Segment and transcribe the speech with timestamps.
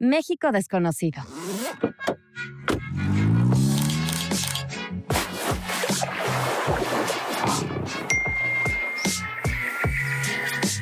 [0.00, 1.20] México desconocido.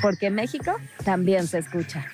[0.00, 2.06] Porque México también se escucha.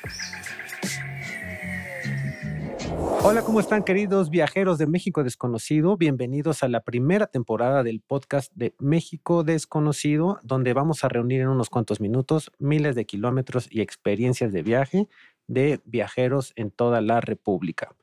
[3.22, 5.96] Hola, ¿cómo están queridos viajeros de México Desconocido?
[5.96, 11.48] Bienvenidos a la primera temporada del podcast de México Desconocido, donde vamos a reunir en
[11.48, 15.08] unos cuantos minutos miles de kilómetros y experiencias de viaje
[15.46, 17.94] de viajeros en toda la República,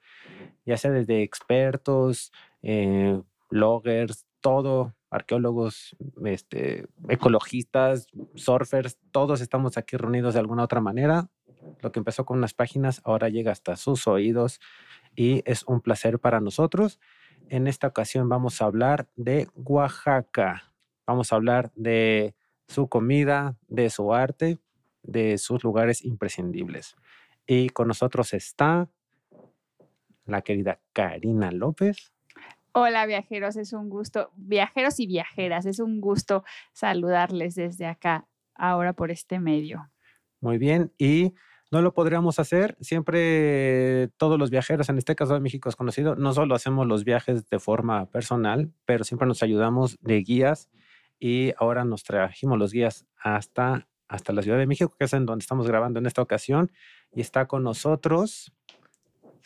[0.66, 10.34] ya sea desde expertos, eh, bloggers, todo, arqueólogos, este, ecologistas, surfers, todos estamos aquí reunidos
[10.34, 11.30] de alguna otra manera.
[11.82, 14.60] Lo que empezó con unas páginas ahora llega hasta sus oídos
[15.16, 17.00] y es un placer para nosotros.
[17.50, 20.74] En esta ocasión vamos a hablar de Oaxaca.
[21.06, 22.34] Vamos a hablar de
[22.68, 24.60] su comida, de su arte,
[25.04, 26.96] de sus lugares imprescindibles.
[27.54, 28.88] Y con nosotros está
[30.26, 32.14] la querida Karina López.
[32.72, 38.94] Hola viajeros, es un gusto, viajeros y viajeras, es un gusto saludarles desde acá, ahora
[38.94, 39.92] por este medio.
[40.40, 41.34] Muy bien, y
[41.72, 46.16] no lo podríamos hacer, siempre todos los viajeros, en este caso de México es conocido,
[46.16, 50.70] no solo hacemos los viajes de forma personal, pero siempre nos ayudamos de guías
[51.20, 55.26] y ahora nos trajimos los guías hasta, hasta la Ciudad de México, que es en
[55.26, 56.72] donde estamos grabando en esta ocasión,
[57.14, 58.54] y está con nosotros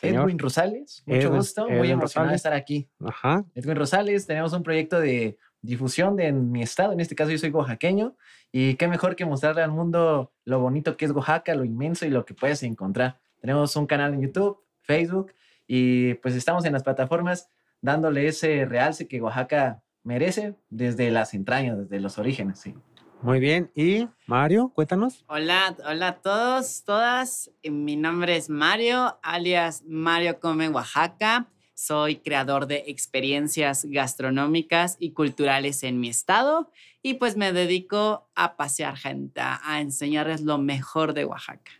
[0.02, 2.88] Edwin Rosales, mucho gusto, muy emocionado de estar aquí.
[3.04, 3.44] Ajá.
[3.54, 7.38] Edwin Rosales, tenemos un proyecto de difusión de en mi estado, en este caso yo
[7.38, 8.16] soy oaxaqueño,
[8.52, 12.10] y qué mejor que mostrarle al mundo lo bonito que es Oaxaca, lo inmenso y
[12.10, 13.18] lo que puedes encontrar.
[13.40, 15.32] Tenemos un canal en YouTube, Facebook,
[15.66, 17.48] y pues estamos en las plataformas
[17.80, 22.74] dándole ese realce que Oaxaca merece desde las entrañas, desde los orígenes, sí.
[23.22, 23.70] Muy bien.
[23.74, 25.24] Y Mario, cuéntanos.
[25.28, 27.50] Hola, hola a todos, todas.
[27.64, 31.48] Mi nombre es Mario, alias Mario Come Oaxaca.
[31.74, 36.70] Soy creador de experiencias gastronómicas y culturales en mi estado
[37.02, 41.72] y pues me dedico a pasear gente, a enseñarles lo mejor de Oaxaca.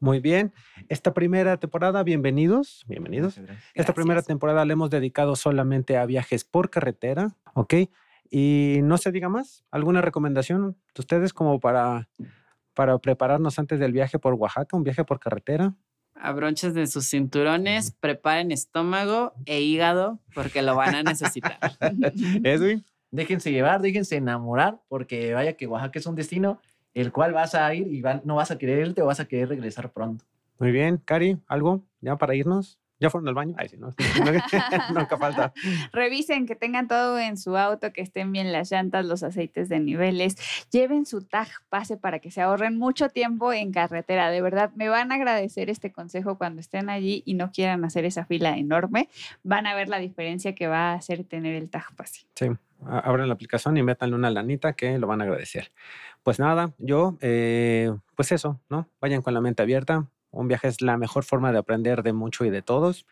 [0.00, 0.52] Muy bien.
[0.88, 3.40] Esta primera temporada, bienvenidos, bienvenidos.
[3.74, 7.74] Esta primera temporada la hemos dedicado solamente a viajes por carretera, ¿ok?
[8.30, 12.08] Y no se diga más, ¿alguna recomendación de ustedes como para,
[12.74, 15.74] para prepararnos antes del viaje por Oaxaca, un viaje por carretera?
[16.14, 21.58] Abronches de sus cinturones, preparen estómago e hígado porque lo van a necesitar.
[22.44, 22.84] Edwin.
[23.10, 26.60] Déjense llevar, déjense enamorar porque vaya que Oaxaca es un destino
[26.94, 29.48] el cual vas a ir y no vas a querer irte o vas a querer
[29.48, 30.24] regresar pronto.
[30.58, 32.77] Muy bien, Cari, ¿algo ya para irnos?
[33.00, 33.54] ¿Ya fueron al baño?
[33.58, 33.94] Ay, sí, no.
[34.94, 35.52] Nunca falta.
[35.92, 39.78] Revisen que tengan todo en su auto, que estén bien las llantas, los aceites de
[39.78, 40.36] niveles.
[40.70, 44.30] Lleven su tag pase para que se ahorren mucho tiempo en carretera.
[44.30, 48.04] De verdad, me van a agradecer este consejo cuando estén allí y no quieran hacer
[48.04, 49.08] esa fila enorme.
[49.44, 52.26] Van a ver la diferencia que va a hacer tener el tag pase.
[52.34, 52.48] Sí,
[52.84, 55.70] abran la aplicación y métanle una lanita que lo van a agradecer.
[56.24, 58.88] Pues nada, yo, eh, pues eso, ¿no?
[59.00, 62.44] Vayan con la mente abierta, un viaje es la mejor forma de aprender de mucho
[62.44, 63.06] y de todos.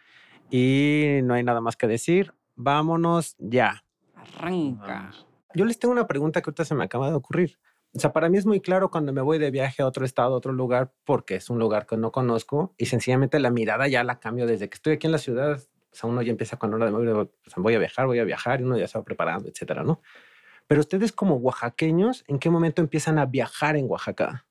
[0.50, 2.34] Y no hay nada más que decir.
[2.54, 3.84] Vámonos ya.
[4.14, 5.12] Arranca.
[5.54, 7.58] Yo les tengo una pregunta que ahorita se me acaba de ocurrir.
[7.94, 10.34] O sea, para mí es muy claro cuando me voy de viaje a otro estado,
[10.34, 14.04] a otro lugar, porque es un lugar que no conozco y sencillamente la mirada ya
[14.04, 15.62] la cambio desde que estoy aquí en la ciudad.
[15.92, 18.18] O sea, uno ya empieza con hora de mover, o sea, voy a viajar, voy
[18.18, 20.02] a viajar y uno ya se va preparando, etcétera, ¿no?
[20.66, 24.44] Pero ustedes como oaxaqueños, ¿en qué momento empiezan a viajar en Oaxaca?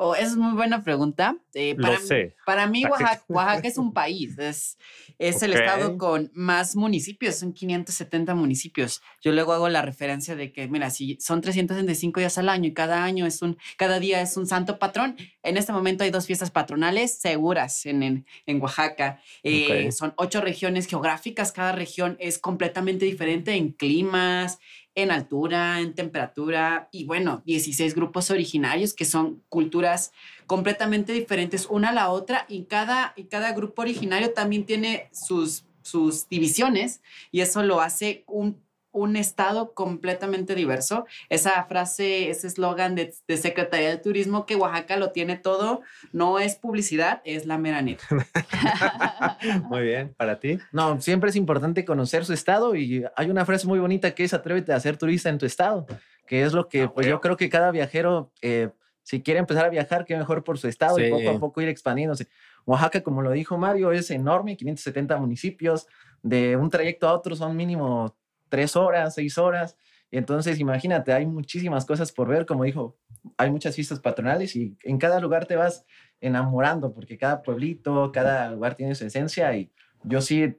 [0.00, 1.36] Oh, es muy buena pregunta.
[1.54, 4.38] Eh, para, Mí, para mí, Oaxaca, es un país.
[4.38, 4.78] Es,
[5.18, 7.34] es el estado con más municipios.
[7.34, 9.02] Son 570 municipios.
[9.20, 12.74] Yo luego hago la referencia de que, mira, si son 365 días al año y
[12.74, 16.26] cada año es un, cada día es un santo patrón, en este momento hay dos
[16.26, 19.20] fiestas patronales seguras en, en, Oaxaca.
[19.42, 21.50] Eh, son ocho regiones geográficas.
[21.50, 24.60] Cada región es completamente diferente en climas,
[24.98, 30.12] en altura, en temperatura y bueno, 16 grupos originarios que son culturas
[30.46, 35.66] completamente diferentes una a la otra y cada, y cada grupo originario también tiene sus,
[35.82, 37.00] sus divisiones
[37.30, 38.60] y eso lo hace un
[38.98, 41.06] un estado completamente diverso.
[41.28, 45.80] Esa frase, ese eslogan de, Secretaría de Turismo que Oaxaca lo tiene todo,
[46.12, 48.04] no es publicidad, es la meraneta.
[49.64, 50.58] muy bien, ¿para ti?
[50.72, 54.34] No, siempre es importante conocer su estado y hay una frase muy bonita que es
[54.34, 55.86] atrévete a ser turista en tu estado,
[56.26, 58.70] que es lo que ah, pues yo creo que cada viajero, eh,
[59.02, 61.68] si quiere empezar a viajar, qué mejor por su estado y poco a poco ir
[61.68, 62.26] expandiéndose.
[62.66, 65.86] Oaxaca, como lo dijo Mario, es enorme, 570 municipios,
[66.22, 68.14] de un trayecto a otro son mínimo
[68.48, 69.76] tres horas, seis horas.
[70.10, 72.46] Y entonces, imagínate, hay muchísimas cosas por ver.
[72.46, 72.96] Como dijo,
[73.36, 75.84] hay muchas fiestas patronales y en cada lugar te vas
[76.20, 79.70] enamorando, porque cada pueblito, cada lugar tiene su esencia y
[80.04, 80.58] yo sí,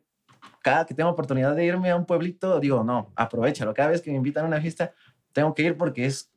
[0.61, 3.73] cada que tengo oportunidad de irme a un pueblito, digo, no, aprovechalo.
[3.73, 4.93] Cada vez que me invitan a una fiesta,
[5.33, 6.31] tengo que ir porque es,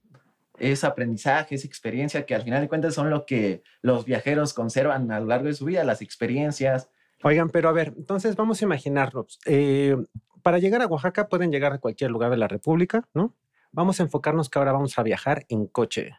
[0.59, 5.11] es aprendizaje, es experiencia que al final de cuentas son lo que los viajeros conservan
[5.11, 6.89] a lo largo de su vida, las experiencias.
[7.23, 9.97] Oigan, pero a ver, entonces vamos a imaginarnos, eh,
[10.43, 13.35] para llegar a Oaxaca pueden llegar a cualquier lugar de la República, ¿no?
[13.71, 16.19] Vamos a enfocarnos que ahora vamos a viajar en coche,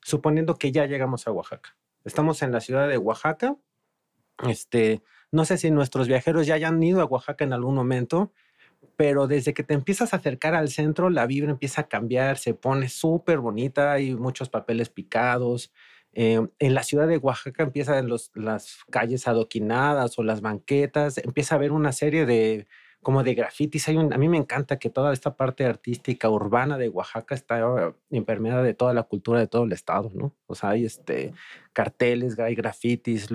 [0.00, 1.76] suponiendo que ya llegamos a Oaxaca.
[2.04, 3.56] Estamos en la ciudad de Oaxaca.
[4.48, 8.32] Este, no sé si nuestros viajeros ya hayan ido a Oaxaca en algún momento,
[8.96, 12.54] pero desde que te empiezas a acercar al centro, la vibra empieza a cambiar, se
[12.54, 15.72] pone súper bonita, hay muchos papeles picados.
[16.12, 21.58] Eh, en la ciudad de Oaxaca empiezan las calles adoquinadas o las banquetas, empieza a
[21.58, 22.66] haber una serie de
[23.02, 23.88] como de grafitis.
[23.88, 28.74] A mí me encanta que toda esta parte artística urbana de Oaxaca está impermeada de
[28.74, 30.34] toda la cultura de todo el estado, ¿no?
[30.46, 31.32] O sea, hay este,
[31.72, 33.28] carteles, hay grafitis,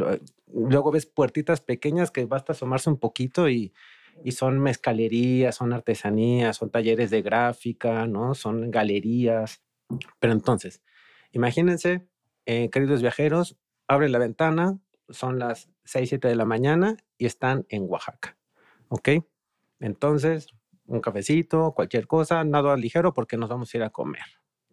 [0.54, 3.74] luego ves puertitas pequeñas que basta asomarse un poquito y,
[4.24, 8.36] y son mezcalerías, son artesanías, son talleres de gráfica, ¿no?
[8.36, 9.62] Son galerías.
[10.20, 10.82] Pero entonces,
[11.32, 12.08] imagínense,
[12.46, 13.58] eh, queridos viajeros,
[13.88, 14.80] abren la ventana,
[15.10, 18.38] son las 6, 7 de la mañana y están en Oaxaca,
[18.90, 19.10] ¿ok?
[19.82, 20.48] Entonces,
[20.86, 24.24] un cafecito, cualquier cosa, nada ligero porque nos vamos a ir a comer.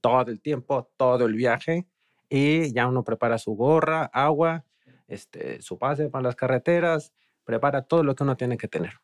[0.00, 1.88] Todo el tiempo, todo el viaje.
[2.28, 4.64] Y ya uno prepara su gorra, agua,
[5.08, 7.14] este, su pase para las carreteras,
[7.44, 9.00] prepara todo lo que uno tiene que tener.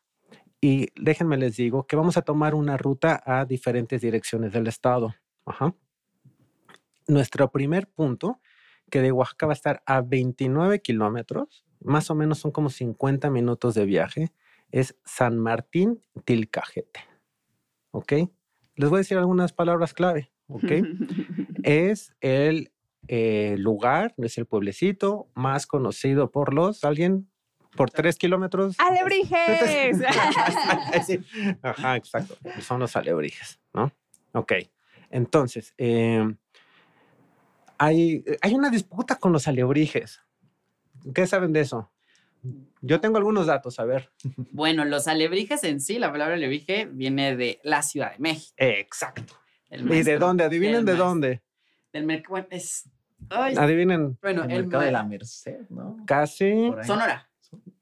[0.61, 5.15] Y déjenme les digo que vamos a tomar una ruta a diferentes direcciones del estado.
[7.07, 8.39] Nuestro primer punto,
[8.91, 13.29] que de Oaxaca va a estar a 29 kilómetros, más o menos son como 50
[13.31, 14.31] minutos de viaje
[14.75, 16.99] es San Martín Tilcajete.
[17.91, 18.11] ¿Ok?
[18.75, 20.33] Les voy a decir algunas palabras clave.
[20.47, 20.69] ¿Ok?
[21.63, 22.73] es el
[23.07, 27.31] eh, lugar, es el pueblecito más conocido por los, ¿alguien?
[27.77, 28.75] Por tres kilómetros.
[28.77, 30.01] ¡Alebrijes!
[31.61, 32.35] Ajá, exacto.
[32.59, 33.93] Son los alebrijes, ¿no?
[34.33, 34.53] Ok.
[35.09, 36.35] Entonces, em,
[37.77, 40.21] hay, hay una disputa con los alebrijes.
[41.13, 41.93] ¿Qué saben de eso?
[42.81, 44.11] Yo tengo algunos datos, a ver.
[44.51, 48.53] Bueno, los alebrijes en sí, la palabra alebrije viene de la Ciudad de México.
[48.57, 49.33] Exacto.
[49.71, 50.43] ¿Y de dónde?
[50.43, 51.43] Adivinen de dónde.
[51.91, 52.45] Del mercado.
[52.49, 52.89] Es,
[53.29, 54.17] Adivinen.
[54.21, 55.97] Bueno, el, mercado de la Merced, ¿no?
[56.05, 56.71] Casi.
[56.83, 57.29] Sonora.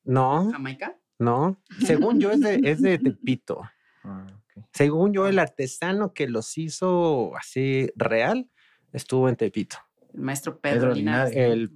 [0.04, 0.52] No.
[0.52, 0.98] Jamaica.
[1.20, 1.62] No.
[1.86, 3.62] Según yo, es de, es de Tepito.
[4.06, 4.28] Ah,
[4.74, 8.50] Según yo, el artesano que los hizo así real
[8.92, 9.78] estuvo en Tepito.
[10.14, 11.36] El maestro Pedro, Linares.
[11.36, 11.72] El,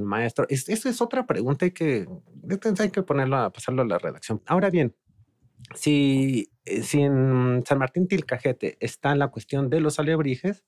[0.00, 0.46] maestro.
[0.48, 2.06] Esa es otra pregunta que
[2.78, 4.42] hay que ponerlo a pasarlo a la redacción.
[4.46, 4.94] Ahora bien,
[5.74, 10.64] si, eh, si en San Martín Tilcajete está la cuestión de los alebrijes,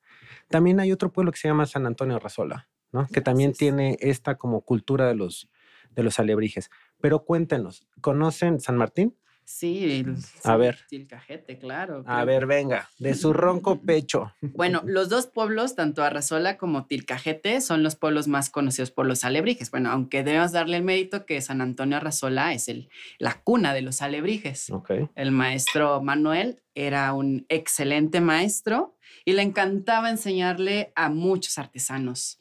[0.48, 3.06] también hay otro pueblo que se llama San Antonio Razola, ¿no?
[3.06, 5.50] que también tiene esta como cultura de los,
[5.94, 6.70] de los alebrijes.
[7.00, 9.16] Pero cuéntenos, ¿conocen San Martín?
[9.50, 10.80] Sí, el, a ver.
[10.90, 12.04] Tilcajete, claro.
[12.06, 14.34] A ver, venga, de su ronco pecho.
[14.42, 19.24] Bueno, los dos pueblos, tanto Arrazola como Tilcajete, son los pueblos más conocidos por los
[19.24, 19.70] alebrijes.
[19.70, 23.80] Bueno, aunque debemos darle el mérito que San Antonio Arrazola es el, la cuna de
[23.80, 24.68] los alebrijes.
[24.68, 25.08] Okay.
[25.14, 32.38] El maestro Manuel era un excelente maestro y le encantaba enseñarle a muchos artesanos.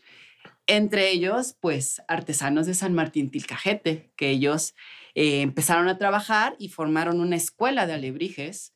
[0.70, 4.76] Entre ellos, pues, artesanos de San Martín Tilcajete, que ellos
[5.20, 8.76] eh, empezaron a trabajar y formaron una escuela de alebrijes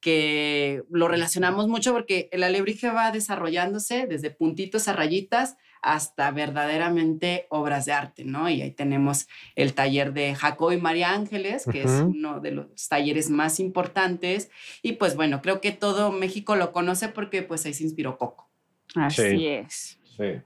[0.00, 7.46] que lo relacionamos mucho porque el alebrije va desarrollándose desde puntitos a rayitas hasta verdaderamente
[7.48, 8.50] obras de arte, ¿no?
[8.50, 12.88] Y ahí tenemos el taller de Jacob y María Ángeles, que es uno de los
[12.88, 14.50] talleres más importantes.
[14.82, 18.50] Y pues bueno, creo que todo México lo conoce porque pues ahí se inspiró Coco.
[18.94, 19.98] Así es.
[20.18, 20.42] Sí.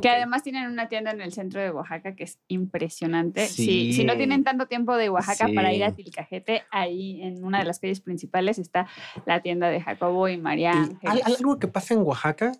[0.00, 3.46] Que además tienen una tienda en el centro de Oaxaca que es impresionante.
[3.46, 7.64] Si, no tienen tanto tiempo de Oaxaca para ir a Tilcajete, ahí en una de
[7.64, 8.86] las calles principales está
[9.26, 11.26] la tienda de Jacobo y María Ángeles.
[11.26, 12.52] Algo que pasa en Oaxaca,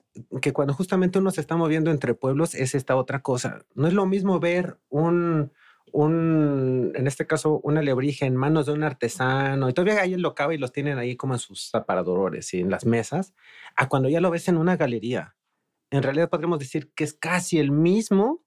[0.43, 3.65] que cuando justamente uno se está moviendo entre pueblos, es esta otra cosa.
[3.75, 5.53] No es lo mismo ver un,
[5.93, 10.35] un en este caso, un alebrije en manos de un artesano, y todavía ahí lo
[10.35, 13.35] cava y los tienen ahí como en sus aparadores y en las mesas,
[13.77, 15.37] a cuando ya lo ves en una galería
[15.91, 18.45] en realidad podríamos decir que es casi el mismo,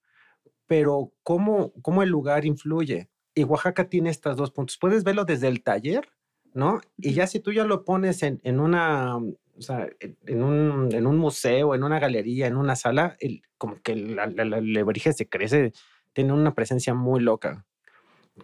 [0.68, 3.10] pero ¿cómo, cómo el lugar influye?
[3.36, 4.78] Y Oaxaca tiene estos dos puntos.
[4.80, 6.08] Puedes verlo desde el taller,
[6.54, 6.82] ¿no?
[6.98, 11.08] Y ya si tú ya lo pones en, en una, o sea, en un, en
[11.08, 15.74] un museo, en una galería, en una sala, el, como que la, la, se crece,
[16.14, 17.66] tiene una presencia muy loca.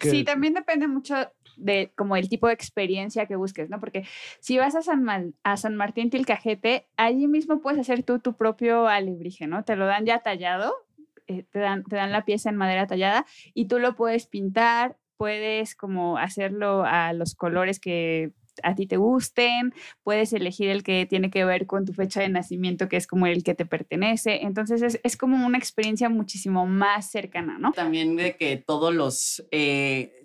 [0.01, 1.15] Sí, también depende mucho
[1.57, 3.79] de como el tipo de experiencia que busques, ¿no?
[3.79, 4.05] Porque
[4.39, 8.87] si vas a San, a San Martín Tilcajete, allí mismo puedes hacer tú tu propio
[8.87, 9.63] alebrije, ¿no?
[9.63, 10.73] Te lo dan ya tallado
[11.29, 14.97] eh, te, dan, te dan la pieza en madera tallada y tú lo puedes pintar,
[15.15, 18.31] puedes como hacerlo a los colores que
[18.63, 19.73] a ti te gusten,
[20.03, 23.27] puedes elegir el que tiene que ver con tu fecha de nacimiento, que es como
[23.27, 24.43] el que te pertenece.
[24.43, 27.71] Entonces es, es como una experiencia muchísimo más cercana, ¿no?
[27.71, 29.45] También de que todos los...
[29.51, 30.19] Eh,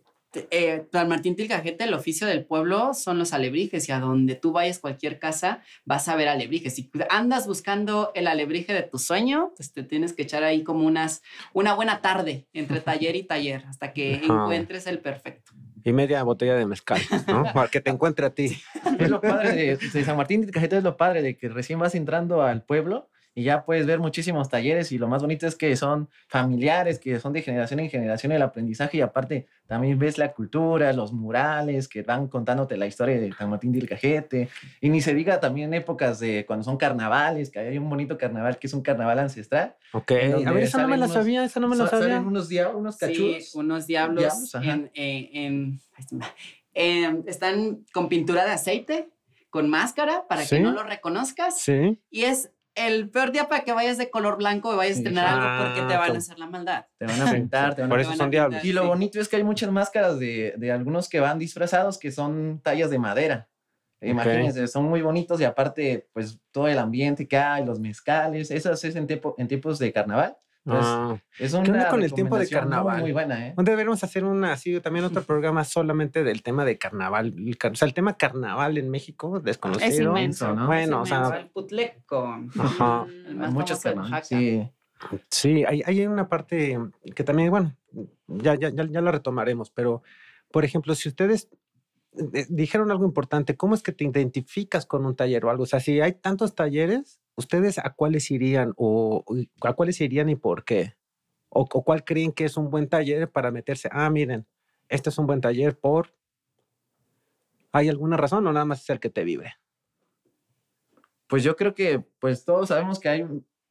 [0.51, 4.79] eh, Martín Tilcajete, el oficio del pueblo son los alebrijes y a donde tú vayas
[4.79, 6.75] cualquier casa vas a ver alebrijes.
[6.75, 10.87] Si andas buscando el alebrije de tu sueño, pues te tienes que echar ahí como
[10.87, 11.23] unas,
[11.53, 15.53] una buena tarde entre taller y taller hasta que encuentres el perfecto
[15.85, 17.45] y media botella de mezcal, ¿no?
[17.55, 18.57] Para que te encuentre a ti.
[18.99, 21.95] Es lo padre de, de San Martín de es lo padre de que recién vas
[21.95, 25.75] entrando al pueblo y ya puedes ver muchísimos talleres y lo más bonito es que
[25.77, 30.33] son familiares, que son de generación en generación el aprendizaje y aparte también ves la
[30.33, 34.49] cultura, los murales que van contándote la historia de San Martín del Cajete
[34.81, 38.59] y ni se diga también épocas de cuando son carnavales, que hay un bonito carnaval
[38.59, 39.75] que es un carnaval ancestral.
[39.93, 42.21] Ok, a ver, esa no me la sabía, esa no me la sabía.
[42.21, 43.51] unos, diablos, unos cachudos.
[43.51, 45.81] Sí, unos diablos, en, en,
[46.75, 49.09] en, están con pintura de aceite
[49.55, 51.61] con máscara para que no lo reconozcas.
[51.61, 52.01] Sí.
[52.11, 55.27] Y es el peor día para que vayas de color blanco y vayas a estrenar
[55.27, 56.87] algo porque te van a hacer la maldad.
[56.99, 58.65] Te van a pintar, te van Por eso son diablos.
[58.65, 62.11] Y lo bonito es que hay muchas máscaras de, de, algunos que van disfrazados que
[62.11, 63.49] son tallas de madera.
[64.01, 68.73] Imagínense, son muy bonitos y aparte, pues todo el ambiente que hay, los mezcales, eso
[68.73, 70.37] es en, tiempo, en tiempos de carnaval.
[70.67, 73.03] Ah, es una ¿Qué onda con el tiempo de carnaval?
[73.03, 73.55] Muy, buena, ¿eh?
[73.55, 77.35] ¿Dónde deberíamos hacer una así también otro programa solamente del tema de carnaval?
[77.71, 79.91] o sea, el tema carnaval en México desconocido.
[79.91, 80.67] Es inmenso, ¿no?
[80.67, 82.39] Bueno, o sea, el putleco.
[82.59, 83.07] Ajá.
[83.51, 84.27] Muchos temas.
[84.27, 84.67] Sí.
[85.29, 86.79] Sí, hay, hay una parte
[87.15, 87.77] que también, bueno,
[88.27, 90.03] ya, ya, ya, ya la retomaremos, pero
[90.51, 91.49] por ejemplo, si ustedes
[92.49, 95.65] dijeron algo importante, ¿cómo es que te identificas con un taller o algo?
[95.65, 99.25] O sea, si hay tantos talleres, ¿ustedes a cuáles irían o
[99.63, 100.95] a cuáles irían y por qué?
[101.49, 103.89] ¿O, cuál creen que es un buen taller para meterse?
[103.93, 104.47] Ah, miren,
[104.89, 106.15] este es un buen taller por...
[107.73, 109.55] ¿Hay alguna razón o nada más es que te vive?
[111.27, 113.27] Pues yo creo que pues todos sabemos que hay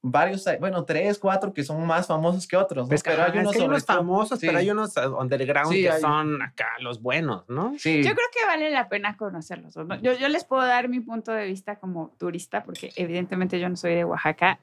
[0.05, 2.89] varios, bueno, tres, cuatro que son más famosos que otros.
[2.89, 2.95] ¿no?
[3.03, 7.73] pero hay unos, famosos, pero hay unos uh, underground que son acá los buenos, ¿no?
[7.77, 8.03] Sí.
[8.03, 9.73] Yo creo que vale la pena conocerlos.
[10.01, 13.77] Yo, yo, les puedo dar mi punto de vista como turista, porque evidentemente yo no
[13.77, 14.59] soy de Oaxaca.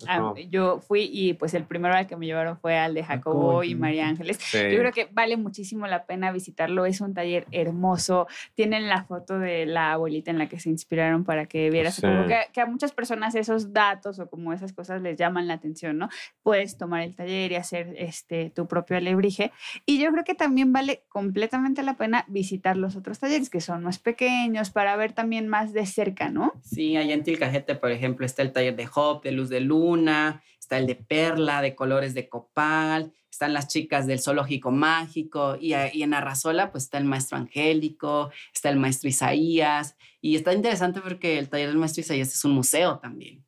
[0.51, 3.75] Yo fui y pues el primero al que me llevaron fue al de Jacobo y
[3.75, 4.39] María Ángeles.
[4.53, 6.85] Yo creo que vale muchísimo la pena visitarlo.
[6.85, 8.27] Es un taller hermoso.
[8.55, 11.99] Tienen la foto de la abuelita en la que se inspiraron para que vieras.
[11.99, 15.55] Como que, que a muchas personas esos datos o como esas cosas les llaman la
[15.55, 16.09] atención, ¿no?
[16.43, 19.53] Puedes tomar el taller y hacer este, tu propio alebrije.
[19.87, 23.83] Y yo creo que también vale completamente la pena visitar los otros talleres que son
[23.83, 26.53] más pequeños para ver también más de cerca, ¿no?
[26.63, 30.43] Sí, allá en Tilcajete, por ejemplo, está el taller de Hop, de luz de luna,
[30.59, 35.73] está el de perla, de colores de copal, están las chicas del zoológico mágico y,
[35.73, 41.39] en Arrasola pues está el maestro Angélico, está el maestro Isaías y está interesante porque
[41.39, 43.45] el taller del maestro Isaías es un museo también.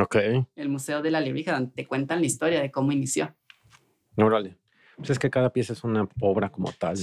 [0.00, 0.16] Ok.
[0.56, 3.34] El Museo de la Librija, donde te cuentan la historia de cómo inició.
[4.16, 4.56] Órale.
[4.96, 6.96] Pues es que cada pieza es una obra como tal,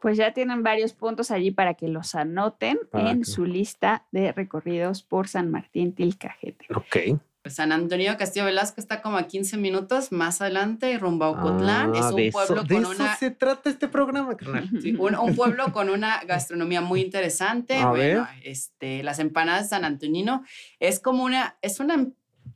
[0.00, 5.02] Pues ya tienen varios puntos allí para que los anoten en su lista de recorridos
[5.02, 6.66] por San Martín Tilcajete.
[6.74, 7.20] Ok.
[7.42, 11.30] Pues San Antonio Castillo Velasco está como a 15 minutos más adelante y rumbo a
[11.30, 11.94] Ocotlán.
[11.94, 13.16] es ah, un pueblo con una.
[13.16, 14.36] se trata este programa,
[14.82, 17.82] Sí, un, pueblo con una gastronomía muy interesante.
[17.82, 20.44] bueno, este, las empanadas de San Antonino
[20.80, 22.08] es como una, es una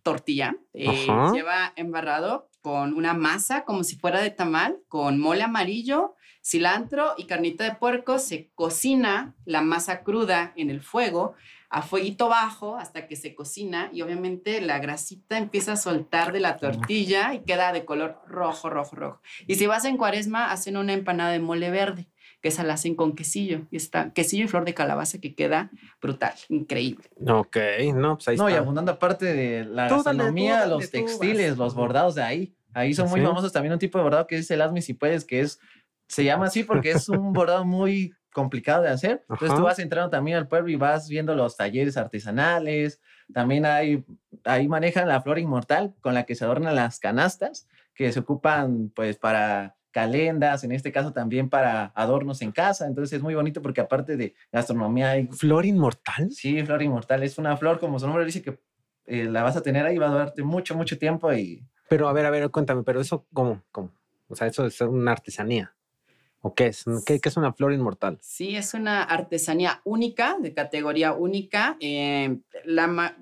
[0.05, 6.15] tortilla, eh, lleva embarrado con una masa como si fuera de tamal, con mole amarillo,
[6.43, 8.21] cilantro y carnita de puerco.
[8.21, 11.35] Se cocina la masa cruda en el fuego
[11.71, 16.39] a fueguito bajo hasta que se cocina y obviamente la grasita empieza a soltar de
[16.39, 19.21] la tortilla y queda de color rojo, rojo, rojo.
[19.49, 22.07] Y si vas en cuaresma, hacen una empanada de mole verde
[22.45, 23.63] que esa la hacen con quesillo.
[23.71, 27.07] Y está quesillo y flor de calabaza que queda brutal, increíble.
[27.27, 27.57] Ok,
[27.95, 32.23] no, pues ahí no, y abundando aparte de la gastronomía, los textiles, los bordados de
[32.23, 32.55] ahí.
[32.75, 35.25] Ahí son muy famosos también un tipo de bordado que es el asmi si puedes,
[35.25, 35.59] que es,
[36.07, 39.25] se llama así porque es un bordado muy complicado de hacer.
[39.31, 43.01] Entonces tú vas entrando también al pueblo y vas viendo los talleres artesanales.
[43.33, 44.05] También hay,
[44.45, 48.91] ahí manejan la flor inmortal con la que se adornan las canastas que se ocupan
[48.95, 52.87] pues para calendas, en este caso también para adornos en casa.
[52.87, 55.29] Entonces es muy bonito porque aparte de gastronomía hay...
[55.29, 56.33] ¿Flor inmortal?
[56.33, 57.23] Sí, flor inmortal.
[57.23, 58.59] Es una flor, como su nombre dice, que
[59.07, 61.65] eh, la vas a tener ahí, va a durarte mucho, mucho tiempo y...
[61.89, 63.63] Pero a ver, a ver, cuéntame, pero eso, ¿cómo?
[63.71, 63.93] ¿Cómo?
[64.27, 65.77] O sea, eso es una artesanía.
[66.41, 66.85] ¿O qué es?
[67.07, 68.19] ¿Qué, es una flor inmortal?
[68.21, 71.77] Sí, es una artesanía única, de categoría única.
[71.81, 73.17] Eh, la,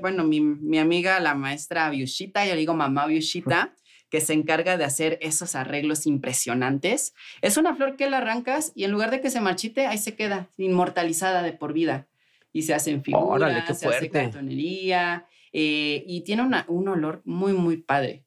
[0.00, 3.74] bueno, mi, mi, amiga, la maestra Biushita, yo digo mamá Biushita,
[4.10, 7.14] que se encarga de hacer esos arreglos impresionantes.
[7.42, 10.14] Es una flor que la arrancas y en lugar de que se marchite, ahí se
[10.14, 12.06] queda inmortalizada de por vida.
[12.52, 18.24] Y se hacen figuras, se hace cartonería eh, y tiene un olor muy, muy padre.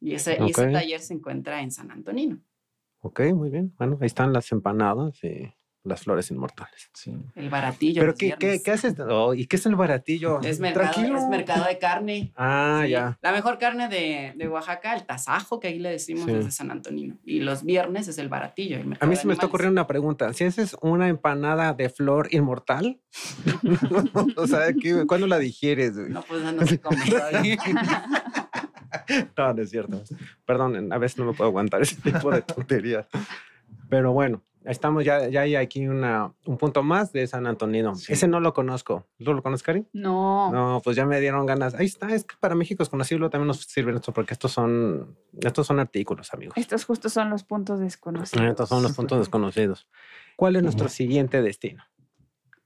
[0.00, 2.38] Y ese, y ese taller se encuentra en San Antonino.
[3.00, 3.74] Ok, muy bien.
[3.76, 5.52] Bueno, ahí están las empanadas y
[5.84, 6.90] las flores inmortales.
[6.92, 7.14] Sí.
[7.34, 8.02] El baratillo.
[8.02, 8.94] ¿Pero qué, qué, qué, haces?
[9.00, 10.40] Oh, ¿Y qué es el baratillo?
[10.42, 12.32] Es mercado, es mercado de carne.
[12.36, 13.18] Ah, ya.
[13.22, 17.16] La mejor carne de, de, Oaxaca, el tasajo, que ahí le decimos desde San Antonino.
[17.24, 18.78] Y los viernes es el baratillo.
[19.00, 20.32] a mí se me está ocurriendo una pregunta.
[20.32, 23.00] Si haces una empanada de flor inmortal,
[24.36, 24.66] o sea,
[25.06, 25.94] ¿cuándo la digieres?
[25.94, 26.98] No, pues no sé cómo
[29.36, 30.02] no, no es cierto.
[30.44, 33.06] Perdón, a veces no me puedo aguantar ese tipo de tonterías.
[33.88, 37.94] Pero bueno, estamos ya, ya hay aquí una, un punto más de San Antonino.
[38.08, 39.06] Ese no lo conozco.
[39.22, 39.86] ¿Tú lo conoces, Cari?
[39.92, 40.50] No.
[40.52, 41.74] No, pues ya me dieron ganas.
[41.74, 45.16] Ahí está, es que para México es conocido, también nos sirve esto porque estos son,
[45.40, 46.56] estos son artículos, amigos.
[46.56, 48.46] Estos justos son los puntos desconocidos.
[48.46, 49.88] Estos son los puntos desconocidos.
[50.36, 51.84] ¿Cuál es nuestro siguiente destino?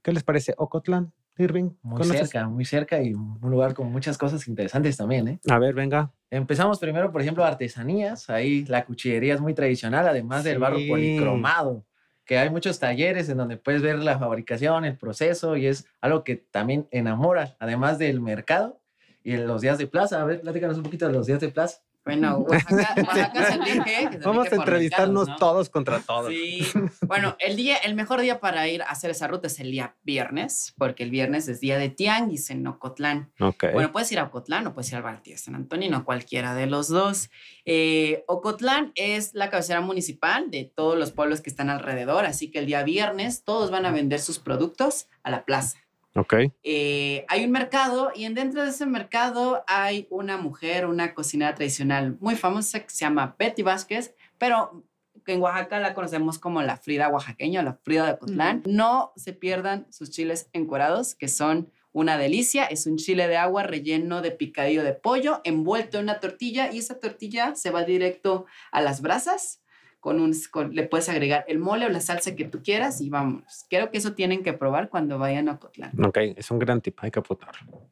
[0.02, 0.54] ¿Qué les parece?
[0.58, 1.12] Ocotlán.
[1.38, 1.70] Irving.
[1.82, 5.40] Muy cerca, muy cerca y un lugar con muchas cosas interesantes también, ¿eh?
[5.48, 6.12] A ver, venga.
[6.30, 8.28] Empezamos primero, por ejemplo, artesanías.
[8.30, 11.84] Ahí la cuchillería es muy tradicional, además del barro policromado,
[12.24, 16.24] que hay muchos talleres en donde puedes ver la fabricación, el proceso y es algo
[16.24, 18.80] que también enamora, además del mercado
[19.24, 20.20] y los días de plaza.
[20.20, 21.80] A ver, platícanos un poquito de los días de plaza.
[22.04, 24.18] Bueno, Oaxaca, Oaxaca se elige.
[24.24, 26.28] Vamos a entrevistarnos todos contra todos.
[26.28, 26.66] Sí.
[27.06, 29.96] Bueno, el día, el mejor día para ir a hacer esa ruta es el día
[30.02, 33.32] viernes, porque el viernes es día de tianguis en Ocotlán.
[33.38, 33.72] Okay.
[33.72, 36.66] Bueno, puedes ir a Ocotlán o puedes ir al Bartí de San Antonio, cualquiera de
[36.66, 37.30] los dos.
[37.64, 42.60] Eh, Ocotlán es la cabecera municipal de todos los pueblos que están alrededor, así que
[42.60, 45.81] el día viernes todos van a vender sus productos a la plaza.
[46.14, 46.34] Ok.
[46.62, 52.16] Eh, hay un mercado y dentro de ese mercado hay una mujer, una cocinera tradicional
[52.20, 54.84] muy famosa que se llama Betty Vázquez, pero
[55.24, 58.62] que en Oaxaca la conocemos como la Frida oaxaqueña, la Frida de Cotlán.
[58.66, 62.64] No se pierdan sus chiles encuerados, que son una delicia.
[62.64, 66.78] Es un chile de agua relleno de picadillo de pollo, envuelto en una tortilla y
[66.78, 69.61] esa tortilla se va directo a las brasas
[70.02, 70.34] con un,
[70.72, 73.66] le puedes agregar el mole o la salsa que tú quieras y vámonos.
[73.70, 75.92] Creo que eso tienen que probar cuando vayan a Cotlán.
[76.04, 77.88] Ok, es un gran tip, hay que apuntarlo.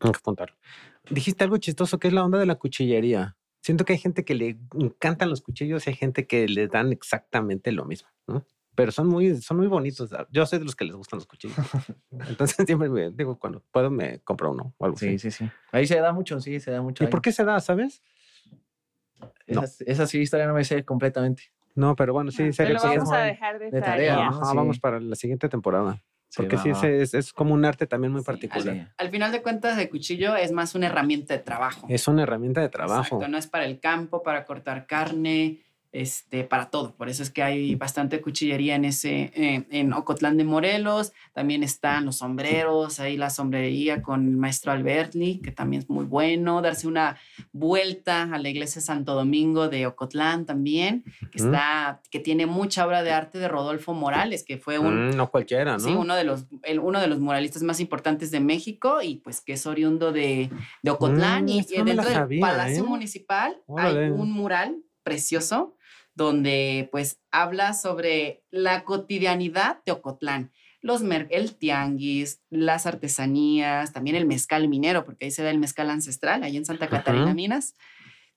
[0.00, 0.56] Hay que apuntarlo.
[1.10, 3.36] Dijiste algo chistoso que es la onda de la cuchillería.
[3.60, 6.92] Siento que hay gente que le encantan los cuchillos y hay gente que le dan
[6.92, 8.46] exactamente lo mismo, ¿no?
[8.74, 10.08] Pero son muy, son muy bonitos.
[10.30, 11.58] Yo soy de los que les gustan los cuchillos.
[12.10, 15.18] Entonces siempre me digo, cuando puedo me compro uno o algo sí, así.
[15.18, 15.50] Sí, sí, sí.
[15.72, 17.04] Ahí se da mucho, sí, se da mucho.
[17.04, 18.02] ¿Y por qué se da, sabes?
[19.46, 21.44] Esa, sí historia no me sé completamente.
[21.74, 22.74] No, pero bueno, sí, serio.
[22.74, 24.30] Lo vamos a dejar de, tarea.
[24.30, 26.02] Vamos para la siguiente temporada.
[26.36, 28.92] Porque sí, es, es, como un arte también muy particular.
[28.98, 31.86] Al, final de cuentas, el cuchillo es más una herramienta de trabajo.
[31.88, 33.16] Es una herramienta de trabajo.
[33.16, 36.94] Exacto, no es para el campo, para cortar carne, este, para todo.
[36.94, 41.12] Por eso es que hay bastante cuchillería en ese, eh, en Ocotlán de Morelos.
[41.32, 46.04] También están los sombreros, ahí la sombrería con el maestro Albertli, que también es muy
[46.04, 46.60] bueno.
[46.60, 47.16] Darse una
[47.52, 53.02] vuelta a la iglesia Santo Domingo de Ocotlán también, que está, que tiene mucha obra
[53.02, 55.08] de arte de Rodolfo Morales, que fue un...
[55.08, 55.80] Mm, no cualquiera, ¿no?
[55.80, 59.40] Sí, uno de los, el, uno de los muralistas más importantes de México y pues
[59.40, 60.50] que es oriundo de,
[60.82, 61.44] de Ocotlán.
[61.44, 62.86] Mm, y, dentro del Palacio ¿eh?
[62.86, 65.77] Municipal hay un mural precioso
[66.18, 70.50] donde pues habla sobre la cotidianidad de Ocotlán,
[70.82, 75.88] los el tianguis, las artesanías, también el mezcal minero, porque ahí se da el mezcal
[75.90, 77.74] ancestral, ahí en Santa Catarina Minas.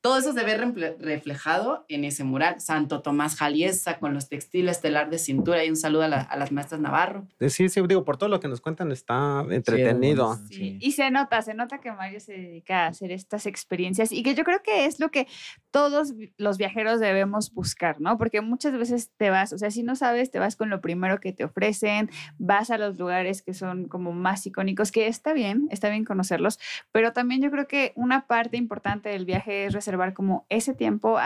[0.01, 0.57] Todo eso se ve
[0.99, 2.59] reflejado en ese mural.
[2.59, 6.81] Santo Tomás Jaliesa con los textiles telar de cintura y un saludo a, las maestras
[6.81, 7.27] Navarro.
[7.39, 10.39] Eh, sí, sí, digo, por todo lo que nos cuentan está entretenido.
[10.49, 14.23] Sí, Y se nota, se nota que Mario se dedica a hacer estas experiencias y
[14.23, 15.27] que yo creo que es lo que
[15.69, 18.17] todos los viajeros debemos buscar, ¿no?
[18.17, 21.19] Porque muchas veces te vas, o sea, si no sabes, te vas con lo primero
[21.19, 22.09] que te ofrecen,
[22.39, 26.57] vas a los lugares que son como más icónicos, que está bien, está bien conocerlos,
[26.91, 31.17] pero también yo creo que una parte importante del viaje es reservar como ese tiempo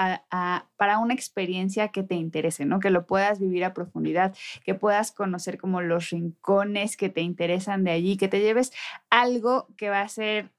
[0.77, 2.79] para una experiencia que te interese, ¿no?
[2.79, 7.83] Que lo puedas vivir a profundidad, que puedas conocer como los rincones que te interesan
[7.83, 8.71] de allí, que te lleves
[9.09, 10.51] algo que va a ser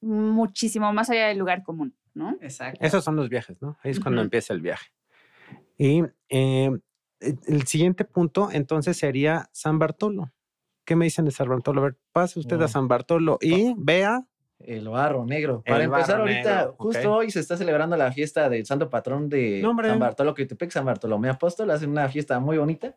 [0.00, 2.36] muchísimo más allá del lugar común, ¿no?
[2.40, 2.84] Exacto.
[2.84, 3.76] Esos son los viajes, ¿no?
[3.82, 4.90] Ahí es cuando empieza el viaje.
[5.78, 6.70] Y eh,
[7.20, 10.32] el siguiente punto entonces sería San Bartolo.
[10.84, 11.80] ¿Qué me dicen de San Bartolo?
[11.80, 14.26] A ver, pase usted a San Bartolo y vea
[14.66, 15.62] El barro negro.
[15.66, 19.98] Para empezar ahorita, justo hoy se está celebrando la fiesta del santo patrón de San
[19.98, 21.70] Bartolo Quitepec, San Bartolomé Apóstol.
[21.70, 22.94] Hacen una fiesta muy bonita.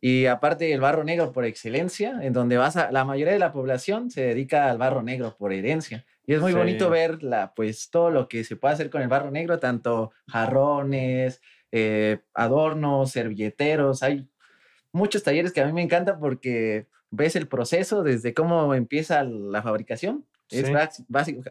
[0.00, 3.52] Y aparte el barro negro por excelencia, en donde vas a, la mayoría de la
[3.52, 6.04] población se dedica al barro negro por herencia.
[6.26, 9.08] Y es muy bonito ver la, pues, todo lo que se puede hacer con el
[9.08, 11.40] barro negro, tanto jarrones,
[11.72, 14.02] eh, adornos, servilleteros.
[14.02, 14.28] Hay
[14.92, 19.62] muchos talleres que a mí me encantan porque ves el proceso desde cómo empieza la
[19.62, 20.24] fabricación.
[20.50, 20.70] Es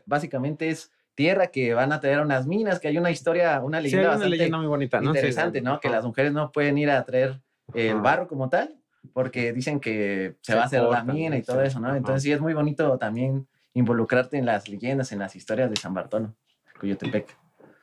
[0.06, 4.10] básicamente es tierra que van a traer unas minas, que hay una historia, una leyenda,
[4.10, 5.10] bastante muy bonita, ¿no?
[5.10, 5.80] interesante, ¿no?
[5.80, 7.42] Que las mujeres no pueden ir a traer
[7.74, 8.76] el barro como tal,
[9.14, 11.96] porque dicen que se, va a hacer la mina y todo eso, ¿no?
[11.96, 15.94] Entonces sí es muy bonito también involucrarte en las leyendas, en las historias de San
[15.94, 16.36] Bartolo,
[16.80, 17.36] Cuyotepec.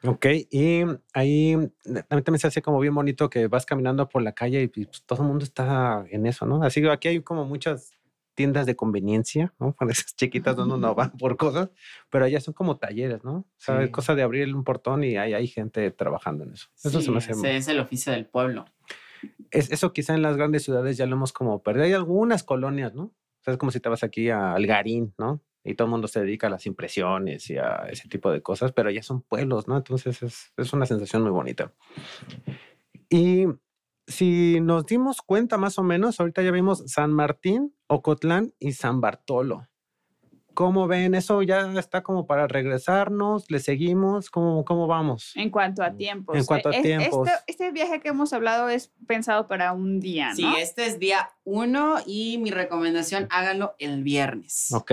[0.07, 1.57] Ok, y ahí
[2.09, 5.23] también se hace como bien bonito que vas caminando por la calle y pues, todo
[5.23, 6.63] el mundo está en eso, ¿no?
[6.63, 7.93] Así que aquí hay como muchas
[8.35, 9.73] tiendas de conveniencia, ¿no?
[9.79, 11.71] Para esas chiquitas donde uno va por cosas,
[12.11, 13.37] pero allá son como talleres, ¿no?
[13.37, 16.69] O sea, cosa de abrir un portón y hay, hay gente trabajando en eso.
[16.83, 17.33] Eso se me hace.
[17.33, 18.67] Ese es el oficio del pueblo.
[19.51, 21.87] Es, eso quizá en las grandes ciudades ya lo hemos como perdido.
[21.87, 23.05] Hay algunas colonias, ¿no?
[23.05, 25.43] O sea, es como si te vas aquí a Algarín, ¿no?
[25.65, 28.73] y todo el mundo se dedica a las impresiones y a ese tipo de cosas,
[28.73, 29.79] pero ya son pueblos, ¿no?
[29.79, 31.73] Entonces es, es una sensación muy bonita.
[33.09, 33.47] Y
[34.07, 39.01] si nos dimos cuenta más o menos, ahorita ya vimos San Martín, Ocotlán y San
[39.01, 39.67] Bartolo.
[40.55, 41.17] ¿Cómo ven?
[41.17, 43.51] ¿Eso ya está como para regresarnos?
[43.51, 44.31] ¿Le seguimos?
[44.31, 45.33] ¿Cómo, cómo vamos?
[45.35, 46.37] En cuanto a tiempos.
[46.37, 47.29] En cuanto a tiempos.
[47.29, 50.37] Este, este, viaje que hemos hablado es pensado para un día, ¿no?
[50.37, 54.73] Sí, este es día uno y mi recomendación, háganlo el viernes.
[54.73, 54.93] Ok.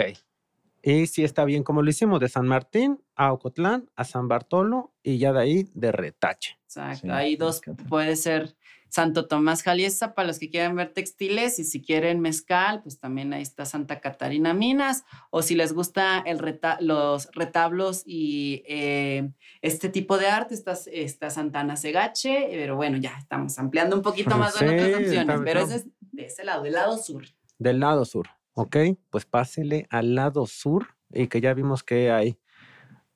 [0.82, 4.92] Y si está bien como lo hicimos, de San Martín a Ocotlán, a San Bartolo
[5.04, 6.58] y ya de ahí de Retache.
[6.64, 8.56] Exacto, ahí dos puede ser
[8.92, 13.32] Santo Tomás Jaliesa para los que quieran ver textiles y si quieren mezcal, pues también
[13.32, 16.42] ahí está Santa Catarina Minas o si les gusta el
[16.82, 23.18] los retablos y eh, este tipo de arte, está, está Santana Segache, pero bueno, ya
[23.18, 26.74] estamos ampliando un poquito más de otras opciones, pero ese es de ese lado, del
[26.74, 27.24] lado sur.
[27.60, 28.28] Del lado sur.
[28.56, 28.76] Ok,
[29.10, 32.38] pues pásele al lado sur y que ya vimos que hay.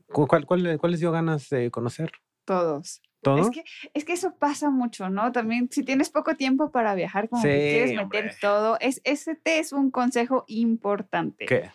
[0.08, 2.14] ¿Cuál, cuál, cuál les dio ganas de conocer?
[2.46, 3.02] Todos.
[3.38, 5.32] Es que, es que eso pasa mucho, ¿no?
[5.32, 9.74] También si tienes poco tiempo para viajar, como que quieres meter todo, es, ese es
[9.74, 11.46] un consejo importante.
[11.46, 11.72] ¿Qué?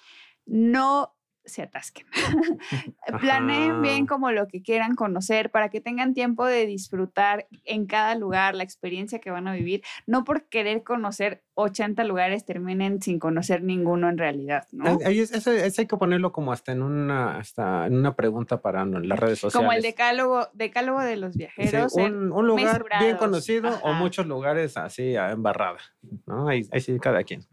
[0.46, 1.14] No
[1.50, 2.06] se atasquen.
[3.20, 8.14] Planeen bien como lo que quieran conocer para que tengan tiempo de disfrutar en cada
[8.14, 9.82] lugar la experiencia que van a vivir.
[10.06, 14.98] No por querer conocer 80 lugares terminen sin conocer ninguno en realidad, ¿no?
[15.00, 19.40] Eso, hay que ponerlo como hasta en una, hasta en una pregunta para las redes
[19.40, 19.54] sociales.
[19.54, 21.94] Como el decálogo, decálogo de los viajeros.
[21.94, 25.78] un, lugar bien conocido o muchos lugares así embarrada,
[26.26, 26.48] ¿no?
[26.48, 27.44] Ahí, ahí sí, cada quien.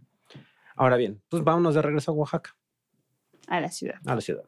[0.75, 2.55] Ahora bien, pues vámonos de regreso a Oaxaca.
[3.47, 3.95] A la ciudad.
[4.05, 4.43] A la ciudad.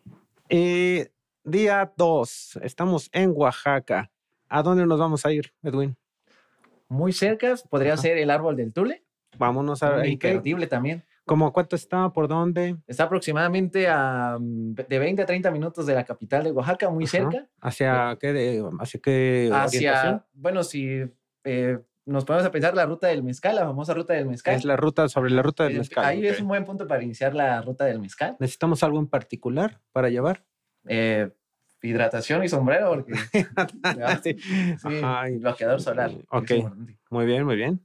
[0.50, 1.04] Y
[1.44, 4.12] día 2, estamos en Oaxaca.
[4.50, 5.96] ¿A dónde nos vamos a ir, Edwin?
[6.90, 9.04] Muy cerca, podría ser el árbol del Tule.
[9.38, 10.08] Vámonos a ver.
[10.08, 11.04] Imperdible también.
[11.26, 12.12] ¿Cómo cuánto está?
[12.12, 12.76] ¿Por dónde?
[12.88, 17.48] Está aproximadamente a de 20 a 30 minutos de la capital de Oaxaca, muy cerca.
[17.62, 18.34] ¿Hacia qué?
[18.34, 19.52] De, ¿Hacia qué?
[19.54, 21.06] Hacia, bueno, si
[21.44, 24.56] eh, nos ponemos a pensar la ruta del mezcal, la famosa ruta del mezcal.
[24.56, 26.04] Es la ruta sobre la ruta del mezcal.
[26.04, 28.36] Ahí es un buen punto para iniciar la ruta del mezcal.
[28.40, 30.44] ¿Necesitamos algo en particular para llevar?
[30.88, 31.30] Eh,
[31.82, 33.14] hidratación y sombrero, porque
[34.24, 34.36] sí,
[34.78, 36.12] sí, bloqueador solar.
[36.30, 36.52] Ok,
[37.10, 37.82] muy bien, muy bien.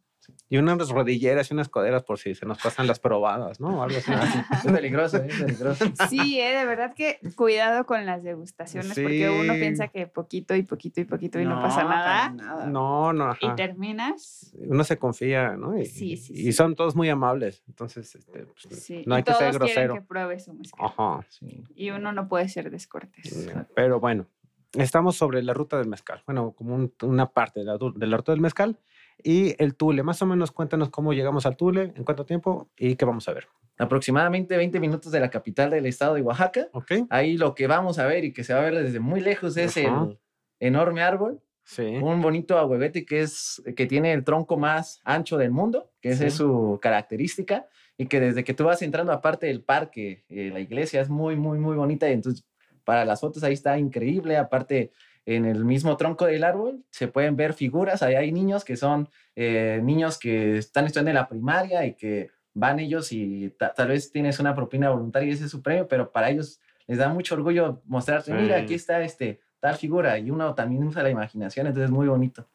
[0.55, 3.83] Y unas rodilleras y unas coderas por si se nos pasan las probadas, ¿no?
[3.83, 4.13] Algo así.
[4.65, 5.87] es peligroso, es peligroso.
[6.09, 10.63] Sí, eh, de verdad que cuidado con las degustaciones porque uno piensa que poquito y
[10.63, 12.29] poquito y poquito y no, pasa nada.
[12.69, 13.35] No, no.
[13.41, 14.55] Y terminas.
[14.57, 15.77] Uno se confía, ¿no?
[15.77, 17.65] Y, sí, sí, Y son todos muy amables.
[17.67, 19.95] Entonces, este, pues, no hay que ser grosero.
[19.95, 20.87] que pruebe su mezcal.
[20.87, 21.27] Ajá.
[21.75, 23.51] Y uno no puede ser descortés.
[23.75, 24.29] Pero bueno,
[24.75, 26.23] estamos sobre la ruta del mezcal.
[26.27, 28.79] Bueno, como una parte de la, de la ruta del mezcal
[29.23, 30.03] y el Tule.
[30.03, 33.33] Más o menos cuéntanos cómo llegamos al Tule, en cuánto tiempo y qué vamos a
[33.33, 33.49] ver.
[33.79, 36.69] Aproximadamente 20 minutos de la capital del estado de Oaxaca.
[36.73, 37.07] Okay.
[37.11, 39.57] Ahí lo que vamos a ver y que se va a ver desde muy lejos
[39.57, 40.19] es el
[40.61, 41.41] enorme árbol.
[41.65, 41.83] Sí.
[41.83, 46.27] Un bonito ahuevete que, es, que tiene el tronco más ancho del mundo, que esa
[46.27, 50.61] es su característica, y que desde que tú vas entrando aparte del parque, eh, la
[50.61, 52.45] iglesia es muy, muy, muy bonita, y entonces
[52.85, 54.93] para las fotos ahí está increíble, aparte
[55.27, 59.09] en el mismo tronco del árbol se pueden ver figuras, ahí hay niños que son
[59.37, 64.13] eh, niños que están estudiando en la primaria y que van ellos y tal vez
[64.13, 67.35] tienes una propina voluntaria y ese es su premio, pero para ellos les da mucho
[67.35, 71.87] orgullo mostrarte, mira, aquí está este tal figura y uno también usa la imaginación, entonces
[71.87, 72.47] es muy bonito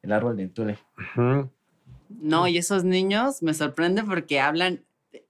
[0.00, 0.78] el árbol de Tule.
[2.08, 4.84] No, y esos niños me sorprenden porque hablan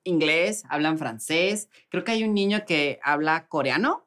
[0.05, 1.69] inglés, hablan francés.
[1.89, 4.05] Creo que hay un niño que habla coreano.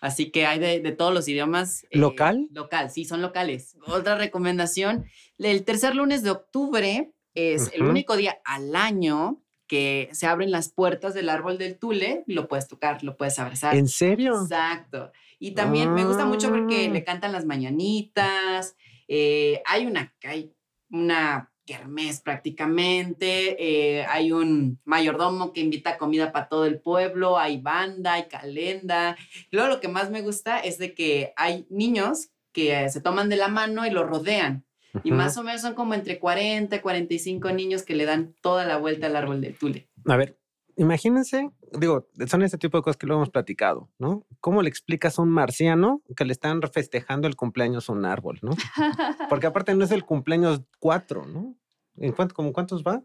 [0.00, 1.84] Así que hay de, todos los idiomas.
[1.90, 2.48] Eh, ¿Local?
[2.52, 3.76] Local, sí, son locales.
[3.86, 5.04] Otra recomendación,
[5.38, 10.70] el tercer lunes de octubre es el único día al año que se abren las
[10.70, 13.76] puertas del árbol del tule, lo puedes tocar, lo puedes abrazar.
[13.76, 14.42] ¿En serio?
[14.42, 15.12] Exacto.
[15.38, 17.04] Y también me gusta mucho porque le ah.
[17.04, 18.76] cantan las mañanitas.
[19.06, 20.52] Eh, hay una, hay
[20.90, 23.56] una kermés prácticamente.
[23.60, 27.38] Eh, hay un mayordomo que invita comida para todo el pueblo.
[27.38, 29.16] Hay banda, hay calenda.
[29.52, 33.36] luego lo que más me gusta es de que hay niños que se toman de
[33.36, 34.64] la mano y lo rodean.
[35.04, 38.64] Y más o menos son como entre 40 y 45 niños que le dan toda
[38.66, 39.88] la vuelta al árbol del tule.
[40.06, 40.40] A ver,
[40.74, 44.26] imagínense, digo, son este tipo de cosas que lo hemos platicado, ¿no?
[44.40, 48.40] ¿Cómo le explicas a un marciano que le están festejando el cumpleaños a un árbol,
[48.42, 48.50] ¿no?
[49.30, 51.59] Porque aparte no es el cumpleaños 4, ¿no?
[52.00, 53.02] ¿En cuánto, como cuántos va?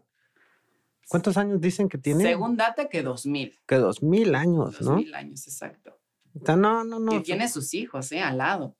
[1.08, 2.24] ¿Cuántos años dicen que tiene?
[2.24, 3.60] Según data que 2000.
[3.66, 4.92] Que 2000 años, ¿no?
[4.92, 5.98] 2000 años, exacto.
[6.34, 7.14] no, no, no.
[7.14, 8.20] Y tiene sus hijos, ¿eh?
[8.20, 8.74] Al lado.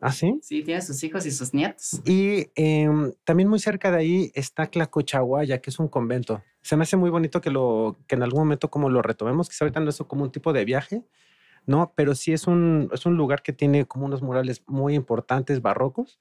[0.00, 0.38] ¿Ah, sí?
[0.42, 2.00] Sí, tiene sus hijos y sus nietos.
[2.06, 6.42] Y em, también muy cerca de ahí está Clacochahuaya, que es un convento.
[6.62, 9.56] Se me hace muy bonito que, lo, que en algún momento como lo retomemos, que
[9.60, 11.04] ahorita no es como un tipo de viaje,
[11.66, 11.92] ¿no?
[11.96, 16.18] Pero sí es un, es un lugar que tiene como unos murales muy importantes, barrocos,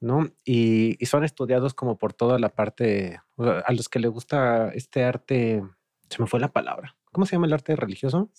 [0.00, 0.26] ¿no?
[0.44, 5.04] Y, y son estudiados como por toda la parte, a los que les gusta este
[5.04, 5.62] arte,
[6.08, 6.96] se me fue la palabra.
[7.12, 8.30] ¿Cómo se llama el arte religioso?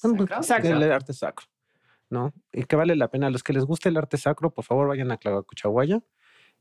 [0.41, 0.69] Sacro.
[0.69, 1.48] El arte sacro.
[2.10, 2.34] ¿no?
[2.52, 3.28] Y que vale la pena.
[3.28, 6.02] A los que les guste el arte sacro, por favor vayan a Clavacuchahuaya,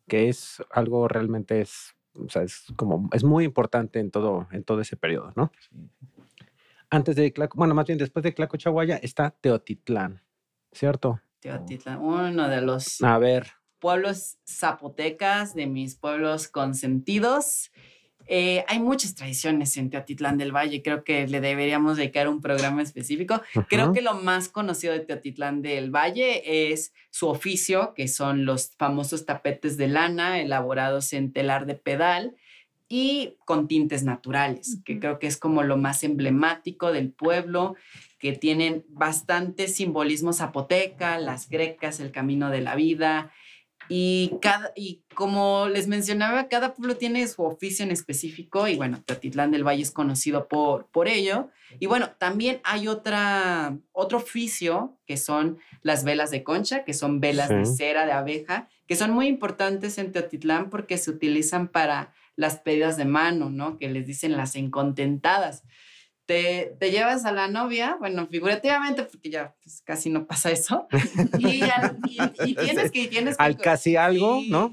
[0.07, 4.65] que es algo realmente es, o sea, es como, es muy importante en todo, en
[4.65, 5.53] todo ese periodo, ¿no?
[6.91, 10.23] Antes de bueno, más bien después de Clacochahuaya está Teotitlán,
[10.73, 11.21] ¿cierto?
[11.41, 13.58] Teotitlán, uno de los a ver.
[13.79, 17.71] Pueblos zapotecas, de mis pueblos consentidos.
[18.31, 22.83] Eh, hay muchas tradiciones en Teotitlán del Valle, creo que le deberíamos dedicar un programa
[22.83, 23.41] específico.
[23.69, 28.73] Creo que lo más conocido de Teotitlán del Valle es su oficio, que son los
[28.77, 32.37] famosos tapetes de lana elaborados en telar de pedal
[32.87, 37.77] y con tintes naturales, que creo que es como lo más emblemático del pueblo,
[38.19, 43.33] que tienen bastante simbolismo zapoteca, las grecas, el camino de la vida,
[43.88, 49.03] y, cada, y como les mencionaba, cada pueblo tiene su oficio en específico y bueno,
[49.05, 51.48] Teotitlán del Valle es conocido por, por ello.
[51.81, 57.20] Y bueno, también hay otra, otro oficio que son las velas de concha, que son
[57.20, 62.14] velas de cera de abeja, que son muy importantes en Teotitlán porque se utilizan para
[62.37, 63.79] las pedidas de mano, ¿no?
[63.79, 65.64] Que les dicen las encontentadas
[66.29, 70.87] te, te, llevas a la novia, bueno, figurativamente, porque ya pues, casi no pasa eso,
[71.38, 71.62] y,
[72.45, 73.09] y, tienes que...
[73.09, 74.71] Tienes Al casi algo, ¿no?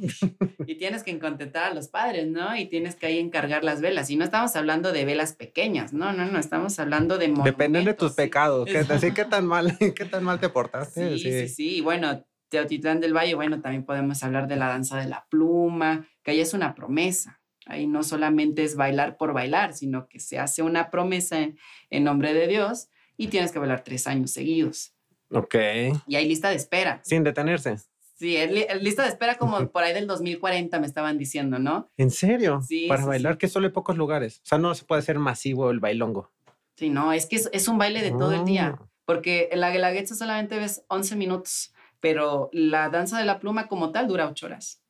[0.67, 2.57] Y tienes que contentar a los padres, ¿no?
[2.57, 4.09] Y tienes que ahí encargar las velas.
[4.09, 7.33] Y no estamos hablando de velas pequeñas, no, no, no, estamos hablando de...
[7.45, 11.17] Depende de tus pecados, ¿qué, así qué tan mal, qué tan mal te portaste.
[11.17, 14.97] Sí, sí, sí, y bueno, Teotitlán del Valle, bueno, también podemos hablar de la danza
[14.97, 19.73] de la pluma, que ahí es una promesa, Ahí no solamente es bailar por bailar,
[19.73, 21.37] sino que se hace una promesa
[21.89, 24.93] en, nombre de Dios y tienes que bailar tres años seguidos.
[25.31, 25.55] Ok.
[26.07, 27.01] Y hay lista de espera.
[27.03, 27.77] Sin detenerse.
[28.15, 31.89] Sí, es lista de espera como por ahí del 2040 me estaban diciendo, ¿no?
[31.97, 32.61] ¿En serio?
[32.61, 32.87] Sí.
[32.87, 34.37] Para bailar que solo hay pocos lugares.
[34.37, 36.31] O sea, no se puede hacer masivo el bailongo.
[36.75, 38.77] Sí, no, es que es, un baile de todo el día.
[38.79, 38.87] Ah.
[39.05, 43.91] Porque en la guelaguetza solamente ves 11 minutos, pero la danza de la pluma como
[43.91, 44.81] tal dura 8 horas.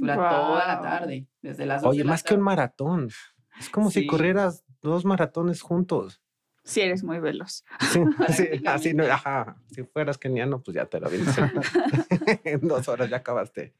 [0.00, 3.10] Dura toda la tarde, desde las Oye, más que un maratón.
[3.58, 6.22] Es como si corrieras dos maratones juntos.
[6.64, 7.64] Si eres muy veloz.
[7.92, 8.00] Sí,
[8.66, 9.56] así no, ajá.
[9.70, 11.36] Si fueras keniano, pues ya te lo vienes.
[12.44, 13.74] en dos horas ya acabaste.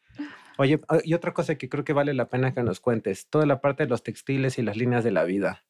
[0.59, 3.47] Oye, ah, y otra cosa que creo que vale la pena que nos cuentes, toda
[3.47, 5.65] la parte de los textiles y las líneas de la vida.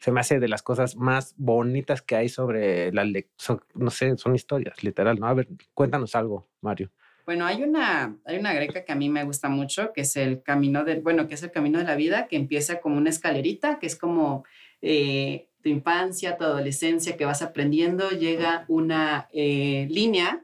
[0.00, 3.62] Se me hace de las cosas más bonitas que hay sobre la lectura.
[3.74, 5.26] No sé, son historias, literal, ¿no?
[5.28, 6.90] A ver, cuéntanos algo, Mario.
[7.28, 10.42] Bueno, hay una, hay una greca que a mí me gusta mucho, que es el
[10.42, 13.78] camino de, bueno, que es el camino de la vida, que empieza como una escalerita,
[13.78, 14.46] que es como
[14.80, 20.42] eh, tu infancia, tu adolescencia, que vas aprendiendo, llega una eh, línea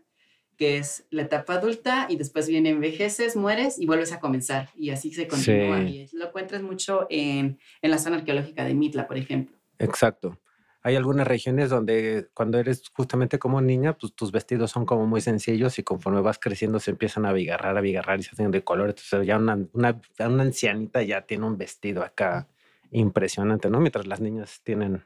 [0.59, 4.69] que es la etapa adulta y después viene envejeces, mueres y vuelves a comenzar.
[4.77, 5.81] Y así se continúa.
[5.85, 9.57] Y lo encuentras mucho en, en la zona arqueológica de Mitla, por ejemplo.
[9.79, 10.39] Exacto
[10.87, 15.23] hay algunas regiones donde cuando eres justamente como niña, pues tus vestidos son como muy
[15.23, 18.63] sencillos y conforme vas creciendo se empiezan a abigarrar, a abigarrar y se hacen de
[18.63, 18.91] color.
[18.91, 22.49] Entonces ya una, una, una ancianita ya tiene un vestido acá
[22.91, 23.81] impresionante, ¿no?
[23.81, 25.03] Mientras las niñas tienen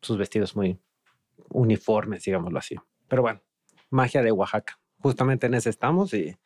[0.00, 0.80] sus vestidos muy
[1.50, 2.76] uniformes, digámoslo así.
[3.06, 3.42] Pero bueno,
[3.90, 4.80] magia de Oaxaca.
[4.96, 6.38] Justamente en ese estamos y,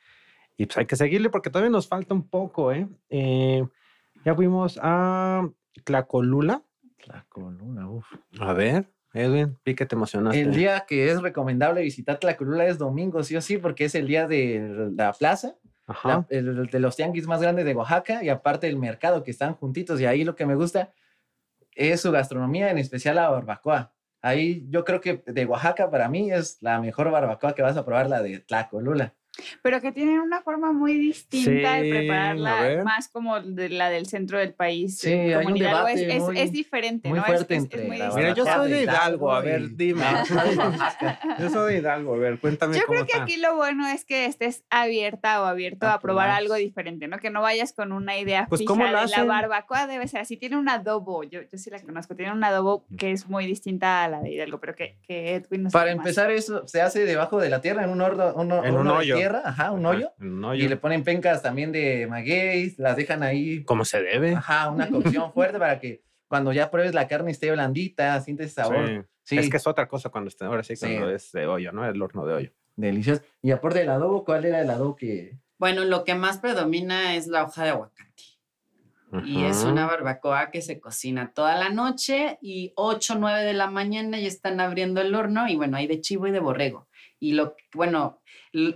[0.57, 2.88] y pues hay que seguirle porque todavía nos falta un poco, ¿eh?
[3.11, 3.64] eh
[4.24, 5.48] ya fuimos a
[5.85, 6.64] Tlacolula,
[7.02, 8.06] Tlacolula, uff.
[8.38, 8.90] A ver.
[9.12, 10.40] Edwin, vi que te emocionaste.
[10.40, 14.06] El día que es recomendable visitar Tlacolula es domingo, sí o sí, porque es el
[14.06, 15.56] día de la plaza,
[16.28, 20.00] el, de los tianguis más grandes de Oaxaca y aparte el mercado que están juntitos.
[20.00, 20.92] Y ahí lo que me gusta
[21.74, 23.94] es su gastronomía, en especial la barbacoa.
[24.20, 27.85] Ahí yo creo que de Oaxaca para mí es la mejor barbacoa que vas a
[27.87, 29.14] probar, la de Tlacolula
[29.62, 34.38] pero que tienen una forma muy distinta de prepararla, más como de la del centro
[34.38, 34.99] del país.
[34.99, 37.25] Sí, hay un debate es, es, diferente, muy ¿no?
[37.25, 40.05] Fuerte entre Mira, yo soy de Hidalgo, a ver, dime.
[41.38, 42.77] yo soy de Hidalgo, a ver, cuéntame.
[42.77, 46.55] Yo creo que aquí lo bueno es que estés abierta o abierto a, probar algo
[46.55, 47.18] diferente, ¿no?
[47.18, 50.37] Que no vayas con una idea pues, fija ¿cómo de la barbacoa debe ser así.
[50.37, 54.05] Tiene un adobo, yo, yo sí la conozco, tiene un adobo que es muy distinta
[54.05, 57.40] a la de Hidalgo, pero que, que Edwin no Para empezar, eso se hace debajo
[57.40, 60.12] de la tierra, en un, horno, en un hoyo ajá, un hoyo,
[60.54, 63.64] Y le ponen pencas también de magueyes, las dejan ahí.
[63.64, 64.34] Como se debe.
[64.34, 69.08] Ajá, una cocción fuerte para que cuando ya pruebes la carne esté blandita, sientes sabor.
[69.22, 69.38] Sí.
[69.38, 71.84] Es que es otra cosa cuando está, ahora sí, cuando es de hoyo, ¿no?
[71.84, 72.52] El horno de hoyo.
[72.76, 73.22] Delicioso.
[73.42, 75.36] Y aparte del adobo, ¿cuál era el adobo que...?
[75.58, 78.06] Bueno, lo que más predomina es la hoja de aguacate.
[79.24, 83.54] Y es una barbacoa que se cocina toda la noche y 8 o 9 de
[83.54, 86.88] la mañana ya están abriendo el horno y bueno, hay de chivo y de borrego.
[87.18, 88.20] Y lo, bueno,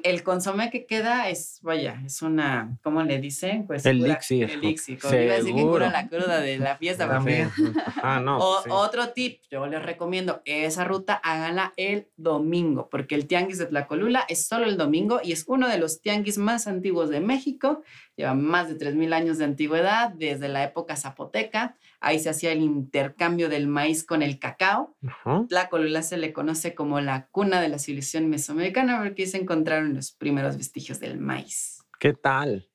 [0.02, 3.66] el consomé que queda es, vaya, es una, ¿cómo le dicen?
[3.66, 4.50] Pues el elixir.
[4.50, 4.98] El elixir.
[5.02, 7.08] Iba a decir que cura la cruda de la fiesta.
[8.02, 8.38] Ah, no.
[8.38, 13.58] O, pues Otro tip, yo les recomiendo, esa ruta háganla el domingo, porque el tianguis
[13.58, 17.20] de Tlacolula es solo el domingo y es uno de los tianguis más antiguos de
[17.20, 17.82] México.
[18.16, 21.76] Lleva más de 3.000 años de antigüedad, desde la época zapoteca.
[22.00, 24.96] Ahí se hacía el intercambio del maíz con el cacao.
[25.48, 30.10] Tlacolula se le conoce como la cuna de la civilización mesoamericana porque se encontraron los
[30.12, 31.84] primeros vestigios del maíz.
[31.98, 32.70] ¿Qué tal?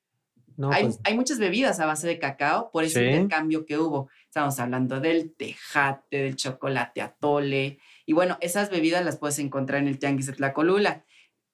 [0.56, 4.08] Pues hay, muchas bebidas a base de cacao por ese intercambio que hubo.
[4.24, 7.78] Estamos hablando del tejate, del chocolate atole.
[8.06, 11.04] Y bueno, esas bebidas las puedes encontrar en el tianguis de Tlacolula.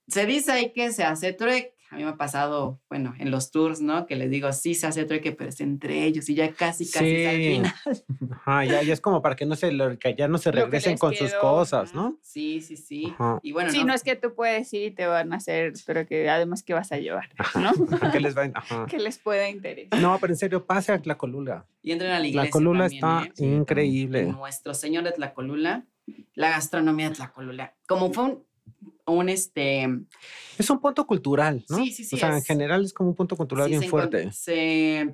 [0.06, 3.50] Se dice ahí que se hace trueque a mí me ha pasado, bueno, en los
[3.50, 4.07] tours, ¿no?
[4.07, 7.16] Que les digo, sí se hace trueque, pero es entre ellos y ya casi, casi
[7.16, 7.24] sí.
[7.26, 7.74] al final.
[8.33, 11.14] Ajá, ya, ya, es como para que no se, que ya no se regresen con
[11.14, 12.16] sus cosas, ¿no?
[12.22, 13.14] Sí, sí, sí.
[13.42, 16.07] Y bueno, sí, no, es que tú puedes ir y te van a hacer, pero
[16.07, 17.72] que además que vas a llevar, ¿no?
[18.11, 18.50] que les va,
[18.87, 20.00] Que les pueda interesar.
[20.00, 21.66] No, pero en serio, pase a Tlacolula.
[21.83, 22.50] Y entren a la iglesia.
[22.50, 23.44] Tlacolula está ¿eh?
[23.44, 24.33] increíble.
[24.33, 25.85] Nuestro Señor de Tlacolula,
[26.35, 27.74] la gastronomía de Tlacolula.
[27.87, 28.52] Como fue un
[29.07, 29.88] un este...
[30.59, 31.77] Es un punto cultural, ¿no?
[31.79, 32.17] Sí, sí, sí.
[32.17, 34.31] O sea, en general es como un punto cultural bien fuerte.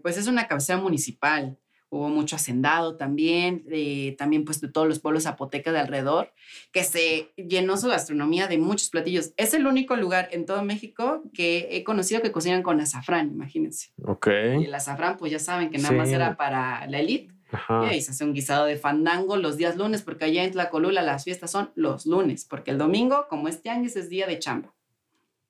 [0.03, 1.59] pues es una cabecera municipal.
[1.91, 6.35] Hubo mucho hacendado también, eh, también pues de todos los pueblos zapotecas de alrededor,
[6.71, 9.33] que se llenó su gastronomía de muchos platillos.
[9.39, 13.89] Es el único lugar en todo México que he conocido que cocinan con azafrán, imagínense.
[14.05, 14.27] Ok.
[14.61, 17.38] Y el azafrán, pues ya saben que nada más era para la élite.
[17.53, 21.03] Y ahí se hace un guisado de fandango los días lunes, porque allá en Tlacolula
[21.03, 24.75] las fiestas son los lunes, porque el domingo, como es tianguis, es día de chamba.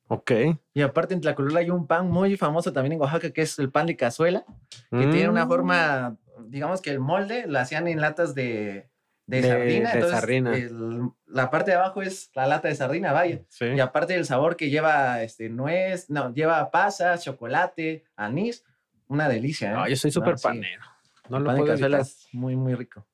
[0.08, 0.32] Ok.
[0.74, 3.70] Y aparte en Tlacolula hay un pan muy famoso también en Oaxaca, que es el
[3.70, 4.44] pan de cazuela,
[4.90, 5.48] que tiene una mm.
[5.48, 8.88] forma, digamos que el molde lo hacían en latas de,
[9.26, 9.94] de, sardina.
[9.94, 11.12] De sardina.
[11.26, 13.42] la parte de abajo es la lata de sardina, vaya.
[13.60, 18.64] Y aparte del sabor que lleva este, nuez, no, lleva pasas, chocolate, anís,
[19.08, 19.84] una delicia.
[19.84, 19.90] ¿eh?
[19.90, 20.82] yo soy súper panero.
[21.28, 22.06] No lo puedo evitar.
[22.32, 23.06] muy, muy rico.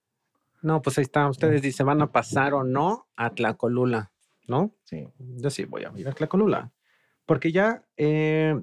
[0.62, 1.28] No, pues ahí está.
[1.28, 4.12] Ustedes dicen, ¿van a pasar o no a Tlacolula?
[4.46, 4.74] ¿No?
[4.84, 5.06] Sí.
[5.18, 6.72] Yo sí voy a ir a Tlacolula.
[7.26, 8.58] Porque ya eh,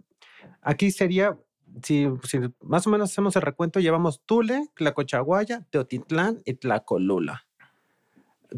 [0.62, 1.38] aquí sería,
[1.84, 2.08] si,
[2.62, 7.46] más o menos hacemos el recuento, llevamos Tule, Tlacochaguaya, Teotitlán y Tlacolula.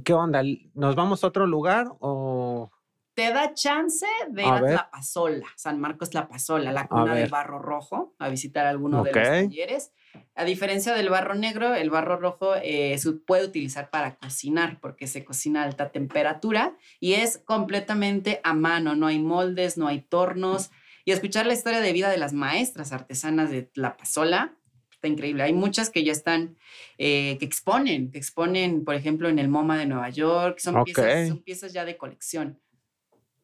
[0.03, 0.41] ¿Qué onda?
[0.73, 2.71] ¿Nos vamos a otro lugar o...?
[3.13, 7.29] te da chance de ir a, La Pasola, San Marcos La Pasola, la cuna del
[7.29, 9.93] barro rojo, a visitar alguno de los talleres.
[10.35, 15.07] A diferencia del barro negro, el barro rojo eh, se puede utilizar para cocinar porque
[15.07, 20.01] se cocina a alta temperatura y es completamente a mano, no hay moldes, no hay
[20.01, 20.71] tornos.
[21.05, 24.57] Y escuchar la historia de vida de las maestras artesanas de La Pasola
[24.91, 25.43] está increíble.
[25.43, 26.57] Hay muchas que ya están,
[26.97, 31.27] eh, que exponen, que exponen, por ejemplo, en el MoMA de Nueva York, son, piezas,
[31.27, 32.59] son piezas ya de colección.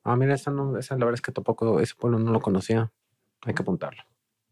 [0.04, 2.92] Ah, mira, esa, no, esa la verdad es que tampoco, ese pueblo no lo conocía.
[3.42, 4.04] Hay que apuntarlo.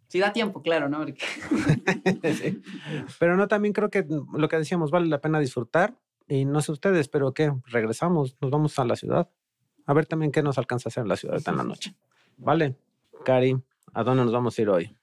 [0.08, 1.06] Sí, da tiempo, claro, ¿no?
[3.20, 5.96] Pero no, también creo que lo que decíamos, vale la pena disfrutar.
[6.30, 7.54] Y no sé ustedes, pero ¿qué?
[7.68, 9.30] Regresamos, nos vamos a la ciudad.
[9.86, 11.96] A ver también qué nos alcanza a hacer en la ciudad en la noche.
[12.38, 12.76] ¿Vale?
[13.24, 13.58] Cari,
[13.94, 14.98] ¿a dónde nos vamos a ir hoy?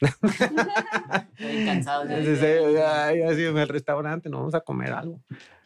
[0.00, 2.08] Estoy cansado.
[2.08, 5.20] Ya, ya, ya, en el restaurante, nos vamos a comer algo.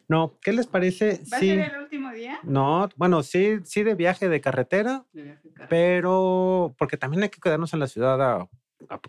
[0.08, 1.20] No, ¿qué les parece?
[1.32, 2.38] ¿Va a ser el último día?
[2.44, 5.04] No, bueno, sí, sí de viaje de carretera,
[5.68, 8.48] pero porque también hay que quedarnos en la ciudad a,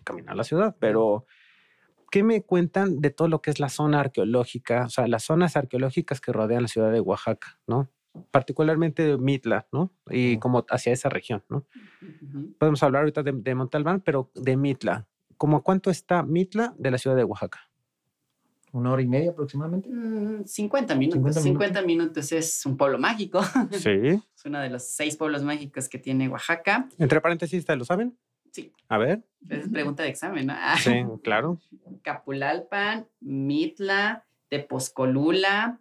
[0.02, 1.24] caminar a la ciudad, pero
[2.10, 4.86] ¿qué me cuentan de todo lo que es la zona arqueológica?
[4.86, 7.88] O sea, las zonas arqueológicas que rodean la ciudad de Oaxaca, ¿no?
[8.32, 9.92] Particularmente de Mitla, ¿no?
[10.10, 11.64] Y como hacia esa región, ¿no?
[12.58, 15.06] Podemos hablar ahorita de, de Montalbán, pero de Mitla.
[15.36, 17.67] ¿Cómo cuánto está Mitla de la ciudad de Oaxaca?
[18.72, 19.88] ¿Una hora y media aproximadamente?
[20.44, 21.42] 50 mm, minutos.
[21.42, 22.32] 50 minutos.
[22.32, 23.40] es un pueblo mágico.
[23.72, 23.90] Sí.
[23.90, 26.88] es uno de los seis pueblos mágicos que tiene Oaxaca.
[26.98, 28.16] Entre paréntesis, ¿lo saben?
[28.52, 28.72] Sí.
[28.88, 29.24] A ver.
[29.48, 30.54] Es pregunta de examen, ¿no?
[30.82, 31.58] sí, claro.
[32.02, 35.80] Capulalpan, Mitla, Tepozcolula,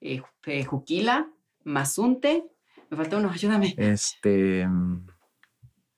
[0.00, 0.22] eh,
[0.64, 1.30] Juquila,
[1.64, 2.44] Mazunte.
[2.90, 3.74] Me falta uno, ayúdame.
[3.76, 4.66] Este.
[4.66, 5.06] Mm,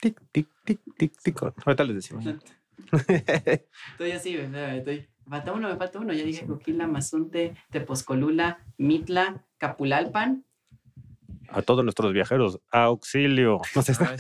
[0.01, 1.43] tic, tic, tic, tic, tic.
[1.43, 2.25] Ahorita les decimos.
[3.93, 5.09] estoy así, estoy.
[5.27, 6.13] Me falta uno, me falta uno.
[6.13, 10.45] Ya dije Juquila, Mazunte, Tepozcolula, Mitla, Capulalpan.
[11.49, 13.61] A todos nuestros viajeros, auxilio.
[13.75, 14.17] No sé, ah,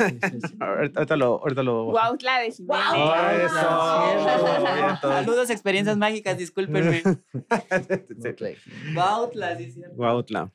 [0.60, 1.84] ahorita, lo, ahorita lo.
[1.86, 2.52] Huautla de
[5.00, 7.02] Saludos, experiencias mágicas, discúlpenme.
[8.94, 9.96] Huautla, sí, cierto.
[9.96, 10.52] Huautla.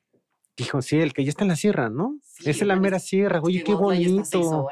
[0.57, 2.17] Dijo, sí, el que ya está en la sierra, ¿no?
[2.39, 3.39] Esa es la mera sierra.
[3.43, 4.67] Oye, qué bonito.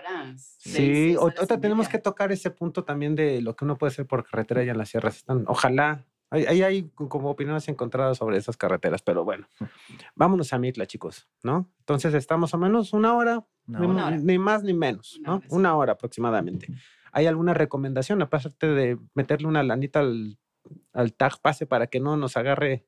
[0.57, 4.25] Sí, ahorita tenemos que tocar ese punto también de lo que uno puede hacer por
[4.25, 5.17] carretera allá en las sierras.
[5.17, 6.03] Están, ojalá.
[6.31, 9.47] Ahí hay, como opiniones encontradas sobre esas carreteras, pero bueno,
[10.15, 11.69] vámonos a Mitla, chicos, ¿no?
[11.79, 15.43] Entonces estamos a menos una hora, ni, más ni menos, ¿no?
[15.49, 16.67] Una hora aproximadamente.
[17.11, 20.39] ¿Hay alguna recomendación, aparte de meterle una lanita al,
[20.93, 22.87] al tag pase para que no nos agarre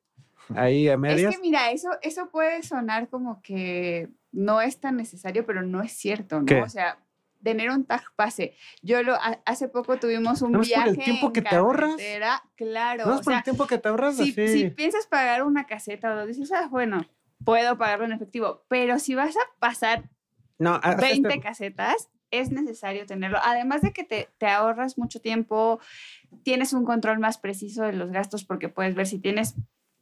[0.54, 1.32] ahí a medias.
[1.32, 5.82] Es que mira, eso, eso puede sonar como que no es tan necesario, pero no
[5.82, 6.62] es cierto, ¿no?
[6.62, 6.98] O sea,
[7.42, 8.54] tener un tag pase.
[8.82, 10.74] Yo lo hace poco tuvimos un viaje.
[10.74, 11.96] por el tiempo que te ahorras.
[12.56, 13.06] Claro.
[13.06, 14.16] No es por el tiempo que te ahorras.
[14.16, 17.06] Si, si piensas pagar una caseta o dices, ah, bueno,
[17.44, 20.10] puedo pagarlo en efectivo, pero si vas a pasar
[20.58, 23.38] no, 20 este casetas, es necesario tenerlo.
[23.42, 25.80] Además de que te, te, ahorras mucho tiempo,
[26.42, 29.54] tienes un control más preciso de los gastos porque puedes ver si tienes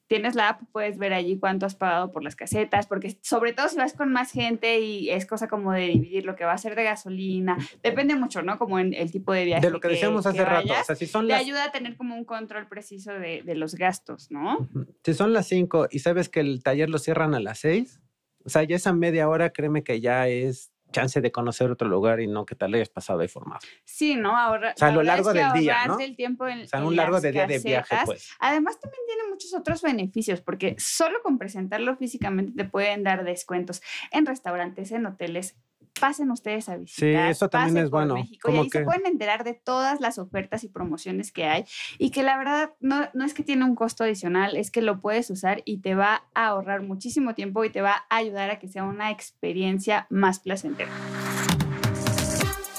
[0.06, 3.68] tienes la app, puedes ver allí cuánto has pagado por las casetas, porque sobre todo
[3.68, 6.58] si vas con más gente y es cosa como de dividir lo que va a
[6.58, 8.58] ser de gasolina, depende mucho, ¿no?
[8.58, 9.66] Como en el tipo de viaje.
[9.66, 12.14] De lo que, decíamos hace rato, o sea, si son te ayuda a tener como
[12.14, 14.68] un control preciso de, de los gastos, ¿no?
[15.04, 18.00] Si son las 5 y sabes que el taller lo cierran a las 6,
[18.44, 22.20] o sea, ya esa media hora, créeme que ya es chance de conocer otro lugar
[22.20, 23.60] y no que tal hayas pasado ahí formado.
[23.84, 24.36] Sí, ¿no?
[24.36, 25.98] Ahora, o sea, a lo largo del día, ¿no?
[25.98, 28.30] El tiempo en, o sea, un largo de día de viaje, pues.
[28.38, 33.82] Además, también tiene muchos otros beneficios, porque solo con presentarlo físicamente te pueden dar descuentos
[34.10, 35.56] en restaurantes, en hoteles,
[36.00, 37.26] pasen ustedes a visitar.
[37.26, 38.14] Sí, eso también es bueno.
[38.14, 41.64] México, y ahí se pueden enterar de todas las ofertas y promociones que hay
[41.98, 45.00] y que la verdad no, no es que tiene un costo adicional, es que lo
[45.02, 48.58] puedes usar y te va a ahorrar muchísimo tiempo y te va a ayudar a
[48.58, 50.90] que sea una experiencia más placentera.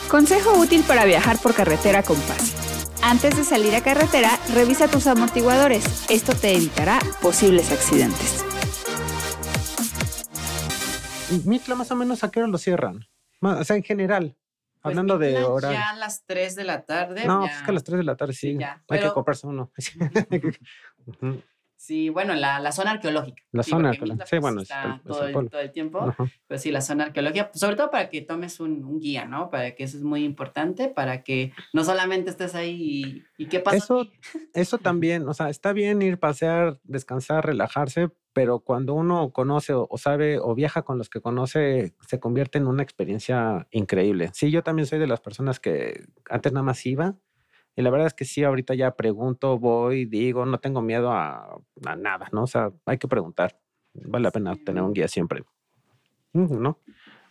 [0.10, 2.57] Consejo útil para viajar por carretera con paz.
[3.08, 6.10] Antes de salir a carretera, revisa tus amortiguadores.
[6.10, 8.43] Esto te evitará posibles accidentes.
[11.45, 13.05] Mitla más o menos a qué hora lo cierran.
[13.39, 14.36] O sea, en general.
[14.82, 15.80] Pues hablando de horario.
[15.80, 17.26] Ya a las 3 de la tarde.
[17.26, 18.58] No, pues es que a las 3 de la tarde sí.
[18.89, 19.72] Hay que comprarse uno.
[21.78, 23.43] Sí, bueno, la, la zona arqueológica.
[23.51, 24.25] La zona arqueológica.
[24.25, 26.13] Sí, bueno, está todo, el, todo, el, tiempo.
[26.47, 29.51] Pues sí, la zona arqueológica, pues, sobre todo para que tomes un, un, guía, ¿no?
[29.51, 33.59] Para que eso es muy importante, para que no solamente estés ahí y, y qué
[33.59, 33.78] pasa.
[33.78, 34.07] Eso,
[34.55, 39.89] eso también, o sea, está bien ir pasear, descansar, relajarse, pero cuando uno conoce o,
[39.97, 44.30] sabe o viaja con los que conoce, se convierte en una experiencia increíble.
[44.34, 47.15] Sí, yo también soy de las personas que antes nada más iba.
[47.78, 51.59] Y la verdad es que sí, ahorita ya pregunto, voy, digo, no tengo miedo a,
[51.95, 52.43] nada, ¿no?
[52.43, 53.59] O sea, hay que preguntar.
[53.93, 55.43] Vale la pena tener un guía siempre.
[56.34, 56.80] ¿No?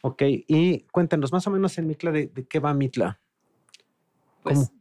[0.03, 3.21] Ok, y cuéntenos más o menos en Mitla de, qué va Mitla.
[4.45, 4.73] Pues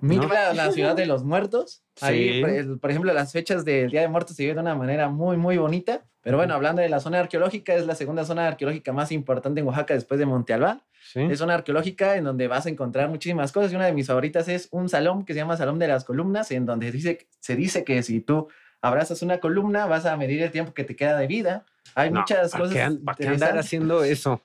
[0.00, 1.82] Mitla, la ciudad de los muertos.
[2.00, 2.42] Ahí,
[2.80, 5.58] por ejemplo, las fechas del Día de Muertos se viven de una manera muy, muy
[5.58, 6.04] bonita.
[6.22, 9.66] Pero bueno, hablando de la zona arqueológica, es la segunda zona arqueológica más importante en
[9.66, 10.82] Oaxaca después de Monte Albán.
[11.14, 14.48] Es zona arqueológica en donde vas a encontrar muchísimas cosas y una de mis favoritas
[14.48, 17.84] es un salón que se llama Salón de las Columnas, en donde dice, se dice
[17.84, 18.48] que si tú
[18.82, 21.64] abrazas una columna vas a medir el tiempo que te queda de vida.
[21.94, 22.96] Hay muchas cosas.
[23.04, 24.42] ¿Para qué andar haciendo eso?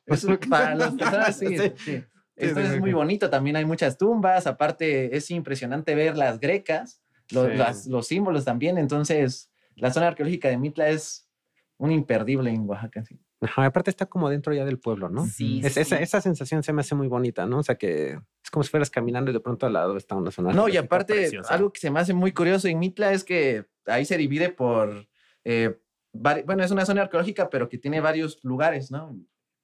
[0.49, 1.57] para las personas, sí.
[1.77, 2.03] sí.
[2.35, 7.87] Esto es muy bonito, también hay muchas tumbas, aparte es impresionante ver las grecas, los,
[7.87, 11.29] los símbolos también, entonces la zona arqueológica de Mitla es
[11.77, 13.03] un imperdible en Oaxaca.
[13.03, 13.19] Sí.
[13.55, 15.25] aparte está como dentro ya del pueblo, ¿no?
[15.25, 17.59] Sí, Esa, esa, sensación se me hace muy bonita, ¿no?
[17.59, 20.31] O sea que es como si fueras caminando y de pronto al lado está una
[20.31, 20.53] zona.
[20.53, 24.05] No, y aparte algo que se me hace muy curioso en Mitla es que ahí
[24.05, 25.07] se divide por,
[25.43, 25.77] eh,
[26.13, 29.17] bueno, es una zona arqueológica, pero que tiene varios lugares, ¿no?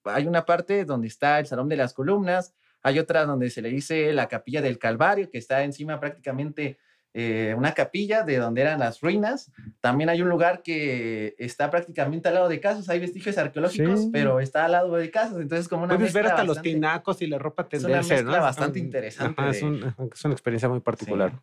[0.03, 2.53] Hay una parte donde está el Salón de las Columnas,
[2.84, 6.77] hay otra donde se le dice la Capilla del Calvario, que está encima prácticamente
[7.13, 9.51] eh, una capilla de donde eran las ruinas.
[9.82, 14.39] También hay un lugar que está prácticamente al lado de casas, hay vestigios arqueológicos, pero
[14.39, 17.38] está al lado de casas, entonces como una Puedes ver hasta los tinacos y la
[17.38, 19.49] ropa tenderse, Es una mezcla bastante interesante.
[19.49, 21.41] es, una experiencia muy particular.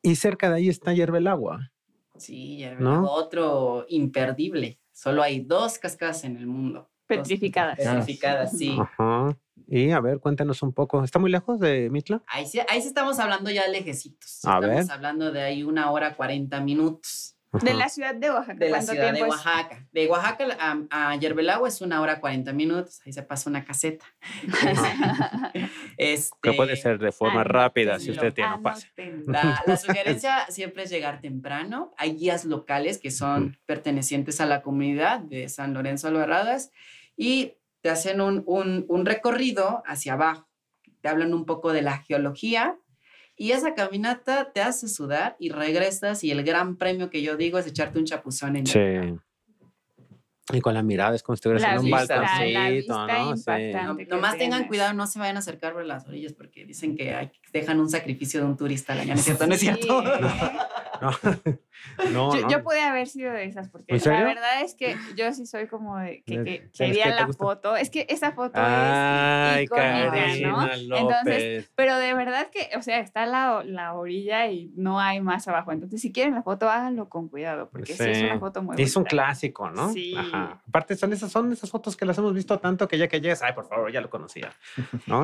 [0.00, 1.70] Y cerca de ahí está Hierve el Agua.
[2.16, 4.78] Sí, Hierve Agua, otro imperdible.
[4.90, 6.90] Solo hay dos cascadas en el mundo.
[7.16, 7.76] Petrificadas.
[7.76, 8.76] Petrificadas, sí.
[8.78, 9.36] Ajá.
[9.66, 11.02] Y a ver, cuéntanos un poco.
[11.04, 12.22] ¿Está muy lejos de Mitla?
[12.26, 14.44] Ahí sí, ahí sí estamos hablando ya de lejecitos.
[14.44, 17.36] A estamos hablando de ahí una hora cuarenta minutos.
[17.52, 18.54] De la ciudad de Oaxaca.
[18.54, 19.86] De la ciudad de Oaxaca.
[19.90, 23.00] De Oaxaca a, a Yerbelagua es una hora cuarenta minutos.
[23.04, 24.04] Ahí se pasa una caseta.
[25.96, 28.88] este, que puede ser de forma rápida si usted tiene un pase.
[29.26, 31.92] La, la, sugerencia siempre es llegar temprano.
[31.96, 36.70] Hay guías locales que son pertenecientes a la comunidad de San Lorenzo Albarradas
[37.20, 40.48] y te hacen un, un, un recorrido hacia abajo.
[41.02, 42.78] Te hablan un poco de la geología
[43.36, 47.58] y esa caminata te hace sudar y regresas y el gran premio que yo digo
[47.58, 48.78] es echarte un chapuzón en sí.
[50.52, 53.36] Y con la mirada es como si estuvieras en un balconcito, ¿no?
[53.36, 54.06] Sí.
[54.08, 57.80] nomás tengan cuidado, no se vayan a acercar por las orillas porque dicen que dejan
[57.80, 59.46] un sacrificio de un turista al año, ¿no es cierto?
[59.46, 60.02] ¿No es cierto?
[62.12, 62.34] No.
[62.34, 65.66] yo, yo, pude haber sido de esas porque la verdad es que yo sí soy
[65.66, 67.74] como de que, que quería la foto.
[67.74, 70.70] Es que esa foto es icónica, ¿no?
[70.70, 75.48] Entonces, pero de verdad que, o sea, está la, la orilla y no hay más
[75.48, 75.72] abajo.
[75.72, 78.94] Entonces, si quieren la foto, háganlo con cuidado porque sí, es una foto muy Es
[78.96, 79.90] un clásico, ¿no?
[79.92, 80.14] Sí.
[80.16, 80.62] Ajá.
[80.68, 83.42] Aparte, son esas, son esas fotos que las hemos visto tanto que ya que llegas,
[83.42, 84.52] ay, por favor, ya lo conocía.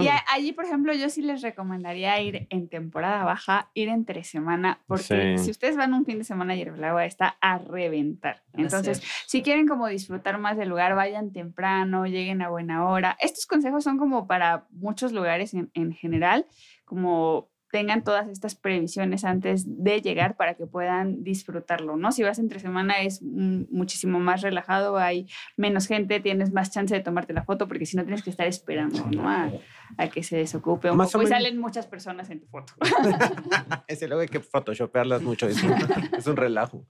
[0.00, 4.80] Y allí, por ejemplo, yo sí les recomendaría ir en temporada baja, ir entre semana,
[4.86, 8.42] porque si ustedes van un fin de semana y el agua está a reventar.
[8.52, 13.16] Entonces, si quieren como disfrutar más del lugar, vayan temprano, lleguen a buena hora.
[13.20, 16.46] Estos consejos son como para muchos lugares en, en general,
[16.84, 22.10] como tengan todas estas previsiones antes de llegar para que puedan disfrutarlo, ¿no?
[22.10, 27.02] Si vas entre semana es muchísimo más relajado, hay menos gente, tienes más chance de
[27.02, 29.28] tomarte la foto porque si no tienes que estar esperando, ¿no?
[29.28, 32.72] A, que se desocupe un poco y salen muchas personas en tu foto.
[33.88, 35.72] Ese luego hay que photoshopearlas mucho, es un,
[36.16, 36.86] es un relajo.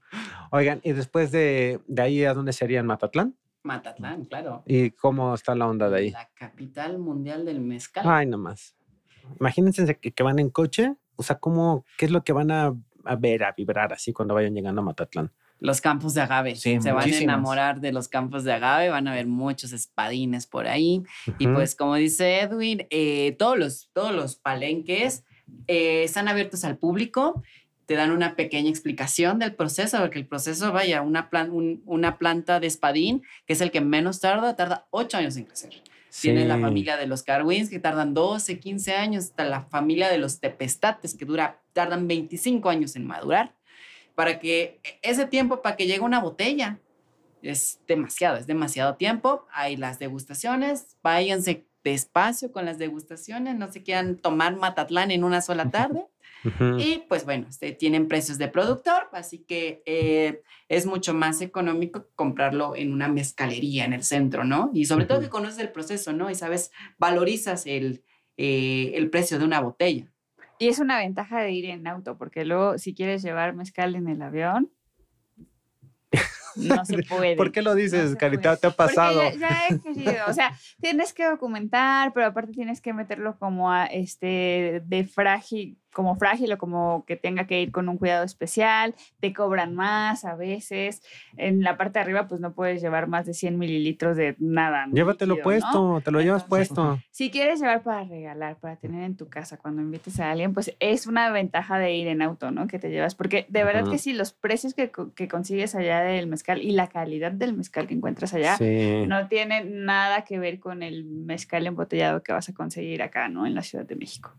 [0.51, 2.79] Oigan, y después de, de ahí, ¿a dónde sería?
[2.79, 3.35] ¿En Matatlán?
[3.63, 4.63] Matatlán, claro.
[4.65, 6.11] ¿Y cómo está la onda de ahí?
[6.11, 8.05] La capital mundial del mezcal.
[8.07, 8.77] Ay, nomás.
[9.39, 12.73] Imagínense que, van en coche, o sea, ¿cómo, ¿qué es lo que van a,
[13.19, 15.31] ver, a vibrar así cuando vayan llegando a Matatlán?
[15.59, 16.55] Los campos de agave.
[16.55, 20.67] se van a enamorar de los campos de agave, van a ver muchos espadines por
[20.67, 21.03] ahí.
[21.39, 25.23] Y pues como dice Edwin, eh, todos, los, todos los palenques
[25.67, 27.41] eh, están abiertos al público
[27.87, 31.29] te dan una pequeña explicación del proceso, porque el proceso, vaya, una,
[31.85, 35.81] una planta de espadín, que es el que menos tarda, tarda ocho años en crecer.
[36.21, 40.17] Tiene la familia de los Carwins que tardan 12, 15 años, hasta la familia de
[40.17, 43.53] los Tepestates que dura, tardan 25 años en madurar.
[44.15, 46.79] Para que ese tiempo, para que llegue una botella,
[47.41, 49.45] es demasiado, es demasiado tiempo.
[49.51, 55.41] Hay las degustaciones, váyanse despacio con las degustaciones, no se quieran tomar Matatlán en una
[55.41, 56.07] sola tarde.
[56.77, 62.07] Y pues bueno, este, tienen precios de productor, así que eh, es mucho más económico
[62.15, 64.71] comprarlo en una mezcalería en el centro, ¿no?
[64.73, 66.29] Y sobre todo que conoces el proceso, ¿no?
[66.29, 68.03] Y sabes, valorizas el,
[68.37, 70.11] eh, el precio de una botella.
[70.59, 74.07] Y es una ventaja de ir en auto, porque luego si quieres llevar mezcal en
[74.07, 74.71] el avión,
[76.57, 77.35] no se puede.
[77.35, 78.57] ¿Por qué lo dices, Carita?
[78.57, 79.21] ¿Te ha pasado?
[79.39, 80.25] ya, he querido.
[80.27, 85.77] O sea, tienes que documentar, pero aparte tienes que meterlo como a este de frágil
[85.93, 90.25] como frágil o como que tenga que ir con un cuidado especial, te cobran más
[90.25, 91.01] a veces.
[91.37, 94.87] En la parte de arriba, pues no puedes llevar más de 100 mililitros de nada.
[94.91, 96.99] Llévatelo puesto, te lo llevas puesto.
[97.11, 100.75] Si quieres llevar para regalar, para tener en tu casa cuando invites a alguien, pues
[100.79, 102.67] es una ventaja de ir en auto, ¿no?
[102.67, 106.27] Que te llevas, porque de verdad que sí, los precios que, que, consigues allá del
[106.27, 108.57] mezcal y la calidad del mezcal que encuentras allá
[109.07, 113.45] no tienen nada que ver con el mezcal embotellado que vas a conseguir acá, ¿no?
[113.45, 114.33] En la Ciudad de México.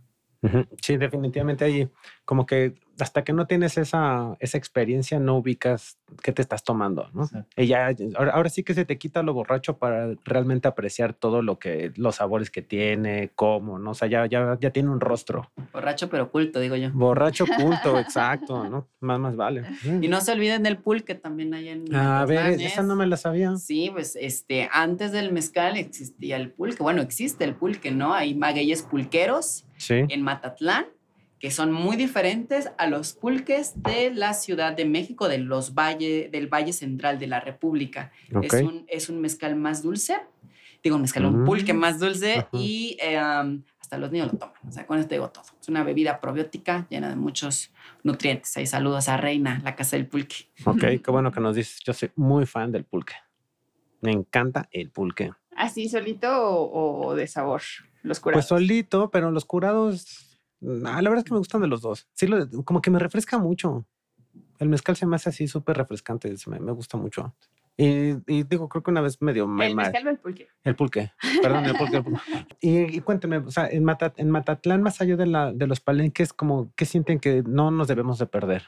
[0.82, 1.88] Sí, definitivamente ahí
[2.24, 7.08] como que hasta que no tienes esa, esa experiencia no ubicas qué te estás tomando,
[7.12, 7.28] ¿no?
[7.56, 11.58] Y ya, ahora, sí que se te quita lo borracho para realmente apreciar todo lo
[11.58, 13.90] que, los sabores que tiene, cómo, ¿no?
[13.90, 15.50] O sea, ya, ya, ya tiene un rostro.
[15.72, 16.90] Borracho pero culto, digo yo.
[16.92, 18.88] Borracho culto, exacto, ¿no?
[19.00, 19.64] Más, más vale.
[20.00, 23.06] Y no se olviden del pulque que también hay en A ver, esa no me
[23.06, 23.56] la sabía.
[23.56, 28.12] Sí, pues este, antes del mezcal existía el pulque, bueno, existe el pulque, ¿no?
[28.12, 30.86] Hay magueyes pulqueros en Matatlán
[31.38, 36.28] que son muy diferentes a los pulques de la Ciudad de México, de los valle,
[36.30, 38.12] del Valle Central de la República.
[38.42, 40.18] Es, un, es un mezcal más dulce,
[40.82, 44.54] digo un mezcal, un pulque mm, más dulce y em, hasta los niños lo toman.
[44.68, 45.44] O sea, con esto digo todo.
[45.60, 47.72] Es una bebida probiótica llena de muchos
[48.02, 48.56] nutrientes.
[48.56, 50.48] Ahí saludos a Reina, la casa del pulque.
[50.64, 51.80] Ok, qué bueno que nos dices.
[51.84, 53.14] Yo soy muy fan del pulque.
[54.00, 55.32] Me encanta el pulque.
[55.56, 57.62] ¿Así solito o, de sabor?
[58.02, 58.46] Los curados.
[58.46, 60.27] Pues solito, pero los curados,
[60.60, 62.08] la verdad es que me gustan de los dos.
[62.14, 62.28] Sí,
[62.64, 63.86] como que me refresca mucho.
[64.58, 67.34] El mezcal se me hace así súper refrescante, me, me, gusta mucho.
[67.76, 70.48] Y, digo, creo que una vez medio ¿El mezcal o el pulque?
[70.64, 72.02] El pulque, perdón, el pulque.
[72.60, 73.86] Y, y, cuénteme, o sea, en,
[74.16, 77.86] en Matatlán, más allá de, la, de los palenques, como, ¿qué sienten que no nos
[77.86, 78.64] debemos de perder?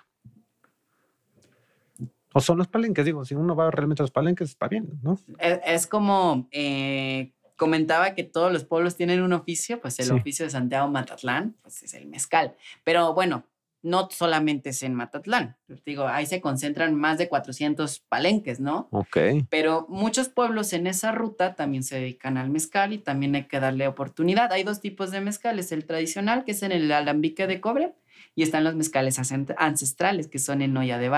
[2.33, 5.19] O son los palenques, digo, si uno va realmente a los palenques, está bien, ¿no?
[5.39, 10.51] Es, como eh, comentaba que todos los pueblos tienen un oficio, pues el oficio de
[10.51, 12.57] Santiago Matatlán, pues es el mezcal.
[12.85, 13.45] Pero bueno,
[13.83, 15.59] no solamente es en Matatlán.
[15.85, 18.89] Digo, ahí se concentran más de 400 palenques, ¿no?
[18.93, 19.19] Ok.
[19.51, 23.61] Pero muchos pueblos en esa ruta también se dedican al mezcal y también hay que
[23.61, 24.51] darle oportunidad.
[24.53, 27.93] Hay dos tipos de mezcales, el tradicional, que es en el alambique de cobre,
[28.35, 29.21] y están los mezcales
[29.59, 31.11] ancestrales, que son en olla de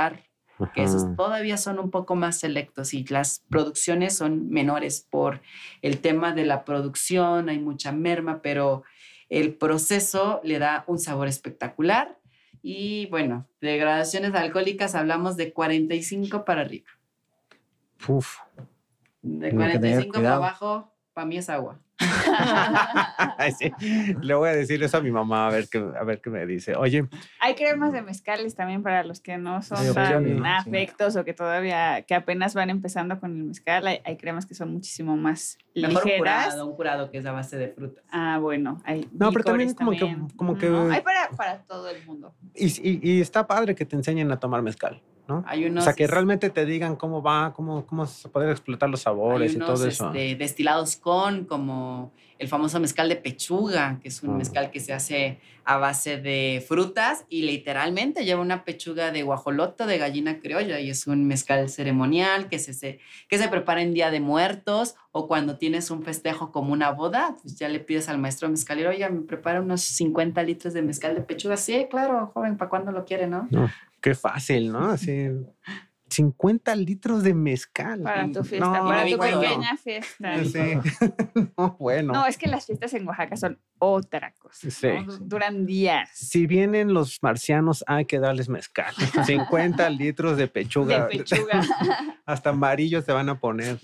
[0.71, 5.41] que esos todavía son un poco más selectos y las producciones son menores por
[5.83, 8.83] el tema de la producción, hay mucha merma, pero
[9.29, 12.19] el proceso le da un sabor espectacular.
[12.63, 16.89] Y bueno, de gradaciones alcohólicas hablamos de 45 para arriba.
[18.07, 18.37] Uf.
[19.23, 21.81] De 45 para abajo, para mí es agua.
[24.23, 26.47] Le voy a decir eso a mi mamá a ver qué, a ver qué me
[26.47, 26.75] dice.
[26.77, 27.07] Oye.
[27.41, 32.03] Hay cremas de mezcales también para los que no son tan afectos o que todavía,
[32.03, 33.87] que apenas van empezando con el mezcal.
[33.87, 36.47] Hay, cremas que son muchísimo más Mejor ligeras.
[36.47, 38.05] Un curado, un curado que es a base de frutas.
[38.11, 38.81] Ah, bueno.
[38.85, 40.17] Hay no, pero también como que...
[40.37, 42.35] Como que hay para, para, todo el mundo.
[42.55, 45.03] Y, y, y está padre que te enseñen a tomar mezcal.
[45.47, 48.91] Hay unos, o sea, que realmente te digan cómo va, cómo, cómo se puede explotar
[48.91, 50.09] los sabores y todo eso.
[50.09, 54.39] Este, destilados con, como el famoso mezcal de pechuga, que es un ah.
[54.39, 59.87] mezcal que se hace a base de frutas y literalmente lleva una pechuga de guajoloto
[59.87, 62.99] de gallina criolla y es un mezcal ceremonial que se,
[63.29, 67.37] que se prepara en Día de Muertos o cuando tienes un festejo como una boda,
[67.41, 71.15] pues ya le pides al maestro mezcalero, oiga, me prepara unos 50 litros de mezcal
[71.15, 71.57] de pechuga.
[71.57, 73.47] Sí, claro, joven, ¿para cuándo lo quiere, no?
[73.51, 73.71] no
[74.03, 74.91] Qué fácil, ¿no?
[74.91, 75.31] Así.
[76.13, 78.03] 50 litros de mezcal.
[78.03, 80.45] Para tu fiesta, para tu pequeña fiesta.
[80.45, 80.75] Sí.
[81.57, 82.13] no, bueno.
[82.13, 84.71] No, es que las fiestas en Oaxaca son otra cosa.
[84.71, 84.91] Sí.
[85.21, 86.11] Duran días.
[86.13, 88.93] Si vienen los marcianos, hay que darles mezcal.
[89.27, 91.07] 50 litros de pechuga.
[91.07, 91.63] De pechuga.
[92.27, 93.79] Hasta amarillos se van a poner.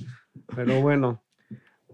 [0.54, 1.22] Pero bueno,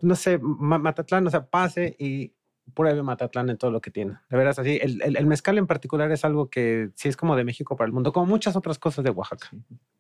[0.02, 2.34] no sé, Matatlán, o sea, pase y
[2.72, 4.18] pura Matatlán en todo lo que tiene.
[4.30, 4.78] De veras, así.
[4.80, 7.92] El, el, mezcal en particular es algo que sí es como de México para el
[7.92, 9.48] mundo, como muchas otras cosas de Oaxaca.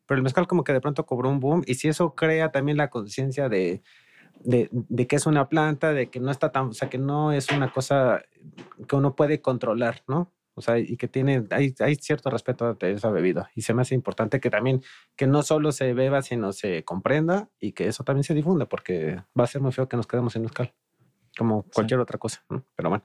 [0.06, 2.76] Pero el mezcal como que de pronto cobró un boom y si eso crea también
[2.76, 3.82] la conciencia de,
[4.40, 7.32] de, de, que es una planta, de que no está tan, o sea, que no
[7.32, 8.22] es una cosa
[8.88, 10.32] que uno puede controlar, ¿no?
[10.56, 13.50] O sea, y que tiene, hay, hay cierto respeto de esa bebida.
[13.56, 14.82] Y se me hace importante que también,
[15.16, 19.20] que no solo se beba, sino se comprenda y que eso también se difunda, porque
[19.38, 20.72] va a ser muy feo que nos quedemos sin mezcal
[21.36, 22.44] como cualquier otra cosa,
[22.76, 23.04] pero bueno.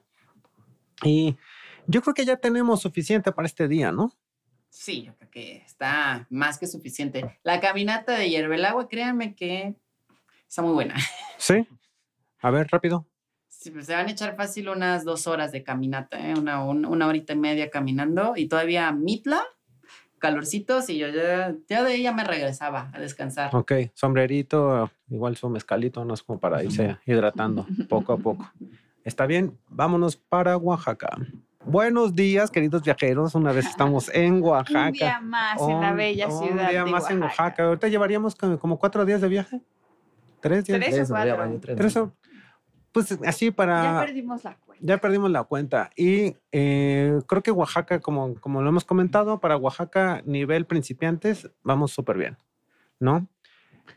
[1.03, 1.38] Y
[1.88, 4.13] yo creo que ya tenemos suficiente para este día, ¿no?
[4.69, 7.39] Sí, yo creo que está más que suficiente.
[7.43, 9.75] La caminata de Agua, créanme que
[10.47, 10.95] está muy buena.
[11.38, 11.65] Sí.
[12.41, 13.07] A ver, rápido.
[13.47, 16.34] Sí, pues se van a echar fácil unas dos horas de caminata, ¿eh?
[16.38, 19.41] una, una, horita y media caminando y todavía mitla,
[20.17, 23.55] calorcitos y yo ya, ya de ella me regresaba a descansar.
[23.55, 28.51] Ok, sombrerito, igual su mezcalito, no es como para irse hidratando poco a poco.
[29.03, 31.18] Está bien, vámonos para Oaxaca.
[31.66, 33.36] Buenos días, queridos viajeros.
[33.36, 34.88] Una vez estamos en Oaxaca.
[34.88, 36.66] Un día más en la bella ciudad.
[36.66, 37.64] Un día más en Oaxaca.
[37.64, 39.62] Ahorita llevaríamos como, cuatro días de viaje.
[40.39, 40.80] ¿Tres días?
[40.80, 41.60] Tres, o cuatro.
[41.76, 41.99] Tres,
[42.91, 43.84] pues así para...
[43.84, 44.86] Ya perdimos la cuenta.
[44.86, 45.89] Ya perdimos la cuenta.
[45.95, 51.91] Y eh, creo que Oaxaca, como, como lo hemos comentado, para Oaxaca nivel principiantes, vamos
[51.91, 52.38] súper bien,
[52.99, 53.28] ¿no?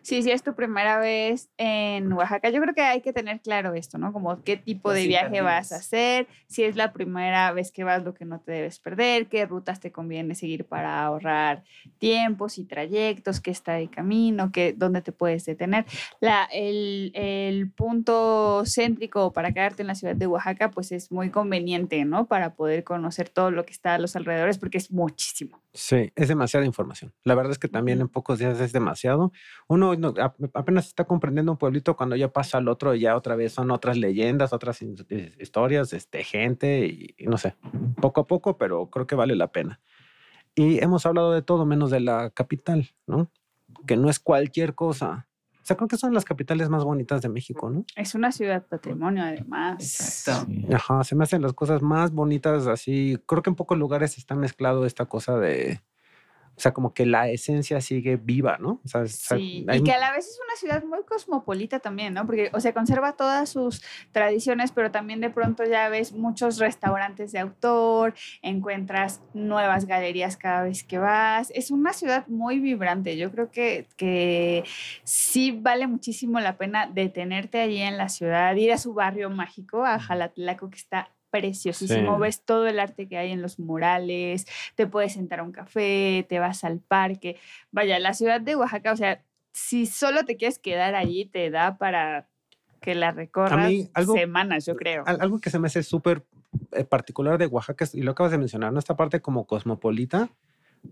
[0.01, 3.74] Sí, si es tu primera vez en Oaxaca, yo creo que hay que tener claro
[3.74, 4.12] esto, ¿no?
[4.12, 8.03] Como qué tipo de viaje vas a hacer, si es la primera vez que vas,
[8.03, 11.64] lo que no te debes perder, qué rutas te conviene seguir para ahorrar
[11.99, 15.84] tiempos y trayectos, qué está de camino, qué, dónde te puedes detener.
[16.20, 21.30] La, el, el punto céntrico para quedarte en la ciudad de Oaxaca, pues es muy
[21.30, 22.26] conveniente, ¿no?
[22.26, 25.62] Para poder conocer todo lo que está a los alrededores, porque es muchísimo.
[25.74, 27.14] Sí, es demasiada información.
[27.24, 29.32] La verdad es que también en pocos días es demasiado.
[29.68, 29.82] Uno
[30.55, 33.97] apenas está comprendiendo un pueblito cuando ya pasa al otro, ya otra vez son otras
[33.97, 37.57] leyendas, otras historias, este, gente y, no sé,
[38.01, 39.80] poco a poco, pero creo que vale la pena.
[40.55, 43.30] Y hemos hablado de todo menos de la capital, ¿no?
[43.87, 45.26] Que no es cualquier cosa.
[45.62, 47.85] O sea, creo que son las capitales más bonitas de México, ¿no?
[47.97, 49.80] Es una ciudad patrimonio, además.
[49.80, 50.74] Exacto.
[50.74, 53.16] Ajá, se me hacen las cosas más bonitas así.
[53.26, 55.80] Creo que en pocos lugares está mezclado esta cosa de
[56.57, 58.80] o sea, como que la esencia sigue viva, ¿no?
[58.84, 62.26] O sea, sí, y que a la vez es una ciudad muy cosmopolita también, ¿no?
[62.26, 63.82] Porque, o sea, conserva todas sus
[64.12, 70.64] tradiciones, pero también de pronto ya ves muchos restaurantes de autor, encuentras nuevas galerías cada
[70.64, 71.50] vez que vas.
[71.55, 73.16] Es una ciudad muy vibrante.
[73.16, 74.64] Yo creo que, que
[75.05, 79.84] sí vale muchísimo la pena detenerte allí en la ciudad, ir a su barrio mágico,
[79.84, 82.18] a Jalatlaco, que está preciosísimo.
[82.18, 86.24] Ves todo el arte que hay en los murales, te puedes sentar a un café,
[86.28, 87.39] te vas al parque.
[87.72, 91.78] Vaya, la ciudad de Oaxaca, o sea, si solo te quieres quedar allí, te da
[91.78, 92.28] para
[92.80, 93.72] que la recorras
[94.14, 95.05] semanas, yo creo.
[95.07, 96.24] Algo que se me hace súper
[96.72, 98.78] eh, particular de Oaxaca, y lo acabas de mencionar, ¿no?
[98.78, 100.30] Esta parte como cosmopolita,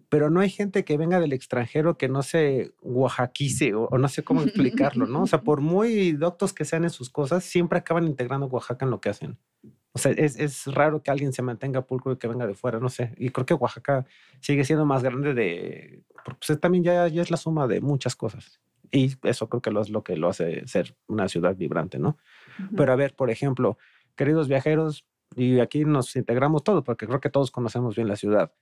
[0.09, 4.23] pero no hay gente que venga del extranjero que no se oaxaquice o, no sé
[4.23, 5.23] cómo explicarlo, ¿no?
[5.23, 8.91] O sea, por muy doctos que sean en sus cosas, siempre acaban integrando Oaxaca en
[8.91, 9.39] lo que hacen.
[9.93, 12.79] O sea, es, es, raro que alguien se mantenga pulcro y que venga de fuera,
[12.79, 13.13] no sé.
[13.17, 14.07] Y creo que Oaxaca
[14.41, 16.03] sigue siendo más grande de...
[16.25, 18.61] Pues también ya, ya es la suma de muchas cosas.
[18.93, 22.19] Y eso creo que lo es lo que lo hace ser una ciudad vibrante, ¿no?
[22.77, 23.79] Pero a ver, por ejemplo,
[24.17, 28.53] queridos viajeros, y aquí nos integramos todos, porque creo que todos conocemos bien la ciudad.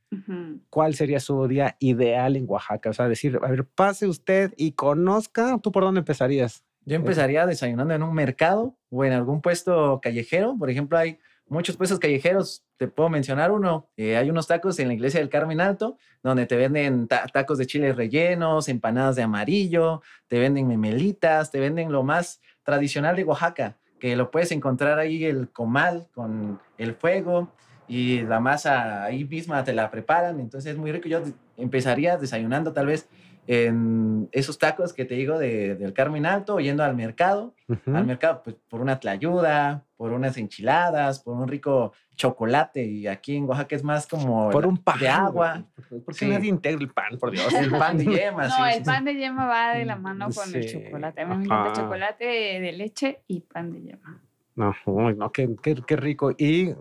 [0.69, 2.91] ¿Cuál sería su día ideal en Oaxaca?
[2.91, 6.65] O sea, decir, a ver, pase usted y conozca, ¿tú por dónde empezarías?
[6.89, 10.57] Yo empezaría desayunando en un mercado o en algún puesto callejero.
[10.59, 12.65] Por ejemplo, hay muchos puestos callejeros.
[12.79, 13.91] Te puedo mencionar uno.
[13.99, 17.67] Eh, hay unos tacos en la iglesia del Carmen Alto, donde te venden tacos de
[17.67, 23.77] chiles rellenos, empanadas de amarillo, te venden memelitas, te venden lo más tradicional de Oaxaca,
[24.01, 27.53] que lo puedes encontrar ahí el comal con el fuego
[27.87, 30.41] y la masa ahí misma te la preparan.
[30.41, 31.07] Entonces es muy rico.
[31.07, 31.23] Yo
[31.59, 33.11] empezaría desayunando tal vez
[33.51, 37.55] en esos tacos que te digo de, del Carmen Alto, yendo al mercado,
[37.87, 43.37] al mercado pues, por una tlayuda, por unas enchiladas, por un rico chocolate y aquí
[43.37, 45.65] en Oaxaca es más como por un pan de agua.
[46.05, 47.51] ¿Por qué nadie integra el pan, por Dios?
[47.55, 48.49] El pan de yema.
[48.49, 51.23] no, el pan de yema va de la mano con el chocolate.
[51.23, 54.23] A mí me encanta chocolate de leche y pan de yema.
[54.57, 56.33] No, no, qué, qué, rico.
[56.37, 56.75] Y,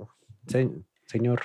[1.05, 1.43] señor.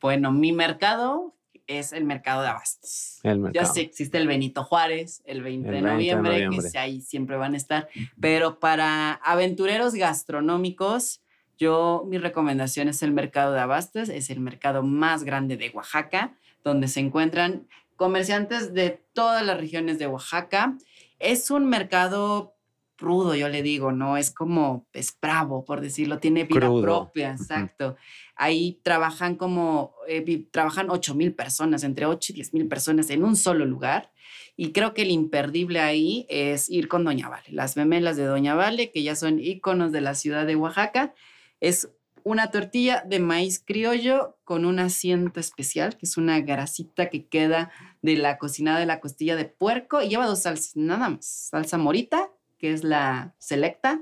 [0.00, 1.32] Bueno, mi mercado
[1.66, 3.20] es el mercado de abastos.
[3.52, 7.56] Ya sé, existe el Benito Juárez, el 20, de, noviembre, que ahí siempre van a
[7.56, 7.88] estar,
[8.20, 11.22] pero para aventureros gastronómicos,
[11.56, 16.36] yo mi recomendación es el mercado de abastos, es el mercado más grande de Oaxaca,
[16.62, 20.76] donde se encuentran comerciantes de todas las regiones de Oaxaca.
[21.18, 22.54] Es un mercado
[22.98, 24.16] rudo, yo le digo, ¿no?
[24.16, 27.96] Es como, es bravo, por decirlo, tiene vida propia, exacto.
[28.36, 33.24] Ahí trabajan como, eh, trabajan 8 mil personas, entre 8 y 10 mil personas en
[33.24, 34.12] un solo lugar.
[34.56, 37.46] Y creo que el imperdible ahí es ir con Doña Vale.
[37.50, 41.14] Las memelas de Doña Vale, que ya son íconos de la ciudad de Oaxaca,
[41.60, 41.90] es
[42.22, 47.70] una tortilla de maíz criollo con un asiento especial, que es una grasita que queda
[48.00, 51.26] de la cocinada de la costilla de puerco y lleva dos salsas, nada más.
[51.26, 52.30] Salsa morita
[52.64, 54.00] que es la selecta,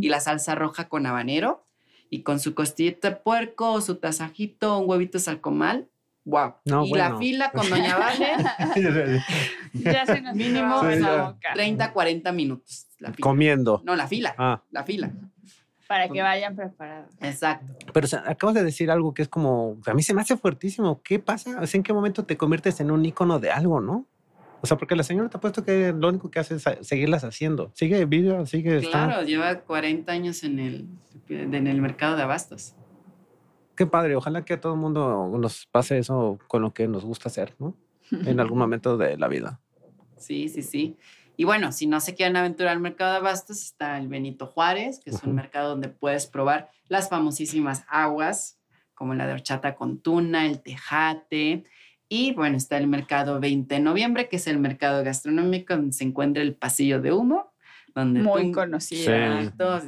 [0.00, 1.61] y la salsa roja con habanero,
[2.12, 5.88] y con su costillita de puerco, su tasajito, un huevito salcomal.
[6.26, 6.56] ¡Wow!
[6.84, 9.24] y la fila con Doña Vale.
[9.72, 11.54] ya se nos mínimo en la boca.
[11.54, 12.86] 30, 40 minutos.
[13.18, 13.80] Comiendo.
[13.86, 14.34] No, la fila.
[14.36, 14.62] Ah.
[14.70, 15.10] La fila.
[15.88, 17.10] Para que vayan preparados.
[17.18, 17.74] Exacto.
[17.94, 21.00] Pero acabas de decir algo que es como, a mí se me hace fuertísimo.
[21.02, 21.62] ¿Qué pasa?
[21.72, 24.06] ¿En qué momento te conviertes en un icono de algo, no?
[24.62, 27.24] O sea, porque la señora te ha puesto que lo único que hace es seguirlas
[27.24, 27.72] haciendo.
[27.74, 28.80] Sigue vídeo, sigue.
[28.80, 30.88] Claro, lleva 40 años en el,
[31.28, 32.76] en el mercado de abastos.
[33.74, 34.14] Qué padre.
[34.14, 37.56] Ojalá que a todo el mundo nos pase eso con lo que nos gusta hacer,
[37.58, 37.76] ¿no?
[38.12, 39.60] En algún momento de la vida.
[40.16, 40.96] Sí, sí, sí.
[41.36, 45.00] Y bueno, si no se quieren aventurar al mercado de abastos, está el Benito Juárez,
[45.02, 48.60] que es un mercado donde puedes probar las famosísimas aguas,
[48.94, 51.64] como la de horchata con tuna, el tejate,
[52.14, 56.04] y bueno, está el mercado 20 de noviembre, que es el mercado gastronómico donde se
[56.04, 57.54] encuentra el pasillo de humo.
[57.94, 59.10] Donde Muy conocido.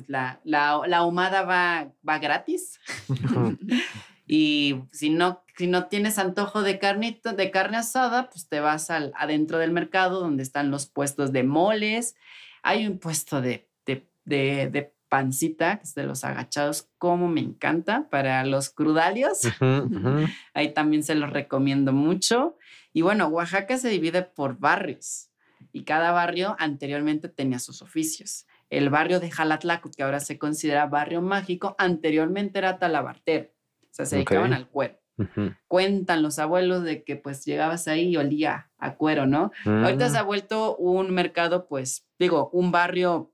[0.09, 2.81] La, la, la, ahumada va, va gratis.
[4.27, 8.89] y si no, si no tienes antojo de, carnito, de carne asada, pues te vas
[8.89, 12.17] al, adentro del mercado donde están los puestos de moles.
[12.63, 17.41] Hay un puesto de, de, de, de pancita, que es de los agachados, como me
[17.41, 19.43] encanta para los crudalios.
[20.55, 22.57] Ahí también se los recomiendo mucho.
[22.93, 25.31] Y bueno, Oaxaca se divide por barrios
[25.71, 28.49] y cada barrio anteriormente tenía sus oficios.
[28.71, 33.53] El barrio de Jalatlaco, que ahora se considera barrio mágico, anteriormente era talabartero.
[33.83, 34.99] O sea, se dedicaban al cuero.
[35.69, 39.53] Cuentan los abuelos de que pues llegabas ahí y olía a cuero, ¿no?
[39.65, 40.27] Ahorita se ha mm.
[40.27, 43.33] vuelto un mercado, pues digo, un barrio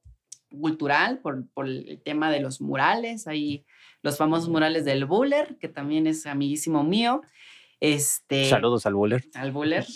[0.50, 3.64] cultural por, por, el tema de los murales, ahí
[4.02, 7.22] los famosos murales del Buller, que también es amiguísimo mío.
[7.80, 9.24] Este, Saludos al Buller.
[9.34, 9.86] Al Buller.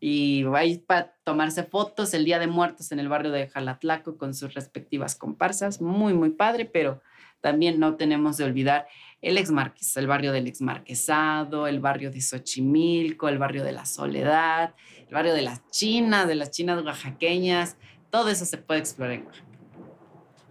[0.00, 4.34] Y vais para tomarse fotos el Día de Muertos en el barrio de Jalatlaco con
[4.34, 5.80] sus respectivas comparsas.
[5.82, 7.02] Muy, muy padre, pero
[7.40, 8.86] también no tenemos de olvidar
[9.20, 13.72] el ex Marqués, el barrio del ex Marquesado, el barrio de Xochimilco, el barrio de
[13.72, 14.74] la Soledad,
[15.06, 17.76] el barrio de las Chinas, de las Chinas oaxaqueñas.
[18.10, 19.45] Todo eso se puede explorar en Oaxaca.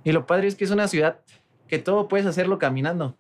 [0.06, 1.20] Y lo padre es que es una ciudad
[1.68, 3.18] que todo puedes hacerlo caminando.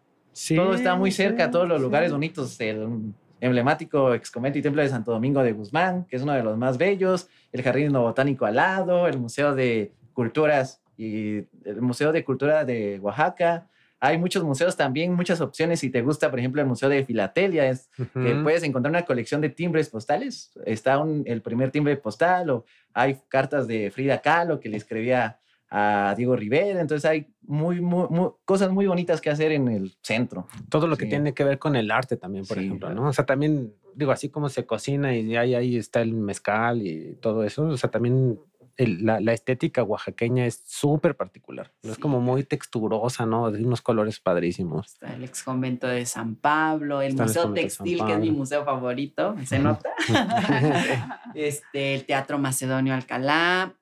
[0.55, 2.61] todo está muy cerca, todos los lugares bonitos.
[2.61, 3.11] El
[3.41, 6.57] emblemático ex convento y templo de Santo Domingo de Guzmán, que es uno de los
[6.57, 12.23] más bellos, el Jardín Botánico al lado, el Museo de Culturas y el Museo de
[12.23, 13.67] Cultura de Oaxaca.
[13.99, 15.79] Hay muchos museos también, muchas opciones.
[15.79, 19.41] Si te gusta, por ejemplo, el Museo de Filatelia, es que puedes encontrar una colección
[19.41, 20.51] de timbres postales.
[20.65, 25.39] Está el primer timbre postal o hay cartas de Frida Kahlo que le escribía
[25.77, 26.79] a Diego Rivera.
[26.79, 28.07] Entonces hay muy, muy,
[28.45, 30.47] cosas muy bonitas que hacer en el centro.
[30.69, 33.09] Todo lo que tiene que ver con el arte también, por ejemplo, ¿no?
[33.09, 37.17] O sea, también, digo, así como se cocina y ahí, ahí está el mezcal y
[37.21, 38.39] todo eso, o sea, también
[38.77, 41.73] la, la, estética oaxaqueña es súper particular.
[41.83, 43.51] Es como muy texturosa, ¿no?
[43.51, 44.93] De unos colores padrísimos.
[44.93, 49.35] Está el ex convento de San Pablo, el Museo Textil, que es mi museo favorito,
[49.45, 49.89] ¿se nota?
[51.35, 53.75] este, el Teatro Macedonio Alcalá.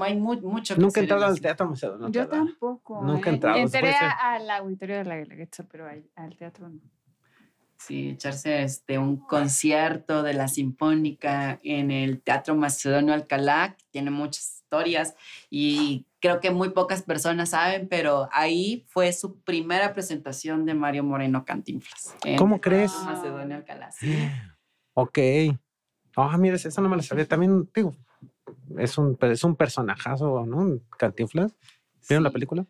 [0.00, 2.08] Hay mucho que Nunca he entrado al Teatro Macedonio.
[2.08, 3.02] Yo tampoco.
[3.02, 3.34] Nunca he ¿eh?
[3.34, 3.58] entrado.
[3.58, 6.80] Entré al auditorio de la Guelaguetza, pero al teatro no.
[7.78, 14.10] Sí, echarse este, un concierto de la Sinfónica en el Teatro Macedonio Alcalá, que tiene
[14.10, 15.14] muchas historias
[15.48, 21.04] y creo que muy pocas personas saben, pero ahí fue su primera presentación de Mario
[21.04, 22.16] Moreno Cantinflas.
[22.36, 22.92] ¿Cómo crees?
[23.04, 24.12] Macedonio Alcalá, sí.
[24.94, 25.18] Ok.
[26.16, 27.24] Ah, mira, eso no me lo sabía.
[27.24, 27.94] También, digo,
[28.78, 30.80] es un, es un personajazo, ¿no?
[30.96, 31.56] Cantinflas.
[32.08, 32.66] ¿Vieron la película?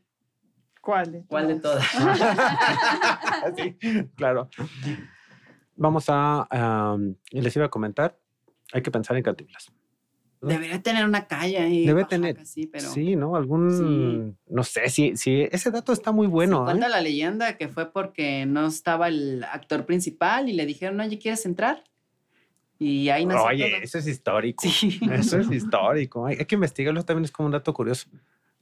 [0.81, 1.85] ¿Cuál de ¿Cuál de todas?
[3.57, 3.77] sí,
[4.17, 4.49] claro.
[5.77, 6.97] Vamos a,
[7.31, 8.19] les iba a comentar,
[8.73, 9.71] hay que pensar en Cantinflas.
[10.41, 11.87] Debería tener una calle ahí.
[11.87, 12.47] Debe tener.
[12.47, 12.89] Sí, pero...
[12.89, 13.35] sí, ¿no?
[13.35, 14.39] Algún.
[14.47, 16.65] No sé si, si ese dato está muy bueno.
[16.65, 16.91] cuenta ¿eh?
[16.91, 21.45] la leyenda que fue porque no estaba el actor principal y le dijeron, oye, ¿quieres
[21.45, 21.83] entrar?
[22.79, 23.45] Y ahí nació.
[23.45, 24.69] Oye, eso es histórico.
[24.69, 25.01] Sí.
[25.11, 26.27] Eso es histórico.
[26.27, 28.09] Hay, que investigarlo también, es como un dato curioso.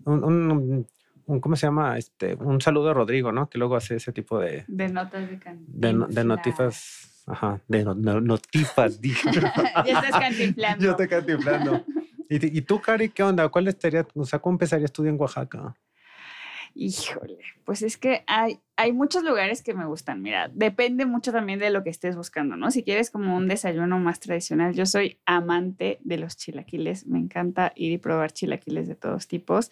[0.04, 0.86] un,
[1.26, 1.98] un, ¿cómo se llama?
[1.98, 3.48] Este, un saludo a Rodrigo, ¿no?
[3.48, 4.64] Que luego hace ese tipo de...
[4.68, 9.30] De notas de De, de notifas, ajá, de no, notifas, dije.
[9.32, 10.84] ya estás cantiflando.
[10.84, 11.84] Yo estoy cantiflando.
[12.28, 13.48] ¿Y, ¿Y, tú, Cari, qué onda?
[13.48, 15.76] ¿Cuál estaría, o sea, cómo empezarías tú en Oaxaca?
[16.78, 20.20] Híjole, pues es que hay, hay muchos lugares que me gustan.
[20.20, 22.70] Mira, depende mucho también de lo que estés buscando, ¿no?
[22.70, 27.06] Si quieres como un desayuno más tradicional, yo soy amante de los chilaquiles.
[27.06, 29.70] Me encanta ir y probar chilaquiles de todos tipos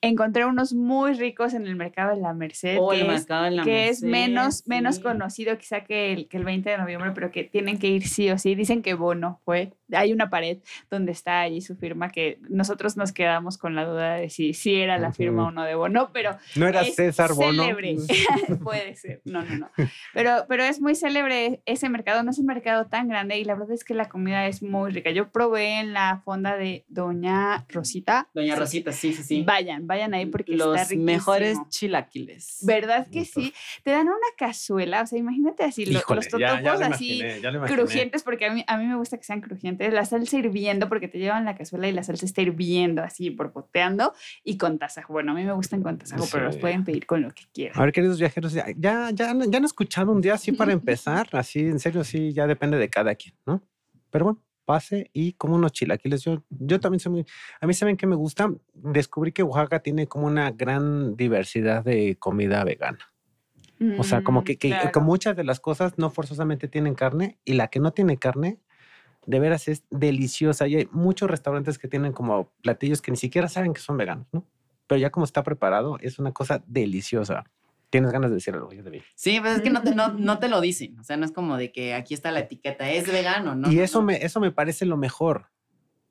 [0.00, 3.26] encontré unos muy ricos en el mercado de la Merced, oh, que, es,
[3.64, 7.44] que es, menos, menos conocido quizá que el, que el 20 de noviembre, pero que
[7.44, 8.54] tienen que ir sí o sí.
[8.54, 9.72] Dicen que Bono fue.
[9.92, 10.58] Hay una pared
[10.90, 14.76] donde está allí su firma que nosotros nos quedamos con la duda de si, si
[14.76, 16.36] era la firma o no de Bono, pero...
[16.56, 17.62] No era César Bono.
[17.62, 17.96] Célebre.
[18.62, 19.70] Puede ser, no, no, no.
[20.12, 23.54] Pero, pero es muy célebre ese mercado, no es un mercado tan grande y la
[23.54, 25.10] verdad es que la comida es muy rica.
[25.10, 28.28] Yo probé en la fonda de Doña Rosita.
[28.34, 29.42] Doña Rosita, sí, sí, sí.
[29.42, 32.58] Vayan, vayan ahí porque los mejores chilaquiles.
[32.62, 33.52] ¿Verdad que sí?
[33.82, 37.22] Te dan una cazuela, o sea, imagínate así, los totopos así
[37.66, 41.08] crujientes, porque a mí, a mí me gusta que sean crujientes, la salsa hirviendo, porque
[41.08, 44.14] te llevan la cazuela y la salsa está hirviendo así, porpoteando,
[44.44, 45.14] y con tasajo.
[45.14, 47.78] Bueno, a mí me gustan con tasajo, pero los pueden pedir con lo que quieran.
[47.78, 51.60] A ver, queridos viajeros, ya, ya, ya, han escuchado un día así para empezar, así,
[51.60, 53.62] en serio, sí, ya depende de cada quien, ¿no?
[54.10, 56.22] Pero bueno, pase y como unos chilaquiles.
[56.22, 57.26] Yo, yo también soy muy,
[57.58, 62.16] a mí saben que me gusta, descubrí que Oaxaca tiene como una gran diversidad de
[62.18, 62.98] comida vegana.
[63.98, 67.68] o sea, como que, que, muchas de las cosas no forzosamente tienen carne y la
[67.68, 68.58] que no tiene carne,
[69.24, 70.68] de veras es deliciosa.
[70.68, 74.26] Y hay muchos restaurantes que tienen como platillos que ni siquiera saben que son veganos,
[74.32, 74.44] ¿no?
[74.86, 77.44] Pero ya como está preparado, es una cosa deliciosa
[77.90, 80.48] tienes ganas de decir algo, yo te Sí, pues es que no te, no, te
[80.48, 80.98] lo dicen.
[80.98, 83.70] O sea, no es como de que aquí está la etiqueta, es vegano, ¿no?
[83.70, 85.46] Y eso, Me, eso me parece lo mejor.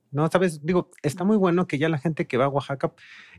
[0.10, 0.28] ¿No?
[0.30, 2.94] Sabes, digo, está muy bueno que ya la gente que va a Oaxaca,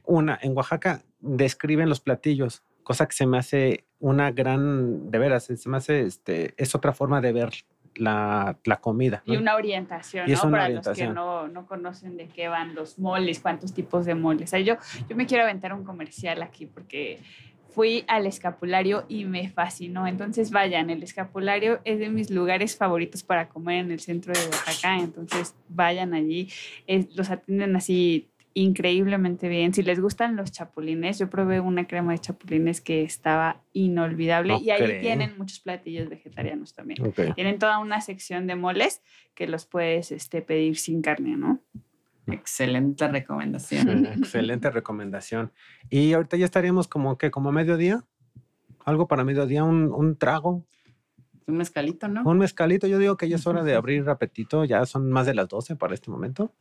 [0.04, 5.44] una, en Oaxaca describen los platillos, cosa que se me hace una gran, de veras,
[5.44, 7.52] se me hace, este, es otra forma de ver
[7.94, 9.22] la, la comida.
[9.24, 10.50] Y una orientación, ¿no?
[10.50, 14.48] Para los que no, no, conocen de qué van los moles, cuántos tipos de moles.
[14.48, 14.76] O sea, yo,
[15.08, 17.20] yo me quiero aventar un comercial aquí porque
[17.68, 20.06] fui al escapulario y me fascinó.
[20.06, 24.40] Entonces, vayan, el escapulario es de mis lugares favoritos para comer en el centro de
[24.46, 24.98] Oaxaca.
[24.98, 26.48] Entonces, vayan allí.
[27.14, 29.72] los atienden así increíblemente bien.
[29.72, 34.70] Si les gustan los chapulines, yo probé una crema de chapulines que estaba inolvidable y
[34.70, 37.12] ahí tienen muchos platillos vegetarianos también.
[37.34, 39.02] Tienen toda una sección de moles
[39.34, 41.60] que los puedes este, pedir sin carne, ¿no?
[42.32, 44.06] Excelente recomendación.
[44.18, 45.52] excelente recomendación.
[45.90, 48.04] Y ahorita ya estaríamos como que, como mediodía.
[48.84, 50.64] Algo para mediodía, un, un trago.
[51.46, 52.22] Un mezcalito, ¿no?
[52.24, 52.86] Un mezcalito.
[52.86, 54.64] Yo digo que ya es hora de abrir apetito.
[54.64, 56.52] Ya son más de las 12 para este momento.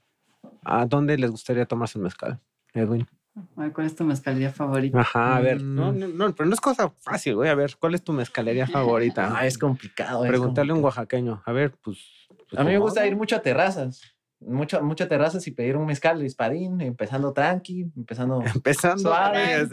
[0.64, 2.40] ¿A dónde les gustaría tomarse un mezcal,
[2.74, 3.08] Edwin?
[3.56, 5.00] ¿Cuál es tu mezcalería favorita?
[5.00, 6.00] Ajá, a ver, no, mm.
[6.00, 7.50] no, no, pero no es cosa fácil, güey.
[7.50, 9.38] A ver, ¿cuál es tu mezcalería favorita?
[9.38, 10.24] Ah, es complicado.
[10.24, 11.44] Preguntarle a un oaxaqueño.
[11.46, 12.28] A ver, pues.
[12.28, 14.17] pues a mí me gusta ir mucho a terrazas.
[14.40, 19.68] Mucho, muchas terrazas y pedir un mezcal de espadín, empezando tranqui, empezando, empezando suave.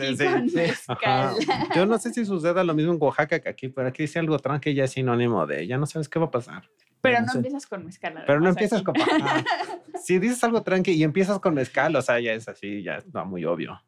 [1.76, 4.38] Yo no sé si suceda lo mismo en Oaxaca que aquí, pero aquí dice algo
[4.38, 6.64] tranqui ya es sinónimo de ya no sabes qué va a pasar.
[7.04, 8.24] Pero no, empiezas con mezcal.
[8.26, 8.94] Pero no empiezas con...
[10.02, 13.04] si dices algo tranqui y empiezas con mezcal, o sea, ya es así, ya es
[13.26, 13.78] muy obvio.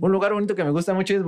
[0.00, 1.22] Un lugar bonito que me gusta mucho es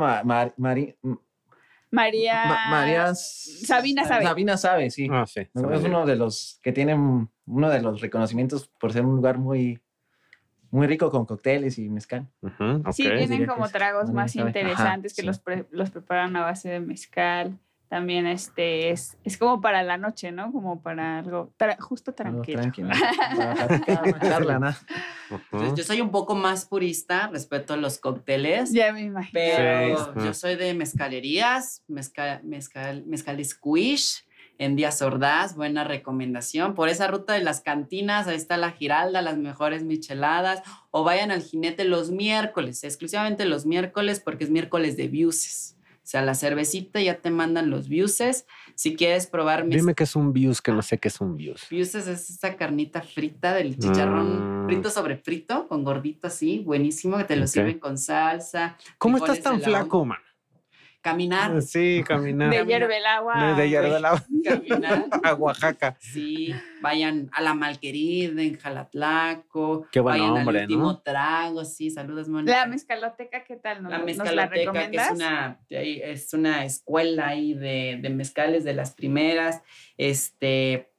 [1.91, 2.67] María...
[2.71, 4.25] María Sabina sabe.
[4.25, 5.09] Sabina sabe, sí.
[5.11, 5.41] Ah, sí.
[5.41, 9.81] Es uno de los que tienen uno de los reconocimientos por ser un lugar muy
[10.71, 12.29] muy rico con cócteles y mezcal.
[12.93, 17.59] Sí, tienen como tragos más interesantes que los, los preparan a base de mezcal
[17.89, 20.53] también este es, es como para la noche, ¿no?
[20.53, 22.61] Como para algo justo tranquilo.
[22.61, 22.91] tranquilo.
[25.77, 28.73] Yo soy un poco más purista respecto a los cócteles.
[28.73, 29.33] Ya me imagino.
[29.33, 34.25] Pero yo soy de mezcalerías, mezcal, mezcal, mezcal squish
[34.59, 36.75] en Díaz Ordaz, buena recomendación.
[36.75, 40.63] Por esa ruta de las cantinas, ahí está la Giralda, las mejores micheladas.
[40.91, 45.78] O vayan al jinete los miércoles, exclusivamente los miércoles, porque es miércoles de buses.
[46.09, 48.47] O sea, la cervecita ya te mandan los viuses.
[48.75, 49.69] Si quieres probar...
[49.69, 51.67] Dime qué es un vius, que no sé qué es un vius.
[51.69, 54.67] Viuses es esta carnita frita del chicharrón mm.
[54.69, 58.79] frito sobre frito, con gordito así, buenísimo, que te lo sirven con salsa.
[58.97, 60.17] ¿Cómo estás tan flaco, man?
[61.01, 61.53] Caminar.
[61.57, 62.51] Ah, sí, caminar.
[62.51, 63.55] De hierve el agua.
[63.55, 64.25] De hierve el agua.
[64.45, 65.07] Caminar.
[65.25, 65.97] a Oaxaca.
[66.01, 69.87] Sí, vayan a la Malquerida, en Jalatlaco.
[69.93, 72.61] Qué buen vayan al último trago, sí, saludos, Mónica.
[72.61, 73.85] La mezcaloteca, ¿qué tal?
[73.85, 79.63] la mezcaloteca, que es una, es una escuela ahí de, de mezcales de las primeras.
[79.97, 80.91] Este,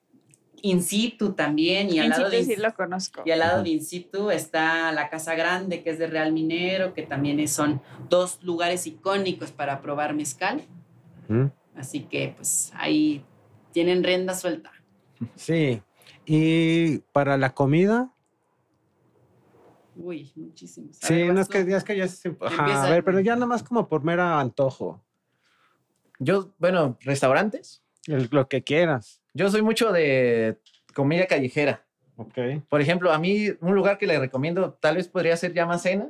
[0.61, 1.89] in situ también.
[1.89, 3.21] Y al lado de, sí lo conozco.
[3.25, 6.93] Y al lado de in situ está la Casa Grande, que es de Real Minero,
[6.93, 10.63] que también son dos lugares icónicos para probar mezcal.
[11.75, 13.23] Así que pues ahí
[13.71, 14.71] tienen rienda suelta.
[15.35, 15.81] Sí.
[16.25, 18.13] ¿Y para la comida?
[19.95, 20.97] Uy, muchísimos.
[21.01, 22.35] Sí, no es que, es que ya se...
[22.57, 25.03] a ver, pero ya nada más como por mera antojo.
[26.19, 27.83] Yo, bueno, restaurantes.
[28.07, 29.21] lo que quieras.
[29.39, 30.57] Yo soy mucho de
[30.93, 31.85] comida callejera.
[32.17, 32.37] Ok.
[32.67, 35.83] Por ejemplo, a mí un lugar que le recomiendo, tal vez podría ser ya más
[35.83, 36.09] cena,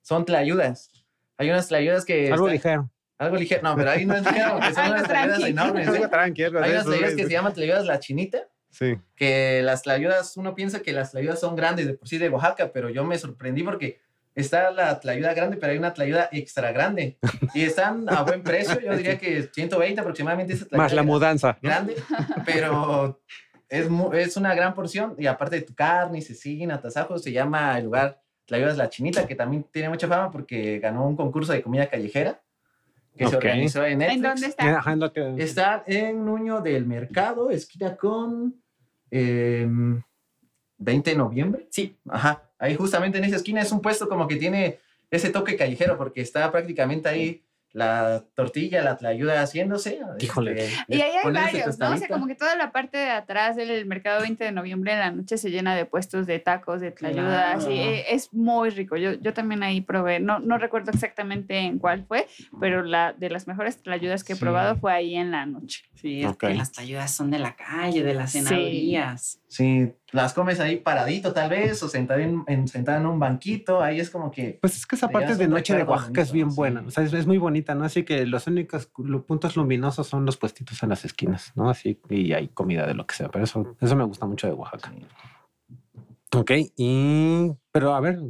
[0.00, 0.90] son tlayudas.
[1.36, 2.32] Hay unas tlayudas que...
[2.32, 2.90] Algo ligero.
[3.18, 3.60] Algo ligero.
[3.62, 5.88] No, pero ahí no es ligero porque son unas tlayudas enormes.
[5.88, 6.62] Algo tranquilo.
[6.62, 8.48] Hay unas tlayudas que se llaman tlayudas la chinita.
[8.70, 8.96] Sí.
[9.14, 12.72] Que las tlayudas, uno piensa que las tlayudas son grandes de por sí de Oaxaca,
[12.72, 14.00] pero yo me sorprendí porque
[14.40, 17.18] está la tlayuda grande, pero hay una tlayuda extra grande.
[17.54, 20.54] Y están a buen precio, yo diría que 120 aproximadamente.
[20.54, 21.58] Esa Más la mudanza.
[21.62, 21.96] Grande,
[22.44, 23.20] pero
[23.68, 25.14] es, es una gran porción.
[25.18, 29.34] Y aparte de tu carne, cecina, atasajos, se llama el lugar Tlayudas La Chinita, que
[29.34, 32.40] también tiene mucha fama porque ganó un concurso de comida callejera
[33.16, 34.16] que se organizó en Netflix.
[34.16, 34.64] ¿En dónde está?
[35.38, 38.62] Está en Nuño del Mercado, esquina con
[40.80, 41.66] 20 em, de noviembre.
[41.70, 42.42] Sí, ajá.
[42.58, 44.78] Ahí justamente en esa esquina es un puesto como que tiene
[45.10, 50.00] ese toque callejero porque está prácticamente ahí la tortilla, la, ayuda haciéndose.
[50.18, 50.64] Híjole.
[50.64, 51.92] Este, y ahí hay varios, ¿no?
[51.92, 54.98] O sea, como que toda la parte de atrás del mercado 20 de noviembre en
[54.98, 58.96] la noche se llena de puestos de tacos, de tlayudas, y eh, es muy rico.
[58.96, 62.26] Yo, yo también ahí probé, no, no recuerdo exactamente en cuál fue,
[62.58, 65.84] pero la de las mejores tlayudas que he probado fue ahí en la noche.
[66.00, 69.38] Sí, es que las tlayudas son de la calle, de las cenadurías.
[69.48, 74.08] Sí, las comes ahí paradito tal vez o sentado en, en un banquito, ahí es
[74.08, 74.58] como que...
[74.62, 77.26] Pues es que esa parte de noche de Oaxaca es bien buena, o sea, es,
[77.26, 77.84] muy bonita, ¿no?
[77.84, 78.86] Así que los únicos
[79.26, 81.68] puntos luminosos son los puestitos en las esquinas, ¿no?
[81.68, 84.54] Así, y hay comida de lo que sea, pero eso, eso me gusta mucho de
[84.54, 84.92] Oaxaca.
[86.34, 87.52] Ok, y...
[87.72, 88.20] Pero a ver,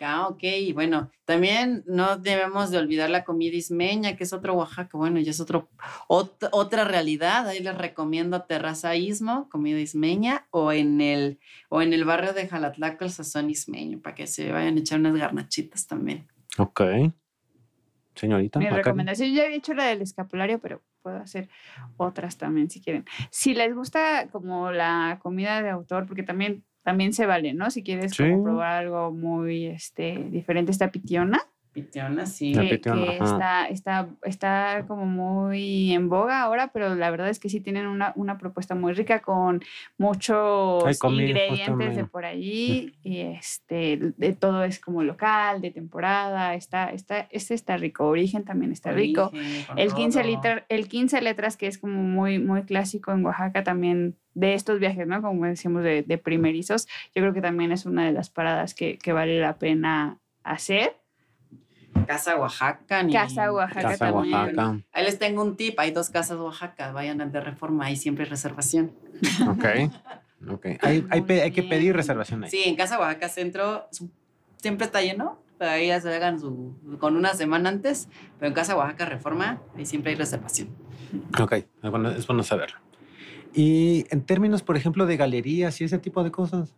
[0.00, 0.42] Ah, ok.
[0.74, 4.96] Bueno, también no debemos de olvidar la comida ismeña, que es otro Oaxaca.
[4.96, 5.68] Bueno, ya es otro,
[6.08, 7.46] otra realidad.
[7.48, 11.38] Ahí les recomiendo Terraza Ismo, comida ismeña, o en el,
[11.68, 15.00] o en el barrio de Jalatlaco, el sazón ismeño, para que se vayan a echar
[15.00, 16.26] unas garnachitas también.
[16.58, 16.80] Ok.
[18.14, 18.58] Señorita.
[18.60, 21.48] Mi recomendación, yo ya había hecho la del escapulario, pero puedo hacer
[21.96, 23.04] otras también si quieren.
[23.30, 27.70] Si les gusta como la comida de autor, porque también, también se vale, ¿no?
[27.70, 31.42] Si quieres probar algo muy este, diferente, esta pitiona
[31.74, 32.52] Pitiona, sí.
[32.52, 37.60] Que, está, está, está como muy en boga ahora, pero la verdad es que sí
[37.60, 39.60] tienen una, una propuesta muy rica con
[39.98, 42.94] muchos ingredientes de por allí.
[43.02, 46.54] Y este, de todo es como local, de temporada.
[46.54, 48.06] Está, está, este está rico.
[48.06, 49.32] Origen también está rico.
[49.76, 54.16] El 15, liter, el 15 letras, que es como muy, muy clásico en Oaxaca también
[54.34, 55.20] de estos viajes, ¿no?
[55.20, 56.86] Como decíamos, de, de primerizos.
[57.16, 61.03] Yo creo que también es una de las paradas que, que vale la pena hacer
[62.06, 63.02] Casa Oaxaca.
[63.02, 63.12] Ni...
[63.12, 64.84] Casa Oaxaca también.
[64.92, 65.78] Ahí les tengo un tip.
[65.78, 66.92] Hay dos casas Oaxaca.
[66.92, 67.86] Vayan al de reforma.
[67.86, 68.92] Ahí siempre hay reservación.
[69.48, 69.64] Ok.
[70.50, 70.78] okay.
[70.82, 72.50] Hay, hay, hay, que pedir reservación ahí.
[72.50, 73.88] Sí, en Casa Oaxaca Centro
[74.58, 75.38] siempre está lleno.
[75.58, 78.08] Ahí ya se hagan su, con una semana antes.
[78.38, 80.68] Pero en Casa Oaxaca Reforma, ahí siempre hay reservación.
[81.40, 82.78] Ok, es bueno, es bueno saberlo.
[83.54, 86.74] Y en términos, por ejemplo, de galerías y ese tipo de cosas,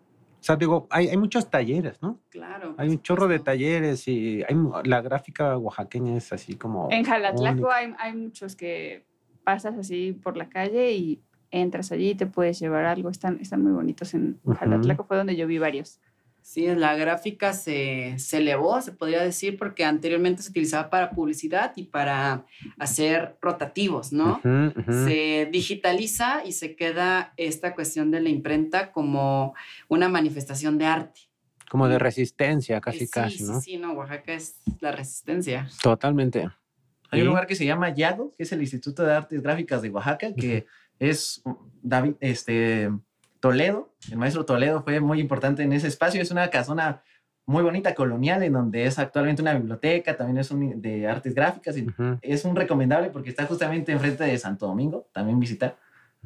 [0.47, 2.21] sea, digo, hay, hay muchos talleres, ¿no?
[2.31, 2.75] Claro.
[2.79, 6.89] Hay un chorro de talleres y hay, la gráfica oaxaqueña es así como...
[6.91, 9.05] En Jalatlaco hay, hay muchos que
[9.45, 11.21] pasas así por la calle y
[11.51, 13.11] entras allí y te puedes llevar algo.
[13.11, 14.15] Están, están muy bonitos.
[14.15, 16.01] En Jalatlaco fue donde yo vi varios.
[16.47, 21.73] Sí, la gráfica se, se, elevó, se podría decir, porque anteriormente se utilizaba para publicidad
[21.75, 22.47] y para
[22.79, 24.41] hacer rotativos, ¿no?
[24.87, 29.55] Se digitaliza y se queda esta cuestión de la imprenta como
[29.89, 31.21] una manifestación de arte.
[31.69, 33.61] Como de resistencia, casi, casi, ¿no?
[33.61, 35.69] Sí, sí, no, Oaxaca es la resistencia.
[35.83, 36.49] Totalmente.
[37.11, 39.91] Hay un lugar que se llama Yago, que es el Instituto de Artes Gráficas de
[39.91, 40.65] Oaxaca, que
[41.01, 41.43] es
[41.83, 42.89] David, este,
[43.41, 46.21] Toledo, el maestro Toledo fue muy importante en ese espacio.
[46.21, 47.03] Es una casona
[47.47, 51.77] muy bonita, colonial, en donde es actualmente una biblioteca, también es un, de artes gráficas.
[51.79, 51.87] Y
[52.21, 55.77] Es un recomendable porque está justamente enfrente de Santo Domingo, también visitar.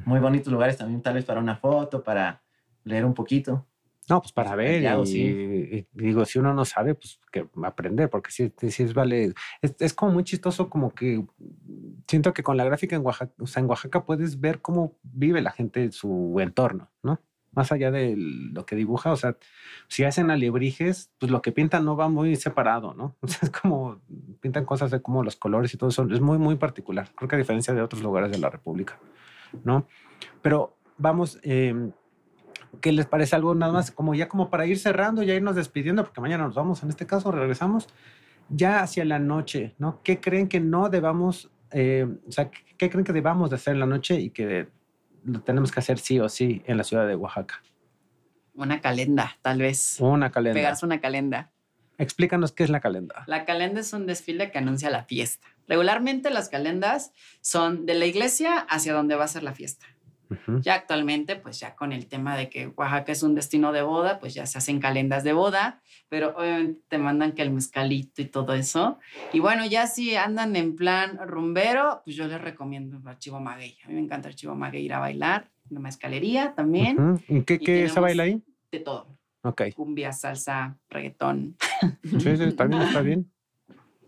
[0.03, 2.41] Muy bonitos lugares también, tal vez para una foto, para
[2.83, 3.67] leer un poquito.
[4.09, 4.83] No, pues para ver.
[5.05, 9.33] Y, digo, si uno no sabe, pues que aprender, porque si, si es vale.
[9.61, 11.23] Es, es, como muy chistoso, como que
[12.07, 15.41] siento que con la gráfica en Oaxaca, o sea, en Oaxaca puedes ver cómo vive
[15.41, 17.21] la gente en su entorno, ¿no?
[17.53, 19.37] Más allá de lo que dibuja, o sea,
[19.87, 23.15] si hacen alebrijes, pues lo que pintan no va muy separado, ¿no?
[23.21, 24.01] O sea, es como
[24.39, 27.09] pintan cosas de como los colores y todo eso, es muy, muy particular.
[27.15, 28.99] Creo que a diferencia de otros lugares de la República,
[29.63, 29.85] ¿no?
[30.41, 31.91] Pero vamos, eh,
[32.79, 36.03] ¿Qué les parece algo nada más como ya como para ir cerrando, ya irnos despidiendo,
[36.03, 37.87] porque mañana nos vamos, en este caso regresamos
[38.49, 40.01] ya hacia la noche, ¿no?
[40.03, 43.79] ¿Qué creen que no debamos, eh, o sea, qué creen que debamos de hacer en
[43.79, 44.67] la noche y que
[45.25, 47.61] lo tenemos que hacer sí o sí en la ciudad de Oaxaca?
[48.53, 49.97] Una calenda, tal vez.
[49.99, 50.59] Una calenda.
[50.59, 51.51] Pegarse una calenda.
[51.97, 53.23] Explícanos qué es la calenda.
[53.27, 55.47] La calenda es un desfile que anuncia la fiesta.
[55.67, 59.85] Regularmente las calendas son de la iglesia hacia donde va a ser la fiesta.
[60.61, 64.19] Ya actualmente, pues ya con el tema de que Oaxaca es un destino de boda,
[64.19, 68.25] pues ya se hacen calendas de boda, pero obviamente te mandan que el mezcalito y
[68.25, 68.99] todo eso.
[69.33, 73.77] Y bueno, ya si andan en plan rumbero, pues yo les recomiendo el Chivo Maguey.
[73.83, 77.21] A mí me encanta el Chivo Maguey ir a bailar, en la mezcalería también.
[77.27, 78.43] ¿Y qué, qué se baila ahí?
[78.71, 79.17] De todo.
[79.43, 79.63] Ok.
[79.75, 81.57] Cumbia, salsa, reggaetón.
[82.03, 83.31] Sí, sí, está bien, está bien.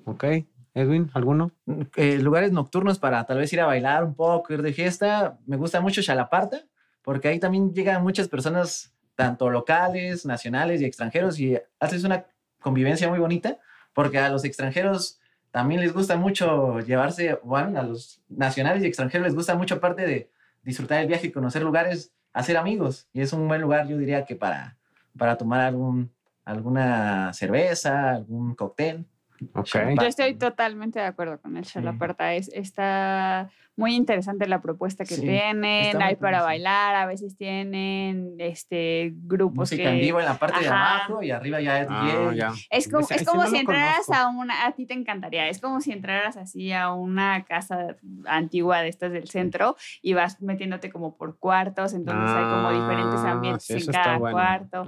[0.06, 0.26] Ok.
[0.74, 1.52] Edwin, ¿alguno?
[1.66, 5.38] Mm, eh, lugares nocturnos para tal vez ir a bailar un poco, ir de fiesta.
[5.46, 6.62] Me gusta mucho Chalaparta,
[7.02, 12.26] porque ahí también llegan muchas personas, tanto locales, nacionales y extranjeros, y haces una
[12.60, 13.60] convivencia muy bonita,
[13.94, 15.20] porque a los extranjeros
[15.52, 20.06] también les gusta mucho llevarse, bueno, a los nacionales y extranjeros les gusta mucho, aparte
[20.08, 20.32] de
[20.64, 23.08] disfrutar el viaje y conocer lugares, hacer amigos.
[23.14, 24.78] Y es un buen lugar, yo diría que para,
[25.16, 26.12] para tomar algún,
[26.44, 29.06] alguna cerveza, algún cóctel.
[29.40, 32.34] Yo estoy totalmente de acuerdo con el Chalaparta.
[32.34, 36.02] Es, está muy interesante la propuesta que tienen.
[36.02, 40.68] Hay para bailar, a veces tienen este, grupos Música en vivo en la parte de
[40.68, 44.72] abajo y arriba ya es ah, Es como, es como si entraras a una, a
[44.74, 47.96] ti te encantaría, es como si entraras así a una casa
[48.26, 53.20] antigua de estas del centro y vas metiéndote como por cuartos, entonces hay como diferentes
[53.22, 54.86] ah, ambientes en cada cuarto.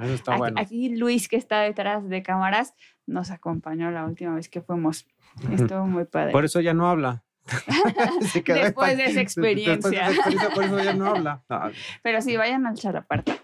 [0.55, 2.75] aquí Luis que está detrás de cámaras
[3.07, 5.07] nos acompañó la última vez que fuimos.
[5.51, 6.31] Estuvo muy padre.
[6.31, 7.24] Por eso ya no habla.
[8.45, 10.09] Después de esa experiencia.
[10.53, 11.43] por eso ya no habla.
[12.03, 13.37] Pero sí, vayan al Chalaparta.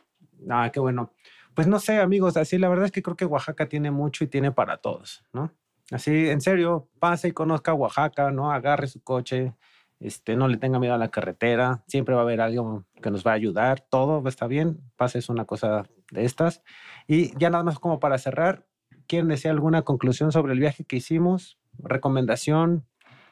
[0.49, 1.11] Ah, qué bueno.
[1.53, 4.27] Pues no sé, amigos, así la verdad es que creo que Oaxaca tiene mucho y
[4.27, 5.51] tiene para todos, ¿no?
[5.91, 8.51] Así, en serio, pase y conozca Oaxaca, ¿no?
[8.51, 9.53] Agarre su coche,
[9.99, 13.27] este, no le tenga miedo a la carretera, siempre va a haber algo que nos
[13.27, 16.63] va a ayudar, todo estar bien, pase es una cosa de estas.
[17.05, 18.65] Y ya nada más como para cerrar,
[19.11, 21.59] ¿Quieren decir alguna conclusión sobre el viaje que hicimos?
[21.77, 22.85] recomendación.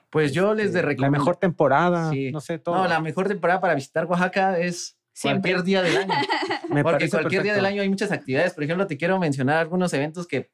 [0.10, 2.76] Pues yo les de La mejor temporada, no sé, todo.
[2.76, 6.14] No, la mejor temporada para visitar Oaxaca es cualquier día del año.
[6.84, 8.54] Porque cualquier día del año hay muchas actividades.
[8.54, 10.50] Por ejemplo, te quiero mencionar algunos eventos que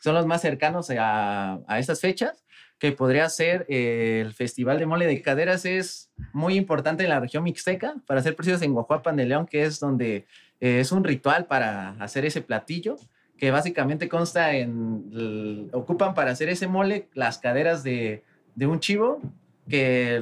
[0.00, 2.44] son los más cercanos a, a estas fechas,
[2.78, 5.64] que podría ser eh, el Festival de Mole de Caderas.
[5.64, 9.64] Es muy importante en la región mixteca, para ser precisos en Guajuapan de León, que
[9.64, 10.26] es donde
[10.60, 12.96] eh, es un ritual para hacer ese platillo
[13.36, 18.24] que básicamente consta en, ocupan para hacer ese mole las caderas de,
[18.58, 19.20] de un chivo
[19.68, 20.20] que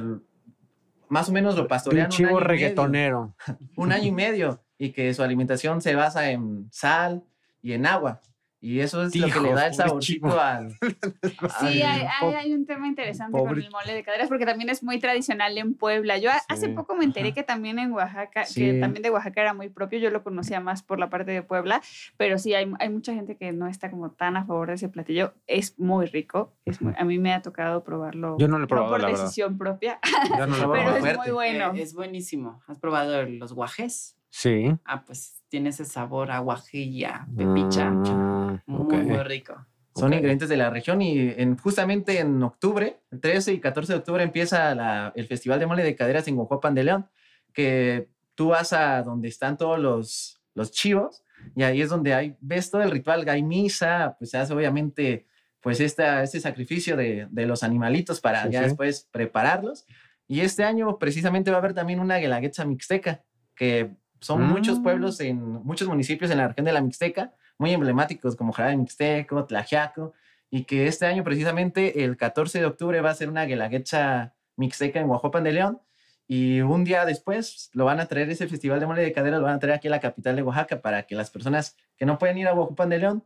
[1.09, 2.05] más o menos lo pastorean.
[2.05, 3.33] Un chivo reggaetonero.
[3.75, 7.23] un año y medio y que su alimentación se basa en sal
[7.63, 8.21] y en agua.
[8.59, 10.75] Y eso es lo que le da el saborcito al.
[11.59, 15.57] Sí, hay, un tema interesante con el mole de caderas, porque también es muy tradicional
[15.57, 16.17] en Puebla.
[16.17, 19.69] Yo hace poco me enteré que también en Oaxaca, que también de Oaxaca era muy
[19.69, 21.81] propio, yo lo conocía más por la parte de Puebla,
[22.17, 24.89] pero sí, hay, hay mucha gente que no está como tan a favor de ese
[24.89, 25.33] platillo.
[25.45, 28.37] Es muy rico, es a mí me ha tocado probarlo.
[28.39, 29.99] Yo no lo he probado, por decisión propia,
[30.37, 31.73] pero es muy bueno.
[31.73, 32.61] Eh, es buenísimo.
[32.67, 34.17] ¿Has probado los guajes?
[34.29, 34.75] Sí.
[34.85, 37.89] Ah, pues tiene ese sabor a guajilla, pepicha.
[37.89, 39.65] Mm, muy, muy rico.
[39.95, 43.99] Son ingredientes de la región y en, justamente en octubre, el 13 y 14 de
[43.99, 47.09] octubre, empieza la, el Festival de Mole de Caderas en Guajuapan de León,
[47.51, 51.23] que tú vas a donde están todos los, los chivos
[51.55, 55.25] y ahí es donde hay, ves todo el ritual, hay misa, pues se hace obviamente
[55.61, 59.85] pues esta, este sacrificio de, de los animalitos para ya después prepararlos.
[60.27, 63.23] Y este año precisamente va a haber también una guelaguetza mixteca,
[63.55, 64.83] que son muchos mm.
[64.83, 69.45] pueblos en muchos municipios en la región de la Mixteca, muy emblemáticos como Jarabe Mixteco,
[69.45, 70.13] Tlajiaco,
[70.49, 74.99] y que este año precisamente el 14 de octubre va a ser una guelaguetza mixteca
[74.99, 75.81] en Oaxaca de León.
[76.29, 79.45] Y un día después lo van a traer ese festival de mole de cadera, lo
[79.45, 82.17] van a traer aquí a la capital de Oaxaca para que las personas que no
[82.17, 83.23] pueden ir a Oaxaca de León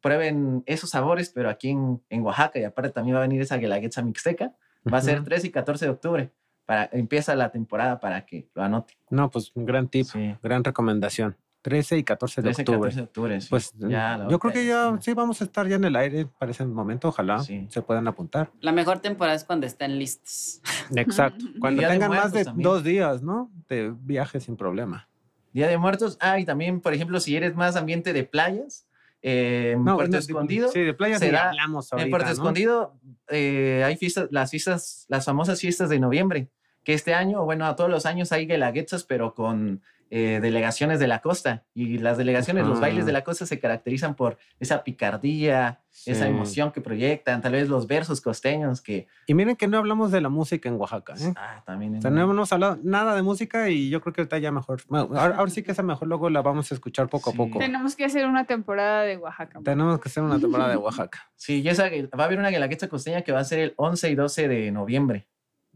[0.00, 2.58] prueben esos sabores, pero aquí en, en Oaxaca.
[2.58, 4.54] Y aparte también va a venir esa guelaguetza mixteca.
[4.92, 6.32] Va a ser 13 y 14 de octubre
[6.92, 8.94] empieza la temporada para que lo anote.
[9.10, 10.06] No, pues un gran tip,
[10.42, 11.36] gran recomendación.
[11.62, 12.78] 13 y 14 de 13 octubre.
[12.78, 13.48] 14 de octubre, sí.
[13.50, 16.64] Pues yo creo que ya sí vamos a estar ya en el aire para ese
[16.64, 18.50] momento, ojalá se puedan apuntar.
[18.60, 20.60] La mejor temporada es cuando estén listos.
[20.94, 23.50] Exacto, cuando tengan más de dos días, ¿no?
[23.68, 25.08] De viaje sin problema.
[25.52, 28.86] Día de Muertos, ah, y también, por ejemplo, si eres más ambiente de playas,
[29.22, 30.68] eh, en Puerto Escondido.
[30.68, 32.94] Sí, de playas hablamos En Puerto Escondido
[33.28, 36.48] eh, hay fiestas, las fiestas, las famosas fiestas de noviembre
[36.84, 39.82] que este año, bueno, a todos los años hay guelaguetzas, pero con
[40.12, 41.64] eh, delegaciones de la costa.
[41.72, 46.72] Y las delegaciones, los bailes de la costa se caracterizan por esa picardía, esa emoción
[46.72, 49.06] que proyectan, tal vez los versos costeños que...
[49.28, 51.14] Y miren que no hablamos de la música en Oaxaca.
[51.14, 51.32] ¿eh?
[51.36, 51.96] Ah, también.
[51.96, 54.82] O sea, no hemos hablado nada de música y yo creo que ahorita ya mejor.
[54.90, 57.60] ahora, sí que esa mejor luego la vamos a escuchar poco a poco.
[57.60, 59.60] Tenemos que hacer una temporada de Oaxaca.
[59.62, 61.30] Tenemos que hacer una temporada de Oaxaca.
[61.36, 64.10] sí, y esa, va a haber una guelaguetza costeña que va a ser el 11
[64.10, 65.28] y 12 de noviembre.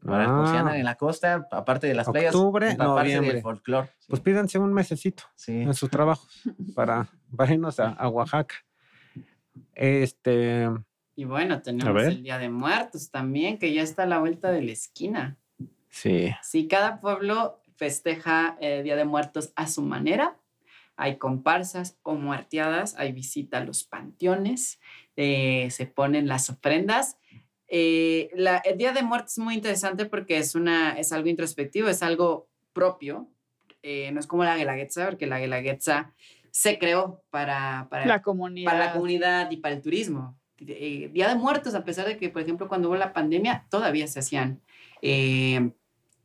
[0.05, 3.32] Para ah, en la costa, aparte de las playas, octubre, noviembre.
[3.32, 3.89] del folclore.
[4.06, 6.43] Pues pídanse un mesecito en sus trabajos
[6.74, 7.09] para,
[7.48, 8.55] irnos a, Oaxaca.
[9.74, 10.68] Este.
[11.16, 14.62] Y bueno, tenemos el Día de Muertos también, que ya está a la vuelta de
[14.62, 15.39] la esquina.
[15.89, 16.35] Sí.
[16.43, 20.36] Sí, cada pueblo festeja el Día de Muertos a su manera.
[20.97, 24.81] Hay comparsas o muerteadas, hay visita a los panteones,
[25.16, 27.16] eh, se ponen las ofrendas
[27.68, 28.30] eh,
[28.64, 32.48] el Día de Muerte es muy interesante porque es, una, es algo introspectivo, es algo
[32.72, 33.28] propio.
[33.82, 36.12] Eh, no es como la Guelaguetza, porque la Guelaguetza
[36.50, 38.70] se creó para, para, la comunidad.
[38.70, 40.38] para la comunidad y para el turismo.
[40.58, 44.06] Eh, Día de Muertos, a pesar de que, por ejemplo, cuando hubo la pandemia, todavía
[44.06, 44.60] se hacían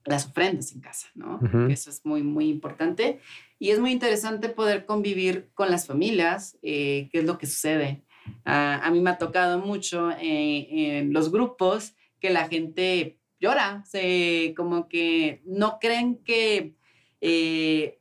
[0.05, 1.39] las ofrendas en casa, ¿no?
[1.69, 3.19] Eso es muy, muy importante.
[3.59, 8.03] Y es muy interesante poder convivir con las familias, qué es lo que sucede
[8.45, 14.53] a mí me ha tocado mucho eh, en los grupos que la gente llora, se,
[14.55, 16.75] como que no creen que,
[17.21, 17.99] eh,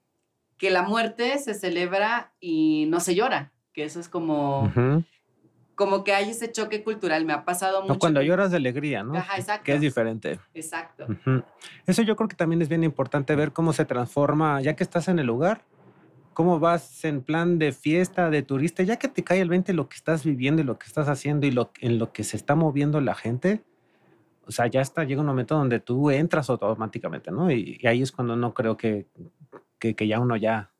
[0.56, 4.70] que la muerte se celebra y no se llora, que eso es como...
[5.74, 8.00] Como que hay ese choque cultural, me ha pasado mucho.
[8.00, 9.16] cuando lloras de alegría, ¿no?
[9.16, 9.62] Ajá, exacto.
[9.62, 10.40] Que es diferente.
[10.52, 11.06] Exacto.
[11.86, 15.06] Eso yo creo que también es bien importante ver cómo se transforma, ya que estás
[15.06, 15.62] en el lugar,
[16.38, 19.88] cómo vas en plan de fiesta, de turista, ya que te cae el 20 lo
[19.88, 22.54] que estás viviendo y lo que estás haciendo y lo, en lo que se está
[22.54, 23.64] moviendo la gente,
[24.46, 27.50] o sea, ya está, llega un momento donde tú entras automáticamente, ¿no?
[27.50, 29.08] Y, ahí es cuando no creo que,
[29.80, 30.70] que, ya uno ya,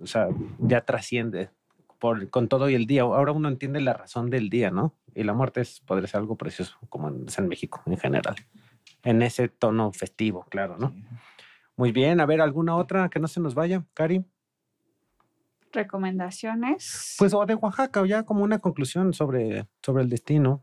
[0.00, 0.28] o sea,
[0.60, 1.50] ya trasciende
[1.98, 3.02] por, con todo y el día.
[3.02, 4.94] Ahora uno entiende la razón del día, ¿no?
[5.14, 8.36] Y la muerte es, podría ser algo precioso, como en, en México en general,
[9.02, 10.94] en ese tono festivo, claro, ¿no?
[11.76, 14.24] Muy bien, a ver, ¿alguna otra que no se nos vaya, Karim?
[15.72, 17.16] Recomendaciones.
[17.18, 20.62] Pues o de Oaxaca, o ya como una conclusión sobre, sobre el destino.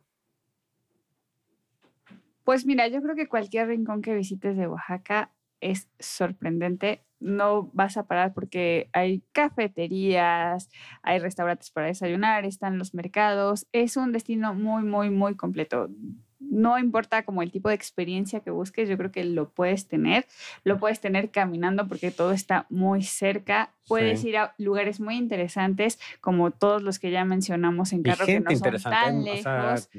[2.44, 5.32] Pues mira, yo creo que cualquier rincón que visites de Oaxaca
[5.62, 7.04] es sorprendente.
[7.20, 10.70] No vas a parar porque hay cafeterías,
[11.04, 13.68] hay restaurantes para desayunar, están los mercados.
[13.72, 15.90] Es un destino muy, muy, muy completo
[16.40, 20.26] no importa como el tipo de experiencia que busques, yo creo que lo puedes tener.
[20.64, 23.72] Lo puedes tener caminando porque todo está muy cerca.
[23.88, 28.40] Puedes ir a lugares muy interesantes, como todos los que ya mencionamos en carro, que
[28.40, 29.90] no son tan lejos.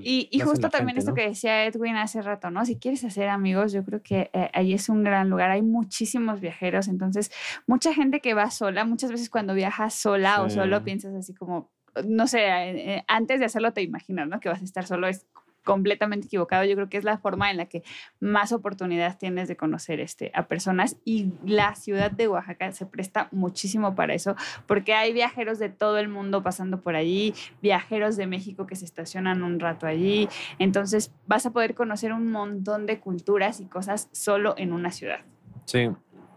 [0.00, 2.64] y, justo también esto que decía Edwin hace rato, ¿no?
[2.64, 5.50] Si quieres hacer amigos, yo creo que eh, ahí es un gran lugar.
[5.50, 7.30] Hay muchísimos viajeros, entonces
[7.66, 11.70] mucha gente que va sola, muchas veces cuando viajas sola o solo piensas así como,
[12.06, 14.40] no sé, eh, eh, antes de hacerlo te imaginas, ¿no?
[14.40, 15.26] Que vas a estar solo, es
[15.64, 16.64] completamente equivocado.
[16.64, 17.82] Yo creo que es la forma en la que
[18.20, 23.28] más oportunidad tienes de conocer este, a personas y la ciudad de Oaxaca se presta
[23.32, 24.36] muchísimo para eso
[24.66, 28.84] porque hay viajeros de todo el mundo pasando por allí, viajeros de México que se
[28.84, 30.28] estacionan un rato allí.
[30.58, 35.20] Entonces vas a poder conocer un montón de culturas y cosas solo en una ciudad.
[35.64, 35.88] Sí.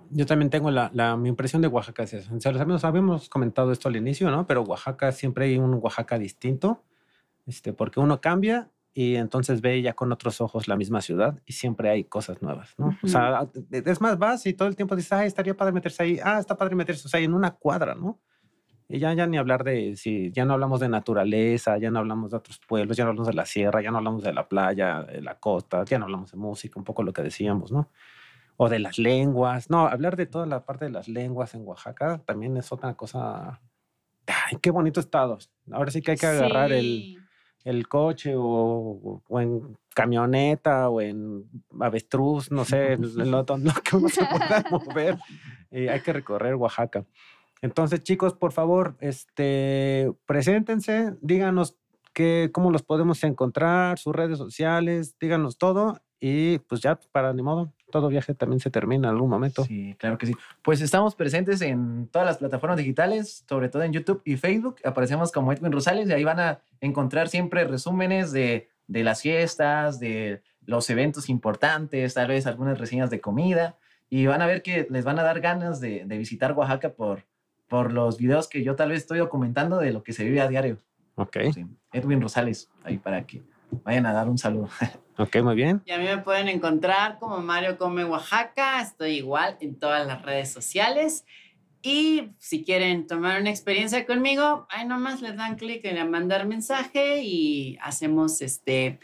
[0.10, 2.04] Yo también tengo la, la mi impresión de Oaxaca.
[2.04, 2.32] Es eso.
[2.46, 4.48] Habíamos, habíamos comentado esto al inicio, ¿no?
[4.48, 6.84] Pero Oaxaca siempre hay un Oaxaca distinto,
[7.46, 11.54] este, porque uno cambia y entonces ve ya con otros ojos la misma ciudad y
[11.54, 12.98] siempre hay cosas nuevas, ¿no?
[13.04, 16.20] O sea, es más, vas y todo el tiempo dices, ay, estaría padre meterse ahí,
[16.24, 18.20] ah, está padre meterse, o sea, en una cuadra, ¿no?
[18.90, 22.32] Y ya, ya ni hablar de, si ya no hablamos de naturaleza, ya no hablamos
[22.32, 25.04] de otros pueblos, ya no hablamos de la sierra, ya no hablamos de la playa,
[25.04, 27.92] de la costa, ya no hablamos de música, un poco lo que decíamos, ¿no?
[28.56, 32.24] O de las lenguas, no, hablar de toda la parte de las lenguas en Oaxaca
[32.26, 33.62] también es otra cosa,
[34.26, 35.38] ay, qué bonito estado.
[35.72, 37.27] Ahora sí que hay que agarrar el
[37.68, 41.44] el coche o, en camioneta o en
[41.82, 45.18] avestruz, no sé, lo, que uno se pueda mover.
[45.72, 47.06] Eh, hay que recorrer Oaxaca.
[47.62, 51.76] Entonces, chicos, por favor, este, preséntense, díganos
[52.14, 57.42] qué, cómo los podemos encontrar, sus redes sociales, díganos todo y pues ya, para ni
[57.42, 59.64] modo, todo viaje también se termina en algún momento.
[59.64, 60.36] Sí, claro que sí.
[60.62, 64.78] Pues estamos presentes en todas las plataformas digitales, sobre todo en YouTube y Facebook.
[64.84, 70.00] Aparecemos como Edwin Rosales y ahí van a encontrar siempre resúmenes de, de las fiestas,
[70.00, 73.78] de los eventos importantes, tal vez algunas reseñas de comida.
[74.10, 77.24] Y van a ver que les van a dar ganas de, de visitar Oaxaca por,
[77.68, 80.48] por los videos que yo tal vez estoy documentando de lo que se vive a
[80.48, 80.78] diario.
[81.16, 81.38] Ok.
[81.92, 83.42] Edwin Rosales, ahí para que
[83.84, 84.70] vayan a dar un saludo.
[85.20, 85.82] Ok, muy bien.
[85.86, 88.80] Y a mí me pueden encontrar como Mario Come Oaxaca.
[88.84, 91.26] Estoy igual en todas las redes sociales.
[91.82, 97.24] Y si quieren tomar una experiencia conmigo, ahí nomás les dan clic en mandar mensaje
[97.24, 99.00] y hacemos este,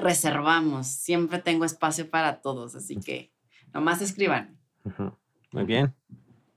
[0.00, 0.88] reservamos.
[0.88, 3.32] Siempre tengo espacio para todos, así que
[3.72, 4.58] nomás escriban.
[5.52, 5.94] Muy bien.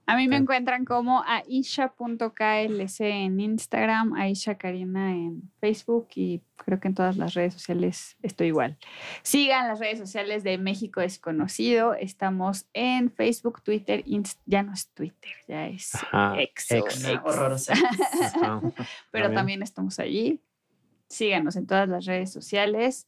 [0.10, 6.88] A mí me encuentran como aisha.klc en Instagram, Aisha Karina en Facebook y creo que
[6.88, 8.80] en todas las redes sociales estoy igual.
[9.22, 11.94] Sigan las redes sociales de México Desconocido.
[11.94, 14.04] Estamos en Facebook, Twitter,
[14.48, 15.92] ya no es Twitter, ya es
[16.40, 17.08] ex, ex.
[19.12, 20.42] Pero también estamos allí.
[21.08, 23.08] Síganos en todas las redes sociales.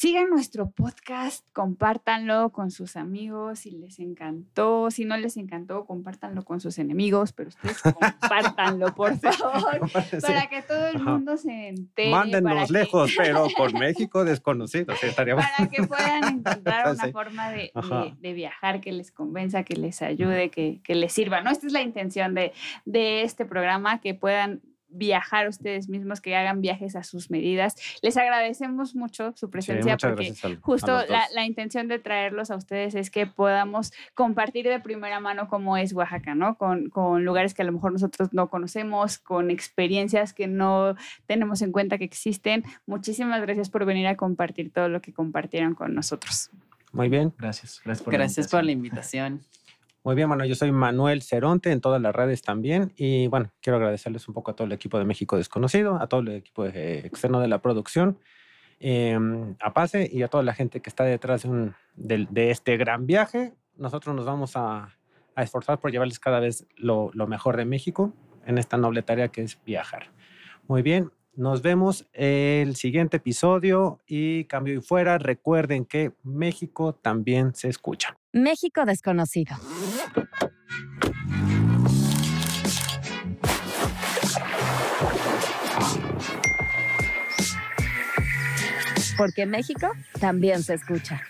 [0.00, 4.90] Sigan nuestro podcast, compártanlo con sus amigos si les encantó.
[4.90, 9.90] Si no les encantó, compártanlo con sus enemigos, pero ustedes compártanlo, por favor,
[10.22, 12.12] para que todo el mundo se entere.
[12.12, 14.94] Mándennos lejos, pero por México desconocido.
[15.14, 17.70] para que puedan encontrar una forma de,
[18.20, 21.42] de, viajar que les convenza, que les ayude, que, que les sirva.
[21.42, 21.50] ¿no?
[21.50, 22.54] Esta es la intención de,
[22.86, 27.76] de este programa, que puedan viajar ustedes mismos, que hagan viajes a sus medidas.
[28.02, 33.26] Les agradecemos mucho su presencia porque justo la, intención de traerlos a ustedes es que
[33.26, 36.56] podamos compartir de primera mano cómo es Oaxaca, ¿no?
[36.56, 40.96] Con, con lugares que a lo mejor nosotros no conocemos, con experiencias que no
[41.26, 42.64] tenemos en cuenta que existen.
[42.86, 46.50] Muchísimas gracias por venir a compartir todo lo que compartieron con nosotros.
[46.92, 47.32] Muy bien.
[47.38, 47.80] Gracias.
[47.84, 49.40] Gracias por, gracias por la invitación.
[50.02, 52.92] Muy bien, bueno, yo soy Manuel Ceronte en todas las redes también.
[52.96, 56.20] Y bueno, quiero agradecerles un poco a todo el equipo de México Desconocido, a todo
[56.20, 58.18] el equipo externo de la producción,
[58.78, 61.46] em, a Pase y a toda la gente que está detrás
[61.96, 63.52] de, de, este gran viaje.
[63.76, 64.96] Nosotros nos vamos a,
[65.34, 68.14] a esforzar por llevarles cada vez lo, lo mejor de México
[68.46, 70.10] en esta noble tarea que es viajar.
[70.66, 75.18] Muy bien, nos vemos el siguiente episodio y cambio y fuera.
[75.18, 78.18] Recuerden que México también se escucha.
[78.32, 79.56] México desconocido.
[89.16, 91.20] Porque México también se escucha.